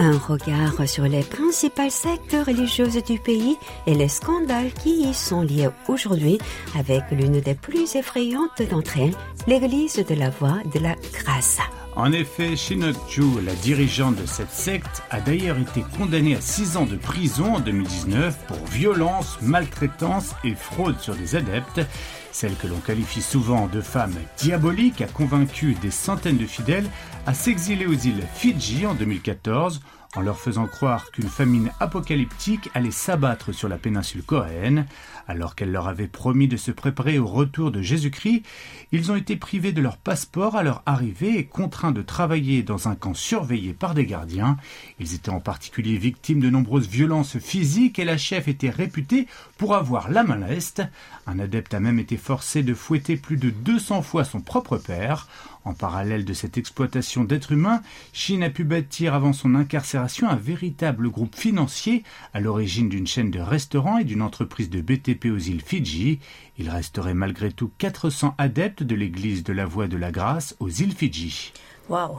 Un 0.00 0.16
regard 0.28 0.86
sur 0.86 1.08
les 1.08 1.24
principales 1.24 1.90
sectes 1.90 2.46
religieuses 2.46 3.02
du 3.02 3.18
pays 3.18 3.56
et 3.86 3.94
les 3.94 4.06
scandales 4.06 4.72
qui 4.72 5.02
y 5.02 5.12
sont 5.12 5.42
liés 5.42 5.68
aujourd'hui 5.88 6.38
avec 6.76 7.02
l'une 7.10 7.40
des 7.40 7.54
plus 7.54 7.96
effrayantes 7.96 8.62
d'entre 8.70 8.96
elles, 8.98 9.16
l'Église 9.48 9.96
de 9.96 10.14
la 10.14 10.30
Voix 10.30 10.58
de 10.72 10.78
la 10.78 10.94
Grâce. 11.12 11.58
En 11.95 12.11
effet, 12.11 12.55
Shinok-ju, 12.55 13.41
la 13.45 13.53
dirigeante 13.53 14.15
de 14.15 14.25
cette 14.25 14.51
secte, 14.51 15.03
a 15.11 15.21
d'ailleurs 15.21 15.59
été 15.59 15.83
condamnée 15.95 16.35
à 16.35 16.41
6 16.41 16.77
ans 16.77 16.85
de 16.85 16.95
prison 16.95 17.55
en 17.55 17.59
2019 17.59 18.47
pour 18.47 18.65
violence, 18.65 19.37
maltraitance 19.41 20.33
et 20.43 20.55
fraude 20.55 20.99
sur 20.99 21.15
des 21.15 21.35
adeptes. 21.35 21.81
Celle 22.31 22.55
que 22.55 22.65
l'on 22.65 22.79
qualifie 22.79 23.21
souvent 23.21 23.67
de 23.67 23.79
femme 23.79 24.15
diabolique 24.37 25.01
a 25.01 25.07
convaincu 25.07 25.75
des 25.81 25.91
centaines 25.91 26.37
de 26.37 26.47
fidèles 26.47 26.89
à 27.27 27.35
s'exiler 27.35 27.85
aux 27.85 27.93
îles 27.93 28.23
Fidji 28.33 28.87
en 28.87 28.95
2014 28.95 29.79
en 30.15 30.21
leur 30.21 30.37
faisant 30.37 30.67
croire 30.67 31.11
qu'une 31.11 31.29
famine 31.29 31.71
apocalyptique 31.79 32.69
allait 32.73 32.91
s'abattre 32.91 33.51
sur 33.51 33.67
la 33.67 33.77
péninsule 33.77 34.23
coréenne. 34.23 34.85
Alors 35.27 35.55
qu'elle 35.55 35.71
leur 35.71 35.87
avait 35.87 36.07
promis 36.07 36.47
de 36.47 36.57
se 36.57 36.71
préparer 36.71 37.17
au 37.17 37.25
retour 37.25 37.71
de 37.71 37.81
Jésus-Christ, 37.81 38.43
ils 38.91 39.11
ont 39.11 39.15
été 39.15 39.35
privés 39.35 39.71
de 39.71 39.81
leur 39.81 39.97
passeport 39.97 40.55
à 40.55 40.63
leur 40.63 40.83
arrivée 40.85 41.37
et 41.37 41.45
contraints 41.45 41.91
de 41.91 42.01
travailler 42.01 42.61
dans 42.61 42.87
un 42.87 42.95
camp 42.95 43.13
surveillé 43.13 43.73
par 43.73 43.93
des 43.93 44.05
gardiens. 44.05 44.57
Ils 44.99 45.15
étaient 45.15 45.29
en 45.29 45.39
particulier 45.39 45.97
victimes 45.97 46.41
de 46.41 46.49
nombreuses 46.49 46.87
violences 46.87 47.39
physiques 47.39 47.99
et 47.99 48.05
la 48.05 48.17
chef 48.17 48.47
était 48.47 48.69
réputée 48.69 49.27
pour 49.57 49.75
avoir 49.75 50.11
la 50.11 50.23
main 50.23 50.35
leste. 50.35 50.83
Un 51.25 51.39
adepte 51.39 51.73
a 51.73 51.79
même 51.79 51.99
été 51.99 52.17
forcé 52.17 52.63
de 52.63 52.73
fouetter 52.73 53.15
plus 53.15 53.37
de 53.37 53.49
200 53.49 54.01
fois 54.01 54.23
son 54.25 54.41
propre 54.41 54.77
père. 54.77 55.27
En 55.65 55.73
parallèle 55.73 56.25
de 56.25 56.33
cette 56.33 56.57
exploitation 56.57 57.23
d'êtres 57.23 57.53
humains, 57.53 57.81
Chine 58.11 58.43
a 58.43 58.49
pu 58.49 58.65
bâtir 58.65 59.13
avant 59.13 59.31
son 59.31 59.55
incarcération 59.55 60.27
un 60.29 60.35
véritable 60.35 61.09
groupe 61.09 61.35
financier 61.35 62.03
à 62.33 62.41
l'origine 62.41 62.89
d'une 62.89 63.07
chaîne 63.07 63.31
de 63.31 63.39
restaurants 63.39 63.97
et 63.97 64.03
d'une 64.03 64.21
entreprise 64.21 64.69
de 64.69 64.81
BTP 64.81 65.25
aux 65.25 65.37
îles 65.37 65.61
Fidji. 65.61 66.19
Il 66.57 66.69
resterait 66.69 67.13
malgré 67.13 67.51
tout 67.51 67.71
400 67.77 68.35
adeptes 68.37 68.83
de 68.83 68.95
l'église 68.95 69.43
de 69.43 69.53
la 69.53 69.65
Voie 69.65 69.87
de 69.87 69.97
la 69.97 70.11
Grâce 70.11 70.55
aux 70.59 70.69
îles 70.69 70.93
Fidji. 70.93 71.53
Waouh 71.89 72.17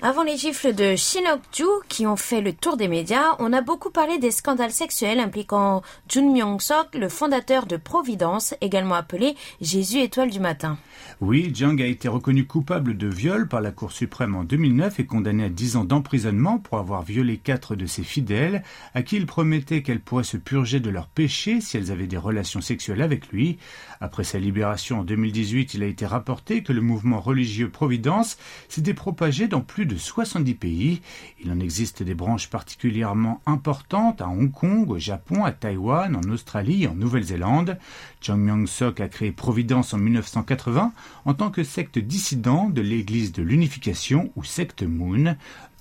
Avant 0.00 0.22
les 0.22 0.38
gifles 0.38 0.74
de 0.74 0.96
Shinok-ju 0.96 1.66
qui 1.88 2.06
ont 2.06 2.16
fait 2.16 2.40
le 2.40 2.54
tour 2.54 2.78
des 2.78 2.88
médias, 2.88 3.36
on 3.38 3.52
a 3.52 3.60
beaucoup 3.60 3.90
parlé 3.90 4.18
des 4.18 4.30
scandales 4.30 4.72
sexuels 4.72 5.20
impliquant 5.20 5.82
Jun 6.08 6.32
Myung-sok, 6.32 6.94
le 6.94 7.10
fondateur 7.10 7.66
de 7.66 7.76
Providence, 7.76 8.54
également 8.62 8.94
appelé 8.94 9.36
Jésus 9.60 10.00
étoile 10.00 10.30
du 10.30 10.40
matin. 10.40 10.78
Oui, 11.26 11.50
Jiang 11.54 11.80
a 11.80 11.86
été 11.86 12.06
reconnu 12.06 12.44
coupable 12.46 12.98
de 12.98 13.06
viol 13.06 13.48
par 13.48 13.62
la 13.62 13.70
Cour 13.70 13.92
suprême 13.92 14.36
en 14.36 14.44
2009 14.44 15.00
et 15.00 15.06
condamné 15.06 15.44
à 15.44 15.48
10 15.48 15.76
ans 15.76 15.84
d'emprisonnement 15.86 16.58
pour 16.58 16.76
avoir 16.76 17.00
violé 17.00 17.38
quatre 17.38 17.76
de 17.76 17.86
ses 17.86 18.02
fidèles, 18.02 18.62
à 18.92 19.02
qui 19.02 19.16
il 19.16 19.24
promettait 19.24 19.80
qu'elles 19.80 20.02
pourraient 20.02 20.22
se 20.22 20.36
purger 20.36 20.80
de 20.80 20.90
leurs 20.90 21.08
péchés 21.08 21.62
si 21.62 21.78
elles 21.78 21.90
avaient 21.90 22.06
des 22.06 22.18
relations 22.18 22.60
sexuelles 22.60 23.00
avec 23.00 23.28
lui. 23.28 23.56
Après 24.02 24.22
sa 24.22 24.38
libération 24.38 25.00
en 25.00 25.02
2018, 25.02 25.72
il 25.72 25.82
a 25.82 25.86
été 25.86 26.04
rapporté 26.04 26.62
que 26.62 26.74
le 26.74 26.82
mouvement 26.82 27.20
religieux 27.20 27.70
Providence 27.70 28.36
s'était 28.68 28.92
propagé 28.92 29.48
dans 29.48 29.62
plus 29.62 29.86
de 29.86 29.96
70 29.96 30.54
pays. 30.56 31.00
Il 31.42 31.50
en 31.50 31.58
existe 31.58 32.02
des 32.02 32.14
branches 32.14 32.50
particulièrement 32.50 33.40
importantes 33.46 34.20
à 34.20 34.28
Hong 34.28 34.52
Kong, 34.52 34.90
au 34.90 34.98
Japon, 34.98 35.46
à 35.46 35.52
Taïwan, 35.52 36.16
en 36.16 36.30
Australie 36.30 36.84
et 36.84 36.88
en 36.88 36.94
Nouvelle-Zélande. 36.94 37.78
Chang 38.20 38.36
Myung-sok 38.36 39.00
a 39.00 39.08
créé 39.08 39.32
Providence 39.32 39.94
en 39.94 39.98
1980 39.98 40.92
en 41.24 41.34
tant 41.34 41.50
que 41.50 41.64
secte 41.64 41.98
dissident 41.98 42.70
de 42.70 42.80
l'Église 42.80 43.32
de 43.32 43.42
l'Unification 43.42 44.32
ou 44.36 44.44
secte 44.44 44.82
Moon. 44.82 45.36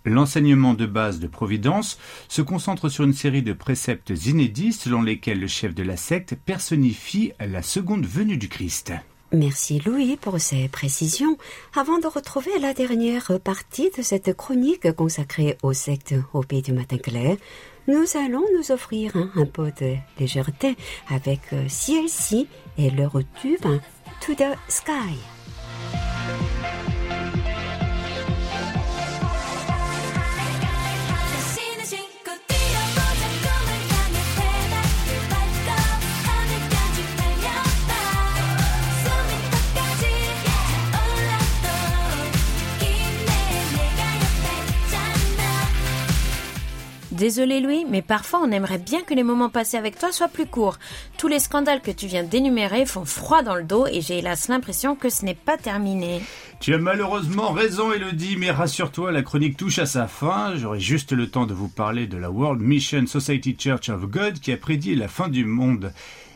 L'enseignement 0.05 0.73
de 0.73 0.85
base 0.85 1.19
de 1.19 1.27
Providence 1.27 1.97
se 2.27 2.41
concentre 2.41 2.89
sur 2.89 3.05
une 3.05 3.13
série 3.13 3.43
de 3.43 3.53
préceptes 3.53 4.13
inédits 4.25 4.73
selon 4.73 5.01
lesquels 5.01 5.39
le 5.39 5.47
chef 5.47 5.73
de 5.73 5.83
la 5.83 5.95
secte 5.95 6.35
personnifie 6.35 7.31
la 7.39 7.61
seconde 7.61 8.05
venue 8.05 8.37
du 8.37 8.49
Christ. 8.49 8.93
Merci 9.31 9.79
Louis 9.79 10.15
pour 10.15 10.39
ces 10.39 10.67
précisions. 10.67 11.37
Avant 11.75 11.97
de 11.97 12.05
retrouver 12.05 12.51
la 12.59 12.73
dernière 12.73 13.39
partie 13.43 13.89
de 13.97 14.03
cette 14.03 14.35
chronique 14.35 14.91
consacrée 14.91 15.57
aux 15.63 15.73
sectes 15.73 16.13
au 16.33 16.41
pays 16.41 16.61
du 16.61 16.71
matin 16.71 16.97
clair, 16.97 17.37
nous 17.87 18.05
allons 18.15 18.45
nous 18.55 18.71
offrir 18.71 19.15
un, 19.35 19.45
peu 19.45 19.71
de 19.81 19.95
légèreté 20.19 20.75
avec 21.09 21.41
CLC 21.49 22.47
et 22.77 22.91
leur 22.91 23.13
tube 23.41 23.65
To 24.23 24.33
the 24.33 24.57
Sky. 24.69 25.17
Désolé 47.13 47.59
Louis, 47.59 47.85
mais 47.87 48.01
parfois 48.01 48.41
on 48.43 48.51
aimerait 48.51 48.79
bien 48.79 49.03
que 49.03 49.13
les 49.13 49.21
moments 49.21 49.49
passés 49.49 49.77
avec 49.77 49.99
toi 49.99 50.11
soient 50.11 50.27
plus 50.27 50.47
courts. 50.47 50.79
Tous 51.19 51.27
les 51.27 51.37
scandales 51.37 51.81
que 51.81 51.91
tu 51.91 52.07
viens 52.07 52.23
d'énumérer 52.23 52.87
font 52.87 53.05
froid 53.05 53.43
dans 53.43 53.55
le 53.55 53.63
dos 53.63 53.85
et 53.85 54.01
j'ai 54.01 54.17
hélas 54.17 54.47
l'impression 54.47 54.95
que 54.95 55.09
ce 55.09 55.23
n'est 55.23 55.35
pas 55.35 55.55
terminé. 55.57 56.23
Tu 56.59 56.73
as 56.73 56.79
malheureusement 56.79 57.51
raison, 57.51 57.93
Elodie, 57.93 58.35
mais 58.37 58.49
rassure-toi, 58.49 59.11
la 59.11 59.21
chronique 59.21 59.57
touche 59.57 59.77
à 59.77 59.85
sa 59.85 60.07
fin. 60.07 60.55
J'aurai 60.55 60.79
juste 60.79 61.11
le 61.11 61.29
temps 61.29 61.45
de 61.45 61.53
vous 61.53 61.67
parler 61.67 62.07
de 62.07 62.17
la 62.17 62.31
World 62.31 62.61
Mission 62.61 63.05
Society 63.05 63.55
Church 63.59 63.89
of 63.89 64.07
God 64.07 64.39
qui 64.39 64.51
a 64.51 64.57
prédit 64.57 64.95
la 64.95 65.07
fin 65.07 65.27
du 65.27 65.45
monde. 65.45 65.93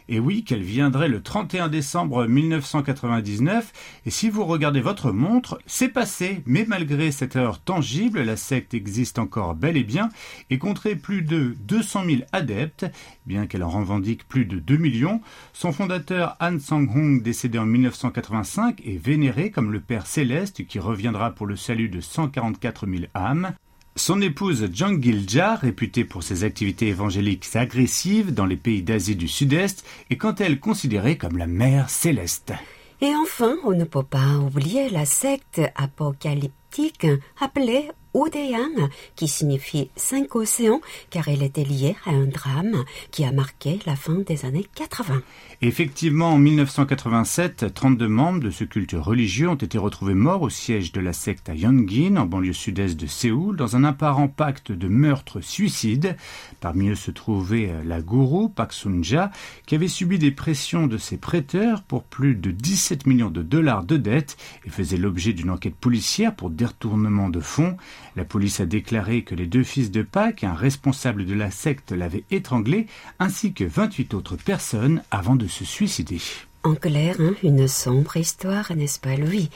Et 0.10 0.20
oui, 0.20 0.44
qu'elle 0.44 0.64
viendrait 0.64 1.10
le 1.10 1.22
31 1.22 1.68
décembre 1.68 2.28
1999. 2.28 3.74
Et 4.06 4.10
si 4.10 4.30
vous 4.30 4.46
regardez 4.46 4.80
votre 4.80 5.12
montre, 5.12 5.60
c'est 5.66 5.90
passé. 5.90 6.42
Mais 6.46 6.66
malgré 6.68 7.12
cette 7.12 7.36
heure 7.36 7.60
tangible, 7.60 8.22
la 8.22 8.38
secte 8.38 8.74
existe 8.74 9.20
encore 9.20 9.56
bel 9.56 9.76
et 9.76 9.84
bien 9.84 10.10
et 10.50 10.58
compterait 10.58 10.96
plus 10.96 11.22
de 11.22 11.56
200 11.68 12.06
000 12.06 12.22
adeptes, 12.32 12.86
bien 13.26 13.48
qu'elle 13.48 13.64
en 13.64 13.70
revendique 13.70 14.28
plus 14.28 14.46
de 14.46 14.60
2 14.60 14.78
millions. 14.78 15.22
Son 15.54 15.72
fondateur 15.72 16.38
Han 16.40 16.60
Sang-hong, 16.60 17.22
décédé 17.22 17.60
en 17.60 17.66
1985, 17.66 18.82
est 18.86 18.98
vénéré 18.98 19.52
comme 19.52 19.72
le 19.72 19.82
Père 19.82 20.08
céleste 20.08 20.66
qui 20.66 20.80
reviendra 20.80 21.32
pour 21.32 21.48
le 21.48 21.56
salut 21.56 21.90
de 21.90 22.00
144 22.00 22.88
000 22.88 23.04
âmes. 23.14 23.54
Son 23.98 24.22
épouse 24.22 24.70
Jang 24.72 25.02
Gilja, 25.02 25.56
réputée 25.56 26.06
pour 26.06 26.22
ses 26.22 26.44
activités 26.44 26.88
évangéliques 26.88 27.48
agressives 27.56 28.32
dans 28.32 28.46
les 28.46 28.56
pays 28.56 28.84
d'Asie 28.84 29.16
du 29.16 29.28
Sud-Est, 29.28 29.84
est 30.12 30.18
quant 30.18 30.34
à 30.34 30.44
elle 30.44 30.60
considérée 30.60 31.18
comme 31.18 31.36
la 31.36 31.48
mère 31.48 31.90
céleste. 31.90 32.54
Et 33.02 33.16
enfin, 33.16 33.56
on 33.64 33.72
ne 33.72 33.86
peut 33.86 34.04
pas 34.04 34.38
oublier 34.38 34.90
la 34.90 35.06
secte 35.06 35.62
apocalyptique 35.76 37.08
appelée 37.42 37.90
Odeyan, 38.18 38.90
qui 39.16 39.28
signifie 39.28 39.92
cinq 39.96 40.36
océans, 40.36 40.82
car 41.12 41.28
elle 41.28 41.44
était 41.44 41.64
liée 41.64 41.96
à 42.06 42.10
un 42.10 42.26
drame 42.26 42.84
qui 43.12 43.24
a 43.26 43.32
marqué 43.32 43.78
la 43.86 43.96
fin 43.96 44.16
des 44.16 44.44
années 44.44 44.66
80. 44.74 45.22
Effectivement, 45.62 46.34
en 46.34 46.38
1987, 46.40 47.74
32 47.74 48.08
membres 48.08 48.40
de 48.40 48.50
ce 48.50 48.64
culte 48.64 48.96
religieux 48.98 49.50
ont 49.50 49.56
été 49.56 49.78
retrouvés 49.78 50.16
morts 50.16 50.42
au 50.42 50.50
siège 50.50 50.92
de 50.92 51.00
la 51.00 51.14
secte 51.14 51.48
à 51.48 51.54
Yongin, 51.54 52.18
en 52.18 52.26
banlieue 52.26 52.54
sud-est 52.54 53.00
de 53.00 53.06
Séoul, 53.06 53.56
dans 53.56 53.76
un 53.76 53.84
apparent 53.84 54.28
pacte 54.28 54.72
de 54.72 54.88
meurtre-suicide. 54.88 56.16
Parmi 56.60 56.90
eux 56.90 56.96
se 56.96 57.12
trouvait 57.12 57.70
euh, 57.70 57.84
la 57.84 58.02
gourou 58.02 58.50
Pak 58.50 58.74
Sunja, 58.74 59.32
qui 59.68 59.76
avait 59.76 59.88
subi 59.88 60.18
des 60.18 60.32
pressions 60.32 60.88
de 60.88 60.98
ses 60.98 61.18
prêteurs 61.18 61.84
pour 61.84 62.04
plus 62.04 62.34
de 62.34 62.50
17 62.50 63.06
millions 63.06 63.30
de 63.30 63.44
dollars 63.44 63.84
de 63.84 63.98
dettes 63.98 64.38
et 64.66 64.70
faisait 64.70 64.98
l'objet 64.98 65.34
d'une 65.34 65.52
enquête 65.52 65.76
policière 65.76 66.36
pour 66.36 66.50
détournement 66.50 67.30
de 67.30 67.40
fonds. 67.40 67.78
La 68.17 68.25
police 68.25 68.61
a 68.61 68.67
déclaré 68.67 69.23
que 69.23 69.35
les 69.35 69.47
deux 69.47 69.65
fils 69.65 69.91
de 69.91 70.03
Pak, 70.03 70.45
un 70.45 70.55
responsable 70.55 71.25
de 71.25 71.35
la 71.35 71.51
secte, 71.51 71.93
l'avaient 71.93 72.25
étranglé, 72.31 72.87
ainsi 73.19 73.53
que 73.53 73.65
28 73.65 74.15
autres 74.15 74.37
personnes 74.37 75.03
avant 75.11 75.37
de 75.37 75.47
se 75.47 75.65
suicider. 75.65 76.19
En 76.65 76.77
clair, 76.77 77.17
hein, 77.19 77.35
une 77.43 77.67
sombre 77.67 78.17
histoire, 78.17 78.71
n'est-ce 78.77 79.01
pas, 79.01 79.17
Louis 79.17 79.51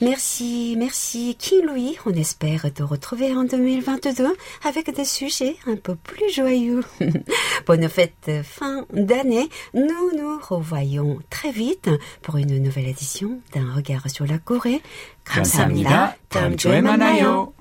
Merci, 0.00 0.74
merci, 0.76 1.36
King 1.38 1.64
Louis. 1.64 1.96
On 2.06 2.10
espère 2.10 2.72
te 2.74 2.82
retrouver 2.82 3.32
en 3.36 3.44
2022 3.44 4.34
avec 4.64 4.92
des 4.92 5.04
sujets 5.04 5.54
un 5.68 5.76
peu 5.76 5.94
plus 5.94 6.28
joyeux. 6.34 6.82
Bonne 7.66 7.88
fête 7.88 8.30
fin 8.42 8.84
d'année. 8.92 9.48
Nous 9.74 10.10
nous 10.18 10.40
revoyons 10.40 11.20
très 11.30 11.52
vite 11.52 11.88
pour 12.20 12.36
une 12.36 12.60
nouvelle 12.60 12.88
édition 12.88 13.40
d'un 13.54 13.72
regard 13.72 14.10
sur 14.10 14.26
la 14.26 14.38
Corée. 14.38 14.82
감사합니다. 15.24 16.16
다음 16.28 16.56
주에 16.56 16.80
만나요. 16.80 17.52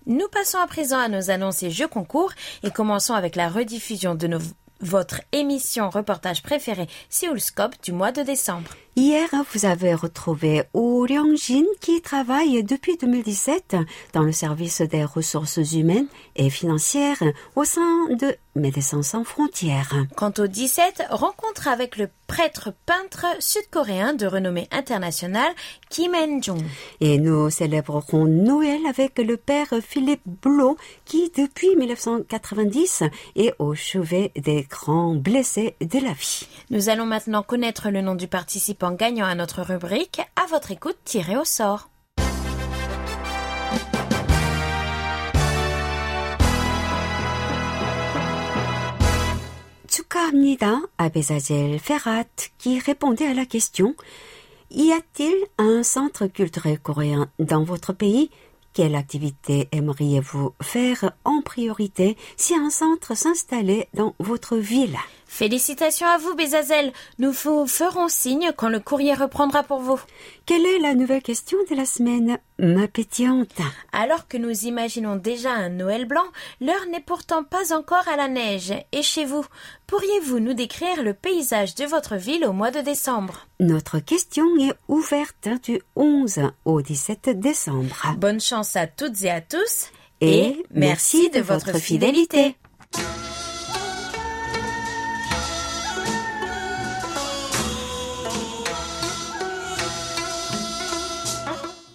Nous 0.04 0.28
passons 0.30 0.58
à 0.58 0.66
présent 0.66 0.98
à 0.98 1.08
nos 1.08 1.30
annonces 1.30 1.62
et 1.62 1.70
jeux 1.70 1.88
concours 1.88 2.32
et 2.64 2.70
commençons 2.70 3.14
avec 3.14 3.34
la 3.34 3.48
rediffusion 3.48 4.14
de 4.14 4.28
votre 4.80 5.22
émission 5.32 5.88
reportage 5.88 6.42
préférée 6.42 6.88
Séoulscope 7.08 7.82
du 7.82 7.92
mois 7.92 8.12
de 8.12 8.20
décembre. 8.20 8.72
Hier, 8.96 9.28
vous 9.52 9.66
avez 9.66 9.92
retrouvé 9.92 10.62
Oh 10.72 11.00
Ryong-jin 11.00 11.64
qui 11.80 12.00
travaille 12.00 12.62
depuis 12.62 12.96
2017 12.96 13.76
dans 14.12 14.22
le 14.22 14.30
service 14.30 14.82
des 14.82 15.04
ressources 15.04 15.72
humaines 15.72 16.06
et 16.36 16.48
financières 16.48 17.20
au 17.56 17.64
sein 17.64 18.06
de 18.10 18.36
Médecins 18.56 19.02
sans 19.02 19.24
frontières. 19.24 19.92
Quant 20.14 20.32
au 20.38 20.46
17, 20.46 21.06
rencontre 21.10 21.66
avec 21.66 21.96
le 21.96 22.08
prêtre 22.28 22.72
peintre 22.86 23.26
sud-coréen 23.40 24.14
de 24.14 24.26
renommée 24.26 24.68
internationale 24.70 25.52
Kim 25.90 26.14
En-jung. 26.14 26.62
Et 27.00 27.18
nous 27.18 27.50
célébrerons 27.50 28.26
Noël 28.26 28.80
avec 28.88 29.18
le 29.18 29.36
père 29.36 29.74
Philippe 29.82 30.22
Boulot 30.24 30.76
qui, 31.04 31.32
depuis 31.36 31.74
1990, 31.74 33.02
est 33.34 33.54
au 33.58 33.74
chevet 33.74 34.30
des 34.36 34.62
grands 34.62 35.14
blessés 35.14 35.74
de 35.80 35.98
la 35.98 36.12
vie. 36.12 36.46
Nous 36.70 36.88
allons 36.88 37.06
maintenant 37.06 37.42
connaître 37.42 37.90
le 37.90 38.02
nom 38.02 38.14
du 38.14 38.28
participant 38.28 38.83
participant 38.84 38.92
gagnant 38.92 39.26
à 39.26 39.34
notre 39.34 39.62
rubrique 39.62 40.20
À 40.36 40.46
votre 40.46 40.70
écoute 40.70 40.98
tirée 41.04 41.36
au 41.36 41.44
sort. 41.44 41.88
Tsukahamnida 49.88 50.78
à 50.98 51.08
Bezazel 51.08 51.78
Ferrat 51.78 52.24
qui 52.58 52.78
répondait 52.78 53.26
à 53.26 53.34
la 53.34 53.46
question 53.46 53.94
Y 54.70 54.92
a-t-il 54.92 55.34
un 55.58 55.82
centre 55.82 56.26
culturel 56.26 56.78
coréen 56.78 57.28
dans 57.38 57.64
votre 57.64 57.92
pays? 57.92 58.30
Quelle 58.72 58.96
activité 58.96 59.68
aimeriez-vous 59.70 60.52
faire 60.60 61.12
en 61.24 61.42
priorité 61.42 62.16
si 62.36 62.54
un 62.54 62.70
centre 62.70 63.16
s'installait 63.16 63.88
dans 63.94 64.14
votre 64.18 64.56
ville? 64.56 64.98
Félicitations 65.34 66.06
à 66.06 66.16
vous, 66.16 66.36
Bézazel. 66.36 66.92
Nous 67.18 67.32
vous 67.32 67.66
ferons 67.66 68.06
signe 68.06 68.52
quand 68.56 68.68
le 68.68 68.78
courrier 68.78 69.14
reprendra 69.14 69.64
pour 69.64 69.80
vous. 69.80 69.98
Quelle 70.46 70.64
est 70.64 70.78
la 70.78 70.94
nouvelle 70.94 71.22
question 71.22 71.58
de 71.68 71.74
la 71.74 71.86
semaine, 71.86 72.38
ma 72.60 72.86
pétillante? 72.86 73.56
Alors 73.90 74.28
que 74.28 74.36
nous 74.36 74.66
imaginons 74.66 75.16
déjà 75.16 75.50
un 75.50 75.70
Noël 75.70 76.04
blanc, 76.04 76.22
l'heure 76.60 76.86
n'est 76.88 77.00
pourtant 77.00 77.42
pas 77.42 77.74
encore 77.76 78.06
à 78.06 78.14
la 78.14 78.28
neige. 78.28 78.74
Et 78.92 79.02
chez 79.02 79.24
vous, 79.24 79.44
pourriez-vous 79.88 80.38
nous 80.38 80.54
décrire 80.54 81.02
le 81.02 81.14
paysage 81.14 81.74
de 81.74 81.84
votre 81.84 82.14
ville 82.14 82.44
au 82.46 82.52
mois 82.52 82.70
de 82.70 82.80
décembre? 82.80 83.48
Notre 83.58 83.98
question 83.98 84.46
est 84.60 84.74
ouverte 84.86 85.48
du 85.64 85.80
11 85.96 86.42
au 86.64 86.80
17 86.80 87.40
décembre. 87.40 88.14
Bonne 88.18 88.40
chance 88.40 88.76
à 88.76 88.86
toutes 88.86 89.20
et 89.24 89.30
à 89.30 89.40
tous. 89.40 89.90
Et 90.20 90.64
merci 90.70 91.28
de 91.30 91.40
votre 91.40 91.76
fidélité. 91.76 92.54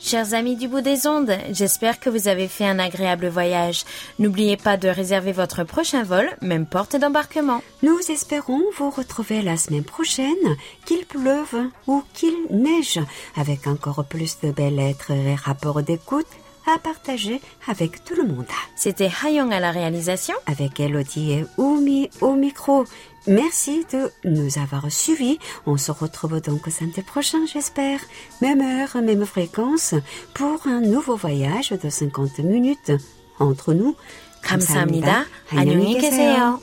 Chers 0.09 0.33
amis 0.33 0.55
du 0.55 0.67
bout 0.67 0.81
des 0.81 1.05
ondes, 1.05 1.37
j'espère 1.51 1.99
que 1.99 2.09
vous 2.09 2.27
avez 2.27 2.47
fait 2.47 2.65
un 2.65 2.79
agréable 2.79 3.27
voyage. 3.27 3.83
N'oubliez 4.17 4.57
pas 4.57 4.75
de 4.75 4.89
réserver 4.89 5.33
votre 5.33 5.63
prochain 5.63 6.01
vol, 6.01 6.27
même 6.41 6.65
porte 6.65 6.95
d'embarquement. 6.95 7.61
Nous 7.83 7.99
espérons 8.09 8.63
vous 8.75 8.89
retrouver 8.89 9.43
la 9.43 9.55
semaine 9.55 9.83
prochaine, 9.83 10.57
qu'il 10.85 11.05
pleuve 11.05 11.69
ou 11.85 12.01
qu'il 12.15 12.33
neige, 12.49 12.99
avec 13.35 13.67
encore 13.67 14.03
plus 14.03 14.39
de 14.41 14.49
belles 14.49 14.77
lettres 14.77 15.11
et 15.11 15.35
rapports 15.35 15.83
d'écoute 15.83 16.25
à 16.73 16.77
partager 16.77 17.41
avec 17.67 18.03
tout 18.03 18.15
le 18.15 18.27
monde. 18.27 18.45
C'était 18.75 19.11
Hayong 19.23 19.51
à 19.51 19.59
la 19.59 19.71
réalisation. 19.71 20.35
Avec 20.45 20.79
Elodie 20.79 21.33
et 21.33 21.45
Oumi 21.57 22.09
au 22.21 22.33
micro. 22.33 22.85
Merci 23.28 23.86
de 23.90 24.10
nous 24.24 24.58
avoir 24.58 24.90
suivis. 24.92 25.38
On 25.66 25.78
se 25.78 25.90
retrouve 25.90 26.40
donc 26.40 26.68
samedi 26.68 27.02
prochain, 27.02 27.46
j'espère. 27.46 28.00
Même 28.42 28.60
heure, 28.60 29.02
même 29.02 29.24
fréquence, 29.24 29.94
pour 30.34 30.66
un 30.66 30.80
nouveau 30.80 31.16
voyage 31.16 31.70
de 31.70 31.88
50 31.88 32.40
minutes 32.40 32.92
entre 33.38 33.72
nous. 33.72 33.96
감사합니다. 34.42 35.24
안녕히 35.50 35.98
계세요. 35.98 36.60